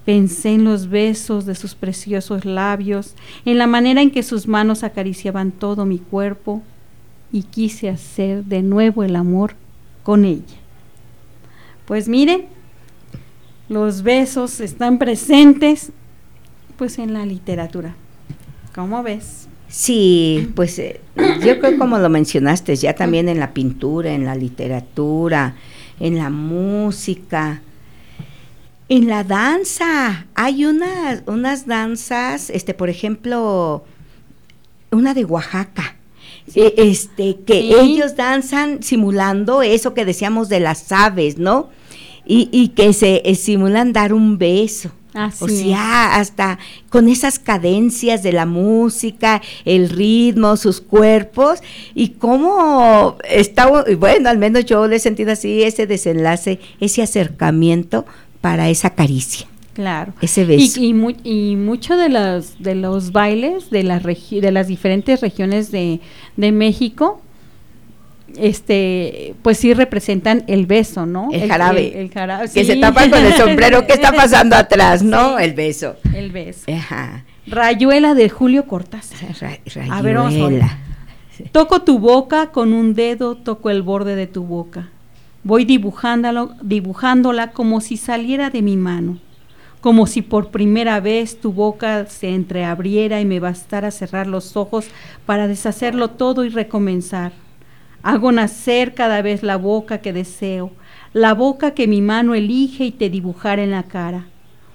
Pensé 0.08 0.54
en 0.54 0.64
los 0.64 0.88
besos 0.88 1.44
de 1.44 1.54
sus 1.54 1.74
preciosos 1.74 2.46
labios, 2.46 3.14
en 3.44 3.58
la 3.58 3.66
manera 3.66 4.00
en 4.00 4.10
que 4.10 4.22
sus 4.22 4.48
manos 4.48 4.82
acariciaban 4.82 5.50
todo 5.52 5.84
mi 5.84 5.98
cuerpo 5.98 6.62
y 7.30 7.42
quise 7.42 7.90
hacer 7.90 8.44
de 8.44 8.62
nuevo 8.62 9.04
el 9.04 9.16
amor 9.16 9.52
con 10.04 10.24
ella. 10.24 10.56
Pues 11.84 12.08
miren, 12.08 12.46
los 13.68 14.02
besos 14.02 14.60
están 14.60 14.96
presentes 14.96 15.92
pues 16.78 16.98
en 16.98 17.12
la 17.12 17.26
literatura. 17.26 17.94
¿Cómo 18.74 19.02
ves? 19.02 19.46
Sí, 19.68 20.50
pues 20.54 20.78
eh, 20.78 21.02
yo 21.44 21.60
creo 21.60 21.76
como 21.76 21.98
lo 21.98 22.08
mencionaste, 22.08 22.76
ya 22.76 22.94
también 22.94 23.28
en 23.28 23.40
la 23.40 23.52
pintura, 23.52 24.14
en 24.14 24.24
la 24.24 24.34
literatura, 24.34 25.54
en 26.00 26.16
la 26.16 26.30
música, 26.30 27.60
en 28.88 29.06
la 29.06 29.22
danza, 29.22 30.26
hay 30.34 30.64
unas, 30.64 31.22
unas 31.26 31.66
danzas, 31.66 32.50
este, 32.50 32.72
por 32.72 32.88
ejemplo, 32.88 33.84
una 34.90 35.12
de 35.12 35.24
Oaxaca, 35.24 35.96
e, 36.54 36.74
este, 36.78 37.36
que 37.46 37.58
ellos 37.80 38.16
danzan 38.16 38.82
simulando 38.82 39.60
eso 39.62 39.92
que 39.92 40.06
decíamos 40.06 40.48
de 40.48 40.60
las 40.60 40.90
aves, 40.90 41.36
¿no? 41.36 41.68
Y, 42.24 42.48
y 42.50 42.68
que 42.68 42.92
se 42.92 43.22
eh, 43.24 43.34
simulan 43.34 43.92
dar 43.92 44.14
un 44.14 44.38
beso. 44.38 44.90
o 45.40 45.48
sea, 45.48 46.16
hasta 46.16 46.58
con 46.90 47.08
esas 47.08 47.38
cadencias 47.38 48.22
de 48.22 48.32
la 48.32 48.46
música, 48.46 49.42
el 49.64 49.90
ritmo, 49.90 50.56
sus 50.56 50.80
cuerpos, 50.80 51.60
y 51.94 52.10
cómo 52.10 53.16
está, 53.28 53.84
bueno, 53.96 54.28
al 54.30 54.38
menos 54.38 54.64
yo 54.64 54.86
le 54.86 54.96
he 54.96 55.00
sentido 55.00 55.32
así, 55.32 55.62
ese 55.62 55.86
desenlace, 55.86 56.60
ese 56.80 57.02
acercamiento 57.02 58.06
para 58.40 58.68
esa 58.68 58.90
caricia. 58.90 59.46
Claro. 59.78 60.12
Ese 60.20 60.44
beso. 60.44 60.80
Y, 60.80 60.92
y, 61.22 61.54
mucho 61.56 61.96
de 61.96 62.08
los, 62.08 62.60
de 62.60 62.74
los 62.74 63.12
bailes 63.12 63.70
de 63.70 63.84
las, 63.84 64.02
de 64.02 64.50
las 64.50 64.66
diferentes 64.66 65.20
regiones 65.20 65.70
de, 65.70 66.00
México, 66.36 67.22
este, 68.36 69.34
pues 69.42 69.58
sí 69.58 69.74
representan 69.74 70.42
el 70.48 70.66
beso, 70.66 71.06
¿no? 71.06 71.28
El, 71.32 71.48
jarabe. 71.48 72.00
El, 72.00 72.10
jarabe 72.10 72.50
Que 72.52 72.64
se 72.64 72.74
tapa 72.76 73.08
con 73.08 73.24
el 73.24 73.34
sombrero. 73.34 73.86
¿Qué 73.86 73.92
está 73.92 74.10
pasando 74.10 74.56
atrás, 74.56 75.04
no? 75.04 75.38
El 75.38 75.54
beso. 75.54 75.94
El 76.12 76.32
beso. 76.32 76.64
Ajá. 76.72 77.24
Rayuela 77.46 78.14
de 78.14 78.28
Julio 78.28 78.66
Cortázar. 78.66 79.28
rayuela. 79.40 79.96
A 79.96 80.02
ver, 80.02 80.16
vamos 80.16 80.34
Toco 81.52 81.82
tu 81.82 82.00
boca 82.00 82.48
con 82.48 82.72
un 82.72 82.94
dedo, 82.94 83.36
toco 83.36 83.70
el 83.70 83.82
borde 83.82 84.16
de 84.16 84.26
tu 84.26 84.42
boca. 84.42 84.88
Voy 85.48 85.64
dibujándolo, 85.64 86.50
dibujándola 86.60 87.52
como 87.52 87.80
si 87.80 87.96
saliera 87.96 88.50
de 88.50 88.60
mi 88.60 88.76
mano, 88.76 89.16
como 89.80 90.06
si 90.06 90.20
por 90.20 90.50
primera 90.50 91.00
vez 91.00 91.40
tu 91.40 91.54
boca 91.54 92.04
se 92.04 92.34
entreabriera 92.34 93.18
y 93.22 93.24
me 93.24 93.40
bastara 93.40 93.90
cerrar 93.90 94.26
los 94.26 94.58
ojos 94.58 94.90
para 95.24 95.48
deshacerlo 95.48 96.10
todo 96.10 96.44
y 96.44 96.50
recomenzar. 96.50 97.32
Hago 98.02 98.30
nacer 98.30 98.92
cada 98.92 99.22
vez 99.22 99.42
la 99.42 99.56
boca 99.56 100.02
que 100.02 100.12
deseo, 100.12 100.70
la 101.14 101.32
boca 101.32 101.70
que 101.70 101.88
mi 101.88 102.02
mano 102.02 102.34
elige 102.34 102.84
y 102.84 102.90
te 102.90 103.08
dibujar 103.08 103.58
en 103.58 103.70
la 103.70 103.84
cara. 103.84 104.26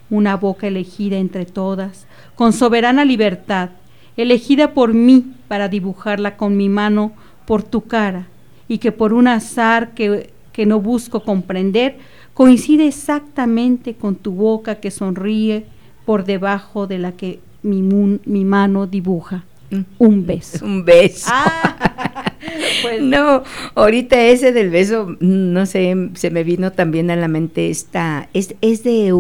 Una 0.09 0.37
boca 0.37 0.65
elegida 0.65 1.17
entre 1.17 1.45
todas, 1.45 2.07
con 2.33 2.51
soberana 2.51 3.05
libertad, 3.05 3.69
elegida 4.17 4.73
por 4.73 4.95
mí 4.95 5.35
para 5.47 5.67
dibujarla 5.67 6.35
con 6.35 6.57
mi 6.57 6.67
mano 6.67 7.11
por 7.45 7.61
tu 7.61 7.81
cara, 7.81 8.25
y 8.67 8.79
que 8.79 8.91
por 8.91 9.13
un 9.13 9.27
azar 9.27 9.93
que, 9.93 10.33
que 10.53 10.65
no 10.65 10.79
busco 10.79 11.23
comprender, 11.23 11.97
coincide 12.33 12.87
exactamente 12.87 13.95
con 13.95 14.15
tu 14.15 14.31
boca 14.31 14.75
que 14.75 14.91
sonríe 14.91 15.65
por 16.05 16.23
debajo 16.23 16.87
de 16.87 16.99
la 16.99 17.11
que 17.13 17.39
mi, 17.63 17.81
mi 17.81 18.45
mano 18.45 18.87
dibuja. 18.87 19.43
Mm. 19.71 19.81
Un 19.97 20.25
beso. 20.25 20.65
Un 20.65 20.85
beso. 20.85 21.29
Ah, 21.31 22.33
pues. 22.81 23.01
No, 23.01 23.43
ahorita 23.75 24.21
ese 24.21 24.51
del 24.51 24.69
beso, 24.69 25.15
no 25.19 25.65
sé, 25.65 26.09
se 26.13 26.29
me 26.29 26.43
vino 26.43 26.71
también 26.71 27.11
a 27.11 27.15
la 27.15 27.27
mente 27.27 27.69
esta, 27.69 28.29
es, 28.33 28.55
es 28.61 28.83
de 28.83 29.13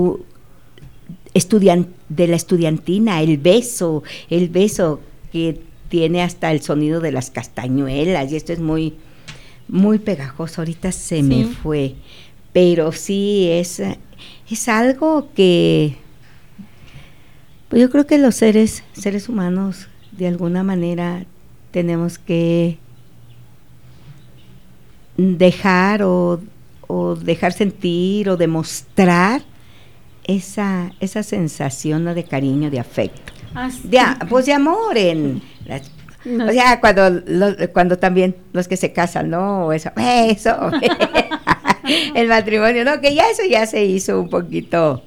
de 2.09 2.27
la 2.27 2.35
estudiantina, 2.35 3.21
el 3.21 3.37
beso, 3.37 4.03
el 4.29 4.49
beso 4.49 5.01
que 5.31 5.59
tiene 5.89 6.21
hasta 6.21 6.51
el 6.51 6.61
sonido 6.61 7.01
de 7.01 7.11
las 7.11 7.31
castañuelas 7.31 8.31
y 8.31 8.35
esto 8.35 8.53
es 8.53 8.59
muy, 8.59 8.93
muy 9.73 9.97
pegajoso, 9.97 10.61
ahorita 10.61 10.91
se 10.91 11.23
me 11.23 11.45
fue, 11.45 11.95
pero 12.53 12.91
sí 12.91 13.49
es, 13.49 13.81
es 14.47 14.69
algo 14.69 15.29
que 15.33 15.97
pues 17.69 17.81
yo 17.81 17.89
creo 17.89 18.05
que 18.05 18.19
los 18.19 18.35
seres, 18.35 18.83
seres 18.93 19.29
humanos 19.29 19.87
de 20.11 20.27
alguna 20.27 20.61
manera 20.61 21.25
tenemos 21.71 22.19
que 22.19 22.77
dejar 25.17 26.03
o, 26.03 26.39
o 26.85 27.15
dejar 27.15 27.51
sentir 27.51 28.29
o 28.29 28.37
demostrar 28.37 29.41
esa, 30.23 30.91
esa 30.99 31.23
sensación 31.23 32.05
de 32.13 32.23
cariño, 32.23 32.69
de 32.69 32.79
afecto. 32.79 33.33
Ah, 33.55 33.71
de, 33.83 33.99
pues 34.29 34.45
de 34.45 34.53
amor 34.53 34.95
en... 34.99 35.41
O 36.25 36.51
sea, 36.51 36.79
cuando, 36.79 37.21
cuando 37.73 37.97
también 37.97 38.35
los 38.53 38.67
que 38.67 38.77
se 38.77 38.93
casan, 38.93 39.29
¿no? 39.29 39.73
Eso, 39.73 39.91
eso, 39.97 40.71
el 42.15 42.27
matrimonio, 42.27 42.85
¿no? 42.85 43.01
Que 43.01 43.13
ya 43.13 43.29
eso 43.29 43.43
ya 43.49 43.65
se 43.65 43.83
hizo 43.83 44.21
un 44.21 44.29
poquito, 44.29 45.03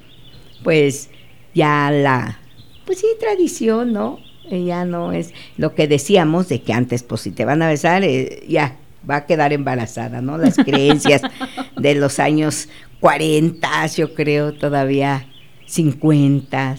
pues, 0.62 1.08
ya 1.54 1.90
la, 1.90 2.38
pues 2.84 3.00
sí, 3.00 3.06
tradición, 3.18 3.92
¿no? 3.92 4.18
Ya 4.50 4.84
no 4.84 5.12
es 5.12 5.32
lo 5.56 5.74
que 5.74 5.88
decíamos 5.88 6.48
de 6.48 6.62
que 6.62 6.72
antes, 6.72 7.02
pues 7.02 7.22
si 7.22 7.32
te 7.32 7.44
van 7.44 7.62
a 7.62 7.68
besar, 7.68 8.04
eh, 8.04 8.44
ya 8.48 8.76
va 9.08 9.16
a 9.16 9.26
quedar 9.26 9.52
embarazada, 9.52 10.20
¿no? 10.20 10.38
Las 10.38 10.56
creencias 10.56 11.22
de 11.76 11.94
los 11.94 12.18
años 12.18 12.68
40, 13.00 13.86
yo 13.88 14.14
creo, 14.14 14.54
todavía 14.54 15.26
50, 15.66 16.76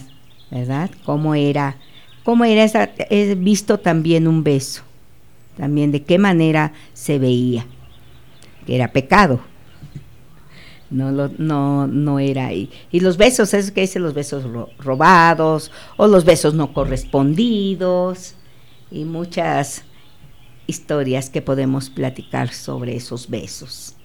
¿verdad? 0.50 0.90
¿Cómo 1.04 1.34
era? 1.34 1.76
¿Cómo 2.28 2.44
era 2.44 2.62
esa? 2.62 2.90
He 3.08 3.34
visto 3.36 3.78
también 3.78 4.28
un 4.28 4.44
beso, 4.44 4.82
también 5.56 5.92
de 5.92 6.02
qué 6.02 6.18
manera 6.18 6.74
se 6.92 7.18
veía, 7.18 7.64
que 8.66 8.74
era 8.74 8.92
pecado. 8.92 9.40
No, 10.90 11.10
no, 11.10 11.86
no 11.86 12.18
era 12.18 12.48
ahí. 12.48 12.68
Y 12.92 13.00
los 13.00 13.16
besos, 13.16 13.54
es 13.54 13.70
que 13.70 13.80
dicen 13.80 14.02
los 14.02 14.12
besos 14.12 14.44
robados 14.78 15.72
o 15.96 16.06
los 16.06 16.26
besos 16.26 16.52
no 16.52 16.74
correspondidos 16.74 18.34
y 18.90 19.06
muchas 19.06 19.84
historias 20.66 21.30
que 21.30 21.40
podemos 21.40 21.88
platicar 21.88 22.52
sobre 22.52 22.94
esos 22.94 23.30
besos. 23.30 23.96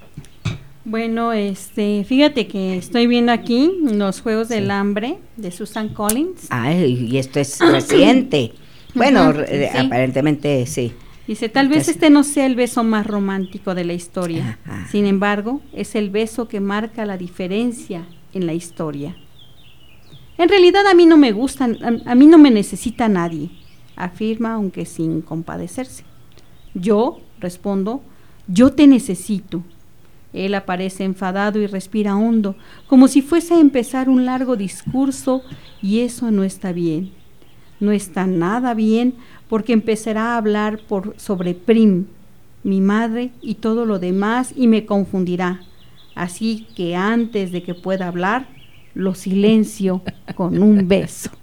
Bueno, 0.86 1.32
este, 1.32 2.04
fíjate 2.04 2.48
que 2.48 2.76
estoy 2.76 3.08
viendo 3.08 3.32
aquí 3.32 3.72
los 3.82 4.22
Juegos 4.22 4.50
del 4.50 4.70
Hambre 4.70 5.18
de 5.38 5.52
Susan 5.52 5.90
Collins. 5.90 6.48
Ay, 6.50 7.08
y 7.10 7.18
esto 7.18 7.40
es 7.40 7.60
reciente. 7.60 8.52
bueno, 8.94 9.34
aparentemente 9.78 10.66
sí. 10.66 10.94
Dice, 11.26 11.48
tal 11.48 11.70
vez 11.70 11.88
este 11.88 12.10
no 12.10 12.26
sea 12.26 12.46
el 12.46 12.56
beso 12.56 12.84
más 12.84 13.08
romántico 13.08 13.76
de 13.76 13.86
la 13.86 13.94
historia. 13.94 14.60
Sin 14.92 15.06
embargo, 15.06 15.62
es 15.72 15.96
el 15.96 16.10
beso 16.10 16.50
que 16.50 16.60
marca 16.60 17.06
la 17.06 17.18
diferencia 17.18 18.06
en 18.34 18.46
la 18.46 18.54
historia. 18.54 19.16
En 20.38 20.50
realidad 20.50 20.86
a 20.86 20.94
mí 20.94 21.06
no 21.06 21.16
me 21.16 21.32
gustan, 21.32 21.78
a 22.06 22.16
mí 22.16 22.26
no 22.26 22.38
me 22.38 22.52
necesita 22.52 23.08
nadie, 23.08 23.52
afirma 23.96 24.56
aunque 24.56 24.86
sin 24.86 25.22
compadecerse. 25.22 26.04
Yo, 26.74 27.22
respondo, 27.40 28.02
yo 28.48 28.74
te 28.74 28.86
necesito. 28.86 29.64
Él 30.34 30.56
aparece 30.56 31.04
enfadado 31.04 31.60
y 31.60 31.68
respira 31.68 32.16
hondo, 32.16 32.56
como 32.88 33.08
si 33.08 33.22
fuese 33.22 33.54
a 33.54 33.60
empezar 33.60 34.10
un 34.10 34.26
largo 34.26 34.56
discurso, 34.56 35.44
y 35.82 36.00
eso 36.00 36.32
no 36.32 36.44
está 36.44 36.72
bien. 36.72 37.12
No 37.80 37.92
está 37.92 38.26
nada 38.26 38.74
bien 38.74 39.16
porque 39.48 39.74
empezará 39.74 40.34
a 40.34 40.38
hablar 40.38 40.80
sobre 41.18 41.54
Prim, 41.54 42.06
mi 42.64 42.82
madre 42.82 43.32
y 43.42 43.56
todo 43.56 43.86
lo 43.86 44.00
demás, 44.00 44.54
y 44.56 44.68
me 44.68 44.86
confundirá. 44.86 45.62
Así 46.16 46.68
que 46.76 46.96
antes 46.96 47.52
de 47.52 47.64
que 47.64 47.76
pueda 47.76 48.08
hablar, 48.08 48.48
lo 48.94 49.16
silencio 49.16 50.02
con 50.36 50.62
un 50.62 50.88
beso. 50.88 51.30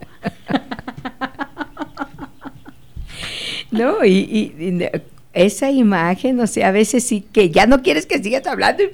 No, 3.70 4.04
y, 4.04 4.90
esa 5.32 5.70
imagen, 5.70 6.40
o 6.40 6.46
sea, 6.46 6.68
a 6.68 6.72
veces 6.72 7.04
sí 7.04 7.24
que 7.32 7.50
ya 7.50 7.66
no 7.66 7.82
quieres 7.82 8.06
que 8.06 8.22
sigas 8.22 8.46
hablando 8.46 8.82
y 8.82 8.90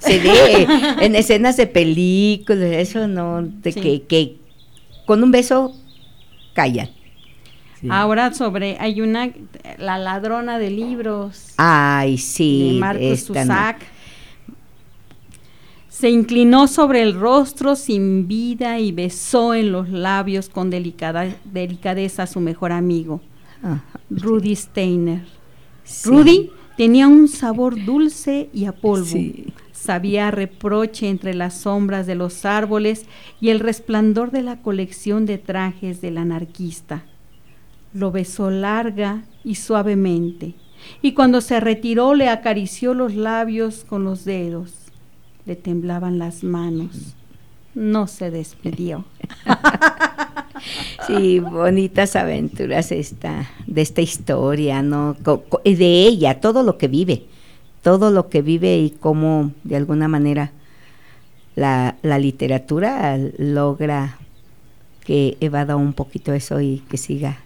se 0.00 0.18
ve 0.18 0.66
en 1.00 1.14
escenas 1.14 1.56
de 1.56 1.66
películas, 1.66 2.72
eso 2.72 3.08
no, 3.08 3.42
de 3.42 3.72
que, 3.72 4.02
que 4.02 4.36
con 5.06 5.22
un 5.22 5.30
beso 5.30 5.74
callan. 6.52 6.90
Ahora 7.88 8.34
sobre, 8.34 8.76
hay 8.80 9.00
una, 9.00 9.30
la 9.78 9.98
ladrona 9.98 10.58
de 10.58 10.70
libros. 10.70 11.52
Ay, 11.56 12.18
sí. 12.18 12.72
De 12.74 12.80
Marcus 12.80 13.30
Se 15.88 16.10
inclinó 16.10 16.66
sobre 16.66 17.02
el 17.02 17.14
rostro 17.14 17.76
sin 17.76 18.26
vida 18.26 18.80
y 18.80 18.90
besó 18.90 19.54
en 19.54 19.70
los 19.70 19.88
labios 19.88 20.48
con 20.48 20.70
delicada, 20.70 21.32
delicadeza 21.44 22.24
a 22.24 22.26
su 22.26 22.40
mejor 22.40 22.72
amigo, 22.72 23.20
Rudy 24.10 24.56
Steiner. 24.56 25.37
Rudy 26.04 26.50
tenía 26.76 27.08
un 27.08 27.28
sabor 27.28 27.84
dulce 27.84 28.50
y 28.52 28.66
a 28.66 28.72
polvo. 28.72 29.18
Sabía 29.72 30.30
reproche 30.30 31.08
entre 31.08 31.34
las 31.34 31.54
sombras 31.60 32.06
de 32.06 32.14
los 32.14 32.44
árboles 32.44 33.06
y 33.40 33.50
el 33.50 33.60
resplandor 33.60 34.30
de 34.30 34.42
la 34.42 34.60
colección 34.60 35.24
de 35.24 35.38
trajes 35.38 36.00
del 36.00 36.18
anarquista. 36.18 37.04
Lo 37.94 38.10
besó 38.10 38.50
larga 38.50 39.24
y 39.44 39.54
suavemente, 39.54 40.54
y 41.00 41.12
cuando 41.12 41.40
se 41.40 41.60
retiró 41.60 42.14
le 42.14 42.28
acarició 42.28 42.92
los 42.92 43.14
labios 43.14 43.84
con 43.84 44.04
los 44.04 44.24
dedos. 44.24 44.74
Le 45.46 45.56
temblaban 45.56 46.18
las 46.18 46.44
manos. 46.44 47.16
No 47.78 48.06
se 48.08 48.30
despidió. 48.30 49.04
Sí, 51.06 51.38
bonitas 51.40 52.16
aventuras 52.16 52.92
esta, 52.92 53.48
de 53.66 53.80
esta 53.80 54.00
historia, 54.00 54.82
¿no? 54.82 55.16
De 55.64 56.06
ella, 56.06 56.40
todo 56.40 56.62
lo 56.62 56.76
que 56.76 56.88
vive, 56.88 57.24
todo 57.82 58.10
lo 58.10 58.28
que 58.28 58.42
vive 58.42 58.76
y 58.78 58.90
cómo 58.90 59.52
de 59.64 59.76
alguna 59.76 60.08
manera 60.08 60.52
la, 61.54 61.96
literatura 62.02 63.18
logra 63.38 64.18
que 65.04 65.36
evada 65.40 65.76
un 65.76 65.92
poquito 65.92 66.32
eso 66.34 66.60
y 66.60 66.82
que 66.90 66.98
siga 66.98 67.38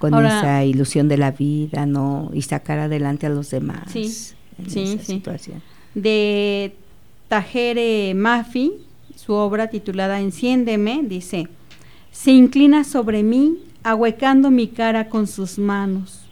con 0.00 0.14
esa 0.26 0.64
ilusión 0.64 1.08
de 1.08 1.18
la 1.18 1.30
vida, 1.30 1.86
¿no? 1.86 2.30
Y 2.34 2.42
sacar 2.42 2.78
adelante 2.78 3.26
a 3.26 3.30
los 3.30 3.50
demás 3.50 3.92
sí, 3.92 4.08
sí, 4.66 4.98
sí. 5.02 5.22
De 5.94 6.74
Tajere 7.28 8.14
Mafi, 8.14 8.85
su 9.16 9.32
obra 9.32 9.66
titulada 9.68 10.20
Enciéndeme, 10.20 11.00
dice, 11.02 11.48
se 12.12 12.30
inclina 12.30 12.84
sobre 12.84 13.24
mí, 13.24 13.58
ahuecando 13.82 14.50
mi 14.52 14.68
cara 14.68 15.08
con 15.08 15.26
sus 15.26 15.58
manos. 15.58 16.22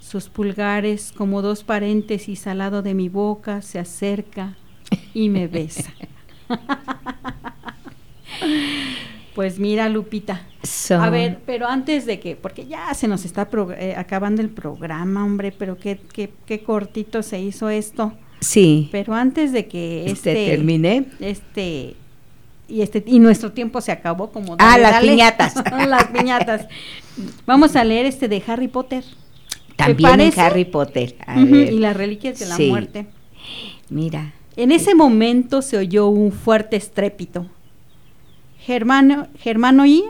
Sus 0.00 0.30
pulgares, 0.30 1.12
como 1.12 1.42
dos 1.42 1.64
paréntesis 1.64 2.46
al 2.46 2.58
lado 2.58 2.80
de 2.80 2.94
mi 2.94 3.10
boca, 3.10 3.60
se 3.60 3.78
acerca 3.78 4.56
y 5.12 5.28
me 5.28 5.46
besa. 5.48 5.92
Pues 9.34 9.60
mira, 9.60 9.88
Lupita. 9.88 10.48
A 10.98 11.10
ver, 11.10 11.38
pero 11.46 11.68
antes 11.68 12.06
de 12.06 12.18
que, 12.18 12.34
porque 12.34 12.66
ya 12.66 12.92
se 12.94 13.06
nos 13.06 13.24
está 13.24 13.48
eh, 13.78 13.94
acabando 13.96 14.42
el 14.42 14.50
programa, 14.50 15.24
hombre, 15.24 15.52
pero 15.56 15.76
qué, 15.76 16.00
qué, 16.12 16.32
qué 16.44 16.64
cortito 16.64 17.22
se 17.22 17.40
hizo 17.40 17.68
esto. 17.68 18.14
Sí. 18.40 18.88
Pero 18.90 19.14
antes 19.14 19.52
de 19.52 19.68
que 19.68 20.06
este, 20.06 20.32
este 20.32 20.56
termine, 20.56 21.06
este 21.20 21.94
y 22.68 22.82
este 22.82 23.02
y 23.06 23.18
nuestro 23.18 23.52
tiempo 23.52 23.80
se 23.80 23.90
acabó 23.90 24.30
como 24.30 24.56
ah 24.58 24.78
las 24.78 25.00
piñatas. 25.00 25.54
Las 25.88 26.04
piñatas. 26.08 26.68
Vamos 27.46 27.74
a 27.76 27.84
leer 27.84 28.06
este 28.06 28.28
de 28.28 28.42
Harry 28.46 28.68
Potter. 28.68 29.04
También 29.76 30.20
en 30.20 30.38
Harry 30.38 30.64
Potter 30.64 31.16
y 31.36 31.78
las 31.78 31.96
reliquias 31.96 32.38
de 32.38 32.46
la 32.46 32.58
muerte. 32.58 33.06
Mira. 33.88 34.34
En 34.56 34.72
ese 34.72 34.94
momento 34.94 35.62
se 35.62 35.78
oyó 35.78 36.08
un 36.08 36.32
fuerte 36.32 36.76
estrépito. 36.76 37.46
Germano 38.58 39.28
Germano 39.38 39.86
y 39.86 40.04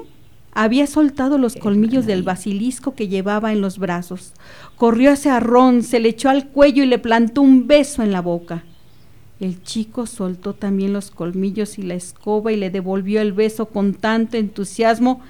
había 0.52 0.86
soltado 0.86 1.38
los 1.38 1.54
colmillos 1.54 2.06
del 2.06 2.22
basilisco 2.22 2.94
que 2.94 3.08
llevaba 3.08 3.52
en 3.52 3.60
los 3.60 3.78
brazos. 3.78 4.32
Corrió 4.76 5.12
hacia 5.12 5.38
Ron, 5.38 5.82
se 5.82 6.00
le 6.00 6.08
echó 6.08 6.30
al 6.30 6.48
cuello 6.48 6.82
y 6.82 6.86
le 6.86 6.98
plantó 6.98 7.42
un 7.42 7.68
beso 7.68 8.02
en 8.02 8.10
la 8.10 8.22
boca. 8.22 8.64
El 9.40 9.62
chico 9.62 10.06
soltó 10.06 10.54
también 10.54 10.92
los 10.92 11.10
colmillos 11.10 11.78
y 11.78 11.82
la 11.82 11.94
escoba 11.94 12.52
y 12.52 12.56
le 12.56 12.70
devolvió 12.70 13.20
el 13.20 13.32
beso 13.32 13.66
con 13.66 13.94
tanto 13.94 14.36
entusiasmo 14.36 15.20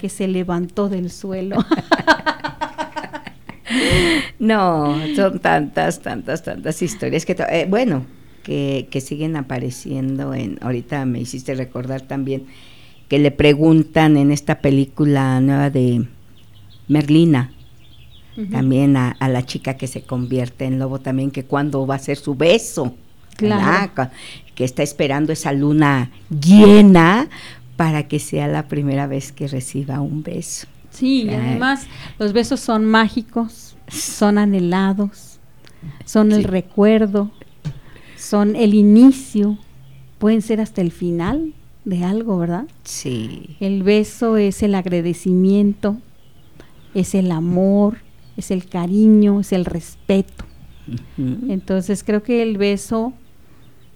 que 0.00 0.08
se 0.08 0.28
levantó 0.28 0.88
del 0.88 1.10
suelo. 1.10 1.56
no, 4.38 4.96
son 5.16 5.38
tantas, 5.38 6.00
tantas, 6.00 6.42
tantas 6.42 6.82
historias 6.82 7.24
que, 7.24 7.36
eh, 7.50 7.66
bueno, 7.68 8.04
que, 8.42 8.88
que, 8.90 9.00
siguen 9.00 9.36
apareciendo 9.36 10.34
en, 10.34 10.58
ahorita 10.60 11.06
me 11.06 11.20
hiciste 11.20 11.54
recordar 11.54 12.02
también 12.02 12.44
que 13.08 13.18
le 13.18 13.30
preguntan 13.30 14.18
en 14.18 14.30
esta 14.30 14.60
película 14.60 15.40
nueva 15.40 15.70
de 15.70 16.06
Merlina, 16.88 17.52
también 18.50 18.96
a, 18.96 19.12
a, 19.12 19.28
la 19.28 19.46
chica 19.46 19.76
que 19.76 19.86
se 19.86 20.02
convierte 20.02 20.64
en 20.64 20.80
lobo 20.80 20.98
también, 20.98 21.30
que 21.30 21.44
cuándo 21.44 21.86
va 21.86 21.94
a 21.94 22.00
ser 22.00 22.16
su 22.16 22.34
beso. 22.34 22.96
Claro. 23.36 24.10
Que 24.54 24.64
está 24.64 24.82
esperando 24.82 25.32
esa 25.32 25.52
luna 25.52 26.10
llena 26.28 27.28
para 27.76 28.06
que 28.06 28.18
sea 28.18 28.46
la 28.48 28.68
primera 28.68 29.06
vez 29.06 29.32
que 29.32 29.48
reciba 29.48 30.00
un 30.00 30.22
beso. 30.22 30.66
Sí, 30.90 31.22
y 31.24 31.30
además 31.30 31.86
los 32.20 32.32
besos 32.32 32.60
son 32.60 32.86
mágicos, 32.86 33.76
son 33.88 34.38
anhelados, 34.38 35.40
son 36.04 36.30
el 36.30 36.44
recuerdo, 36.44 37.32
son 38.16 38.54
el 38.54 38.74
inicio, 38.74 39.58
pueden 40.18 40.40
ser 40.40 40.60
hasta 40.60 40.80
el 40.82 40.92
final 40.92 41.52
de 41.84 42.04
algo, 42.04 42.38
¿verdad? 42.38 42.66
Sí. 42.84 43.56
El 43.58 43.82
beso 43.82 44.36
es 44.36 44.62
el 44.62 44.76
agradecimiento, 44.76 45.98
es 46.94 47.16
el 47.16 47.32
amor, 47.32 47.98
es 48.36 48.52
el 48.52 48.66
cariño, 48.68 49.40
es 49.40 49.52
el 49.52 49.64
respeto. 49.64 50.44
Entonces 51.16 52.04
creo 52.04 52.22
que 52.22 52.42
el 52.42 52.56
beso 52.56 53.14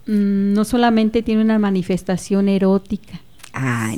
Mm, 0.09 0.55
no 0.55 0.65
solamente 0.65 1.23
tiene 1.23 1.43
una 1.43 1.59
manifestación 1.59 2.49
erótica, 2.49 3.21
ah, 3.53 3.95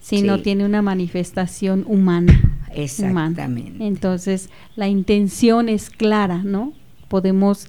sino 0.00 0.42
tiene 0.42 0.66
una 0.66 0.82
manifestación 0.82 1.84
humana. 1.88 2.38
Exactamente. 2.74 3.86
Entonces, 3.86 4.50
la 4.76 4.86
intención 4.86 5.70
es 5.70 5.88
clara, 5.88 6.42
¿no? 6.44 6.74
Podemos 7.08 7.68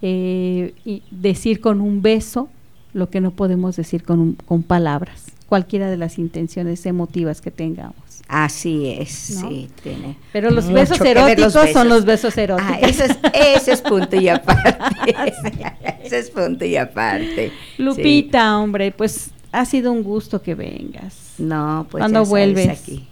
eh, 0.00 0.74
decir 1.10 1.60
con 1.60 1.80
un 1.80 2.02
beso 2.02 2.48
lo 2.92 3.10
que 3.10 3.20
no 3.20 3.32
podemos 3.32 3.74
decir 3.74 4.04
con, 4.04 4.34
con 4.46 4.62
palabras, 4.62 5.32
cualquiera 5.48 5.90
de 5.90 5.96
las 5.96 6.18
intenciones 6.18 6.86
emotivas 6.86 7.40
que 7.40 7.50
tengamos. 7.50 8.11
Así 8.28 8.88
es, 8.88 9.10
sí, 9.10 9.68
tiene. 9.82 10.16
Pero 10.32 10.50
los 10.50 10.70
besos 10.72 11.00
eróticos 11.00 11.52
son 11.72 11.88
los 11.88 12.04
besos 12.04 12.36
eróticos. 12.38 12.72
Ah, 12.74 12.78
ese, 12.80 13.04
es, 13.04 13.18
ese 13.34 13.72
es 13.72 13.80
punto 13.82 14.16
y 14.16 14.28
aparte. 14.28 14.76
ese 16.02 16.18
es 16.18 16.30
punto 16.30 16.64
y 16.64 16.76
aparte. 16.76 17.52
Lupita, 17.76 18.58
hombre, 18.58 18.90
pues 18.90 19.30
ha 19.52 19.66
sido 19.66 19.92
un 19.92 20.02
gusto 20.02 20.40
que 20.40 20.54
vengas. 20.54 21.34
No, 21.38 21.86
pues 21.90 22.00
cuando 22.00 22.24
vuelves 22.24 22.68
aquí. 22.68 23.06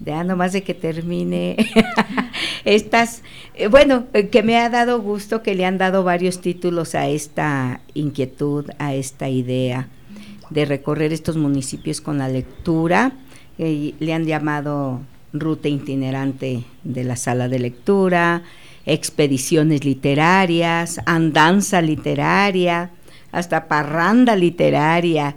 Ya 0.00 0.24
nomás 0.24 0.52
de 0.52 0.62
que 0.62 0.74
termine 0.74 1.56
estas, 2.64 3.22
eh, 3.54 3.68
bueno, 3.68 4.04
eh, 4.12 4.28
que 4.28 4.42
me 4.42 4.56
ha 4.56 4.68
dado 4.68 5.00
gusto 5.00 5.42
que 5.42 5.54
le 5.54 5.64
han 5.64 5.78
dado 5.78 6.04
varios 6.04 6.40
títulos 6.40 6.94
a 6.94 7.08
esta 7.08 7.80
inquietud, 7.94 8.66
a 8.78 8.94
esta 8.94 9.28
idea 9.28 9.88
de 10.50 10.64
recorrer 10.64 11.12
estos 11.12 11.36
municipios 11.36 12.00
con 12.00 12.18
la 12.18 12.28
lectura 12.28 13.12
le 13.58 14.12
han 14.12 14.24
llamado 14.24 15.00
ruta 15.32 15.68
itinerante 15.68 16.64
de 16.84 17.04
la 17.04 17.16
sala 17.16 17.48
de 17.48 17.58
lectura, 17.58 18.42
expediciones 18.84 19.84
literarias, 19.84 21.00
andanza 21.06 21.82
literaria, 21.82 22.90
hasta 23.32 23.68
parranda 23.68 24.36
literaria. 24.36 25.36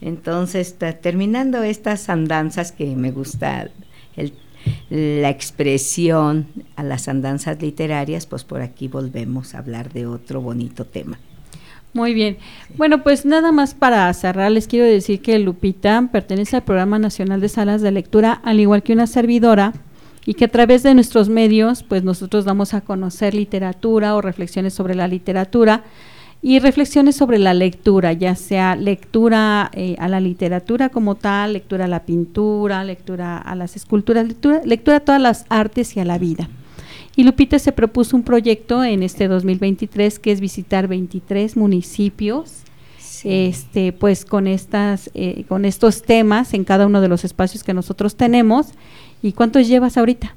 Entonces, 0.00 0.76
terminando 1.00 1.62
estas 1.62 2.08
andanzas 2.08 2.72
que 2.72 2.96
me 2.96 3.10
gusta 3.10 3.70
la 4.90 5.30
expresión 5.30 6.48
a 6.74 6.82
las 6.82 7.08
andanzas 7.08 7.60
literarias, 7.62 8.26
pues 8.26 8.44
por 8.44 8.62
aquí 8.62 8.88
volvemos 8.88 9.54
a 9.54 9.58
hablar 9.58 9.92
de 9.92 10.06
otro 10.06 10.40
bonito 10.40 10.84
tema. 10.84 11.18
Muy 11.96 12.12
bien. 12.12 12.36
Bueno, 12.76 13.02
pues 13.02 13.24
nada 13.24 13.52
más 13.52 13.72
para 13.72 14.12
cerrar, 14.12 14.52
les 14.52 14.66
quiero 14.66 14.84
decir 14.84 15.22
que 15.22 15.38
Lupita 15.38 16.10
pertenece 16.12 16.56
al 16.56 16.62
Programa 16.62 16.98
Nacional 16.98 17.40
de 17.40 17.48
Salas 17.48 17.80
de 17.80 17.90
Lectura, 17.90 18.34
al 18.44 18.60
igual 18.60 18.82
que 18.82 18.92
una 18.92 19.06
servidora, 19.06 19.72
y 20.26 20.34
que 20.34 20.44
a 20.44 20.48
través 20.48 20.82
de 20.82 20.94
nuestros 20.94 21.30
medios, 21.30 21.82
pues 21.84 22.04
nosotros 22.04 22.44
damos 22.44 22.74
a 22.74 22.82
conocer 22.82 23.32
literatura 23.32 24.14
o 24.14 24.20
reflexiones 24.20 24.74
sobre 24.74 24.94
la 24.94 25.08
literatura 25.08 25.84
y 26.42 26.58
reflexiones 26.58 27.16
sobre 27.16 27.38
la 27.38 27.54
lectura, 27.54 28.12
ya 28.12 28.34
sea 28.34 28.76
lectura 28.76 29.70
eh, 29.72 29.96
a 29.98 30.06
la 30.08 30.20
literatura 30.20 30.90
como 30.90 31.14
tal, 31.14 31.54
lectura 31.54 31.86
a 31.86 31.88
la 31.88 32.04
pintura, 32.04 32.84
lectura 32.84 33.38
a 33.38 33.54
las 33.54 33.74
esculturas, 33.74 34.26
lectura, 34.26 34.60
lectura 34.66 34.98
a 34.98 35.00
todas 35.00 35.22
las 35.22 35.46
artes 35.48 35.96
y 35.96 36.00
a 36.00 36.04
la 36.04 36.18
vida. 36.18 36.50
Y 37.16 37.24
Lupita 37.24 37.58
se 37.58 37.72
propuso 37.72 38.14
un 38.14 38.22
proyecto 38.22 38.84
en 38.84 39.02
este 39.02 39.26
2023 39.26 40.18
que 40.18 40.32
es 40.32 40.40
visitar 40.40 40.86
23 40.86 41.56
municipios. 41.56 42.62
Este, 43.24 43.92
pues 43.92 44.24
con 44.24 44.46
estas, 44.46 45.10
eh, 45.14 45.44
con 45.48 45.64
estos 45.64 46.02
temas 46.02 46.54
en 46.54 46.62
cada 46.62 46.86
uno 46.86 47.00
de 47.00 47.08
los 47.08 47.24
espacios 47.24 47.64
que 47.64 47.74
nosotros 47.74 48.14
tenemos. 48.14 48.68
¿Y 49.22 49.32
cuántos 49.32 49.66
llevas 49.66 49.96
ahorita? 49.96 50.36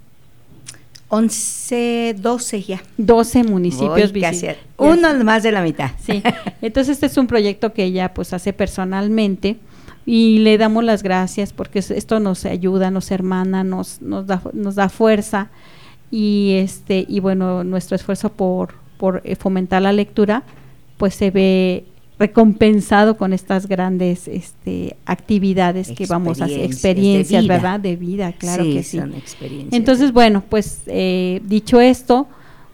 11, 1.10 2.16
12 2.18 2.64
ya. 2.64 2.82
12 2.98 3.44
municipios 3.44 4.12
visitados. 4.12 4.58
Uno 4.78 5.24
más 5.24 5.44
de 5.44 5.52
la 5.52 5.62
mitad. 5.62 5.92
Sí. 6.04 6.24
Entonces 6.62 6.94
este 6.94 7.08
es 7.08 7.18
un 7.18 7.28
proyecto 7.28 7.74
que 7.74 7.84
ella 7.84 8.14
pues 8.14 8.32
hace 8.34 8.54
personalmente 8.54 9.58
y 10.06 10.40
le 10.40 10.58
damos 10.58 10.84
las 10.84 11.04
gracias 11.04 11.52
porque 11.52 11.80
esto 11.80 12.20
nos 12.20 12.46
ayuda, 12.46 12.90
nos 12.90 13.12
hermana, 13.12 13.64
nos, 13.64 14.02
nos, 14.02 14.26
da, 14.26 14.42
nos 14.54 14.76
da 14.76 14.90
fuerza 14.90 15.50
y 16.12 16.54
este 16.56 17.06
y 17.08 17.20
bueno 17.20 17.64
nuestro 17.64 17.96
esfuerzo 17.96 18.30
por, 18.30 18.74
por 18.98 19.22
eh, 19.24 19.36
fomentar 19.36 19.82
la 19.82 19.94
lectura 19.94 20.44
pues 20.98 21.16
se 21.16 21.32
ve 21.32 21.86
recompensado 22.20 23.16
con 23.16 23.32
estas 23.32 23.68
grandes 23.68 24.28
este, 24.28 24.98
actividades 25.06 25.90
que 25.92 26.06
vamos 26.06 26.42
a 26.42 26.46
hacer, 26.46 26.66
experiencias, 26.66 27.48
¿verdad? 27.48 27.80
De 27.80 27.96
vida, 27.96 28.34
claro 28.34 28.66
que 28.66 28.84
sí. 28.84 28.98
Son 28.98 29.16
experiencias. 29.16 29.74
Entonces, 29.74 30.12
bueno, 30.12 30.44
pues 30.48 30.82
eh, 30.88 31.42
dicho 31.46 31.80
esto, 31.80 32.28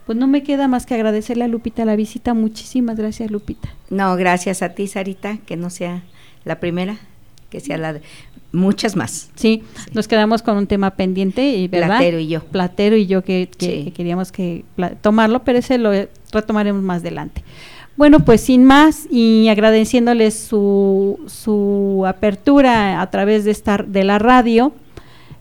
pues 0.07 0.17
no 0.17 0.25
me 0.25 0.41
queda 0.41 0.67
más 0.67 0.87
que 0.87 0.95
agradecerle 0.95 1.43
a 1.43 1.47
Lupita 1.47 1.85
la 1.85 1.95
visita. 1.95 2.33
Muchísimas 2.33 2.97
gracias, 2.97 3.29
Lupita. 3.29 3.69
No, 3.91 4.15
gracias 4.15 4.63
a 4.63 4.69
ti, 4.69 4.87
Sarita, 4.87 5.37
que 5.45 5.57
no 5.57 5.69
sea 5.69 6.01
la 6.43 6.59
primera, 6.59 6.97
que 7.51 7.59
sea 7.59 7.77
la... 7.77 7.93
De, 7.93 8.01
muchas 8.51 8.95
más. 8.95 9.29
Sí, 9.35 9.63
nos 9.93 10.07
quedamos 10.07 10.41
con 10.41 10.57
un 10.57 10.67
tema 10.67 10.91
pendiente, 10.91 11.67
¿verdad? 11.69 11.97
Platero 11.97 12.19
y 12.19 12.27
yo. 12.27 12.43
Platero 12.43 12.95
y 12.95 13.05
yo 13.05 13.23
que, 13.23 13.49
queríamos 13.95 14.31
que 14.31 14.65
tomarlo, 15.01 15.43
pero 15.43 15.59
ese 15.59 15.77
lo 15.77 15.91
retomaremos 16.31 16.81
más 16.81 17.01
adelante. 17.01 17.43
Bueno, 17.97 18.19
pues 18.19 18.41
sin 18.41 18.65
más 18.65 19.07
y 19.09 19.47
agradeciéndoles 19.47 20.37
su, 20.37 21.19
su 21.27 22.03
apertura 22.05 23.01
a 23.01 23.09
través 23.09 23.45
de, 23.45 23.51
esta, 23.51 23.77
de 23.77 24.03
la 24.03 24.19
radio, 24.19 24.73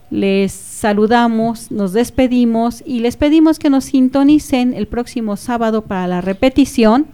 les 0.09 0.53
saludamos, 0.53 1.71
nos 1.71 1.91
despedimos 1.91 2.81
y 2.85 2.99
les 2.99 3.17
pedimos 3.17 3.59
que 3.59 3.69
nos 3.69 3.85
sintonicen 3.85 4.73
el 4.73 4.87
próximo 4.87 5.35
sábado 5.35 5.81
para 5.81 6.07
la 6.07 6.21
repetición. 6.21 7.07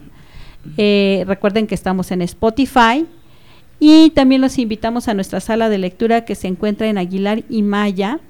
Eh, 0.76 1.24
recuerden 1.26 1.66
que 1.66 1.74
estamos 1.74 2.12
en 2.12 2.22
Spotify, 2.22 3.04
y 3.84 4.10
también 4.10 4.40
los 4.40 4.58
invitamos 4.58 5.08
a 5.08 5.14
nuestra 5.14 5.40
sala 5.40 5.68
de 5.68 5.76
lectura 5.76 6.24
que 6.24 6.36
se 6.36 6.46
encuentra 6.46 6.86
en 6.86 6.98
Aguilar 6.98 7.42
y 7.48 7.62
Maya, 7.62 8.20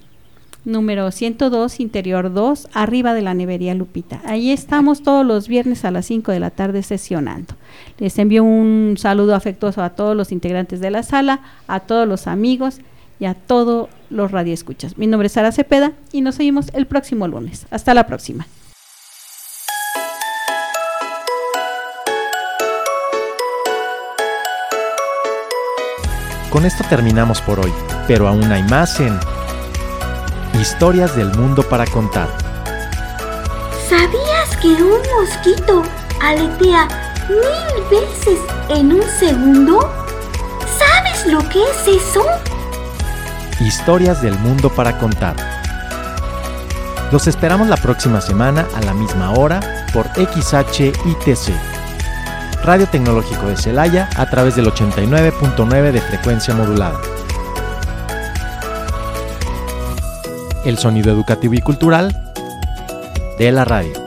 número 0.64 1.10
102, 1.10 1.78
interior 1.78 2.32
2, 2.32 2.68
arriba 2.72 3.12
de 3.12 3.20
la 3.20 3.34
nevería 3.34 3.74
Lupita. 3.74 4.22
Ahí 4.24 4.50
estamos 4.50 5.02
todos 5.02 5.26
los 5.26 5.48
viernes 5.48 5.84
a 5.84 5.90
las 5.90 6.06
5 6.06 6.32
de 6.32 6.40
la 6.40 6.48
tarde 6.48 6.82
sesionando. 6.82 7.54
Les 7.98 8.18
envío 8.18 8.44
un 8.44 8.94
saludo 8.96 9.34
afectuoso 9.34 9.82
a 9.82 9.90
todos 9.90 10.16
los 10.16 10.32
integrantes 10.32 10.80
de 10.80 10.90
la 10.90 11.02
sala, 11.02 11.40
a 11.66 11.80
todos 11.80 12.08
los 12.08 12.28
amigos 12.28 12.78
y 13.20 13.26
a 13.26 13.34
todos 13.34 13.90
los 14.08 14.30
radioescuchas. 14.30 14.96
Mi 14.96 15.06
nombre 15.06 15.26
es 15.26 15.32
Sara 15.32 15.52
Cepeda 15.52 15.92
y 16.12 16.22
nos 16.22 16.36
seguimos 16.36 16.70
el 16.72 16.86
próximo 16.86 17.28
lunes. 17.28 17.66
Hasta 17.70 17.92
la 17.92 18.06
próxima. 18.06 18.46
Con 26.52 26.66
esto 26.66 26.84
terminamos 26.86 27.40
por 27.40 27.60
hoy, 27.60 27.72
pero 28.06 28.28
aún 28.28 28.52
hay 28.52 28.62
más 28.64 29.00
en 29.00 29.18
Historias 30.60 31.16
del 31.16 31.32
mundo 31.34 31.62
para 31.62 31.86
contar. 31.86 32.28
¿Sabías 33.88 34.54
que 34.60 34.68
un 34.68 35.00
mosquito 35.18 35.82
aletea 36.20 36.86
mil 37.30 37.84
veces 37.90 38.38
en 38.68 38.92
un 38.92 39.02
segundo? 39.18 39.90
¿Sabes 40.78 41.26
lo 41.26 41.38
que 41.48 41.62
es 41.62 42.02
eso? 42.02 42.22
Historias 43.58 44.20
del 44.20 44.38
mundo 44.40 44.68
para 44.68 44.98
contar. 44.98 45.34
Los 47.10 47.28
esperamos 47.28 47.68
la 47.68 47.78
próxima 47.78 48.20
semana 48.20 48.66
a 48.74 48.82
la 48.82 48.92
misma 48.92 49.32
hora 49.32 49.86
por 49.94 50.06
XHITC. 50.08 51.71
Radio 52.64 52.86
Tecnológico 52.86 53.48
de 53.48 53.56
Celaya 53.56 54.08
a 54.16 54.30
través 54.30 54.54
del 54.54 54.66
89.9 54.66 55.90
de 55.90 56.00
frecuencia 56.00 56.54
modulada. 56.54 57.00
El 60.64 60.78
sonido 60.78 61.10
educativo 61.10 61.54
y 61.54 61.60
cultural 61.60 62.16
de 63.36 63.50
la 63.50 63.64
radio. 63.64 64.01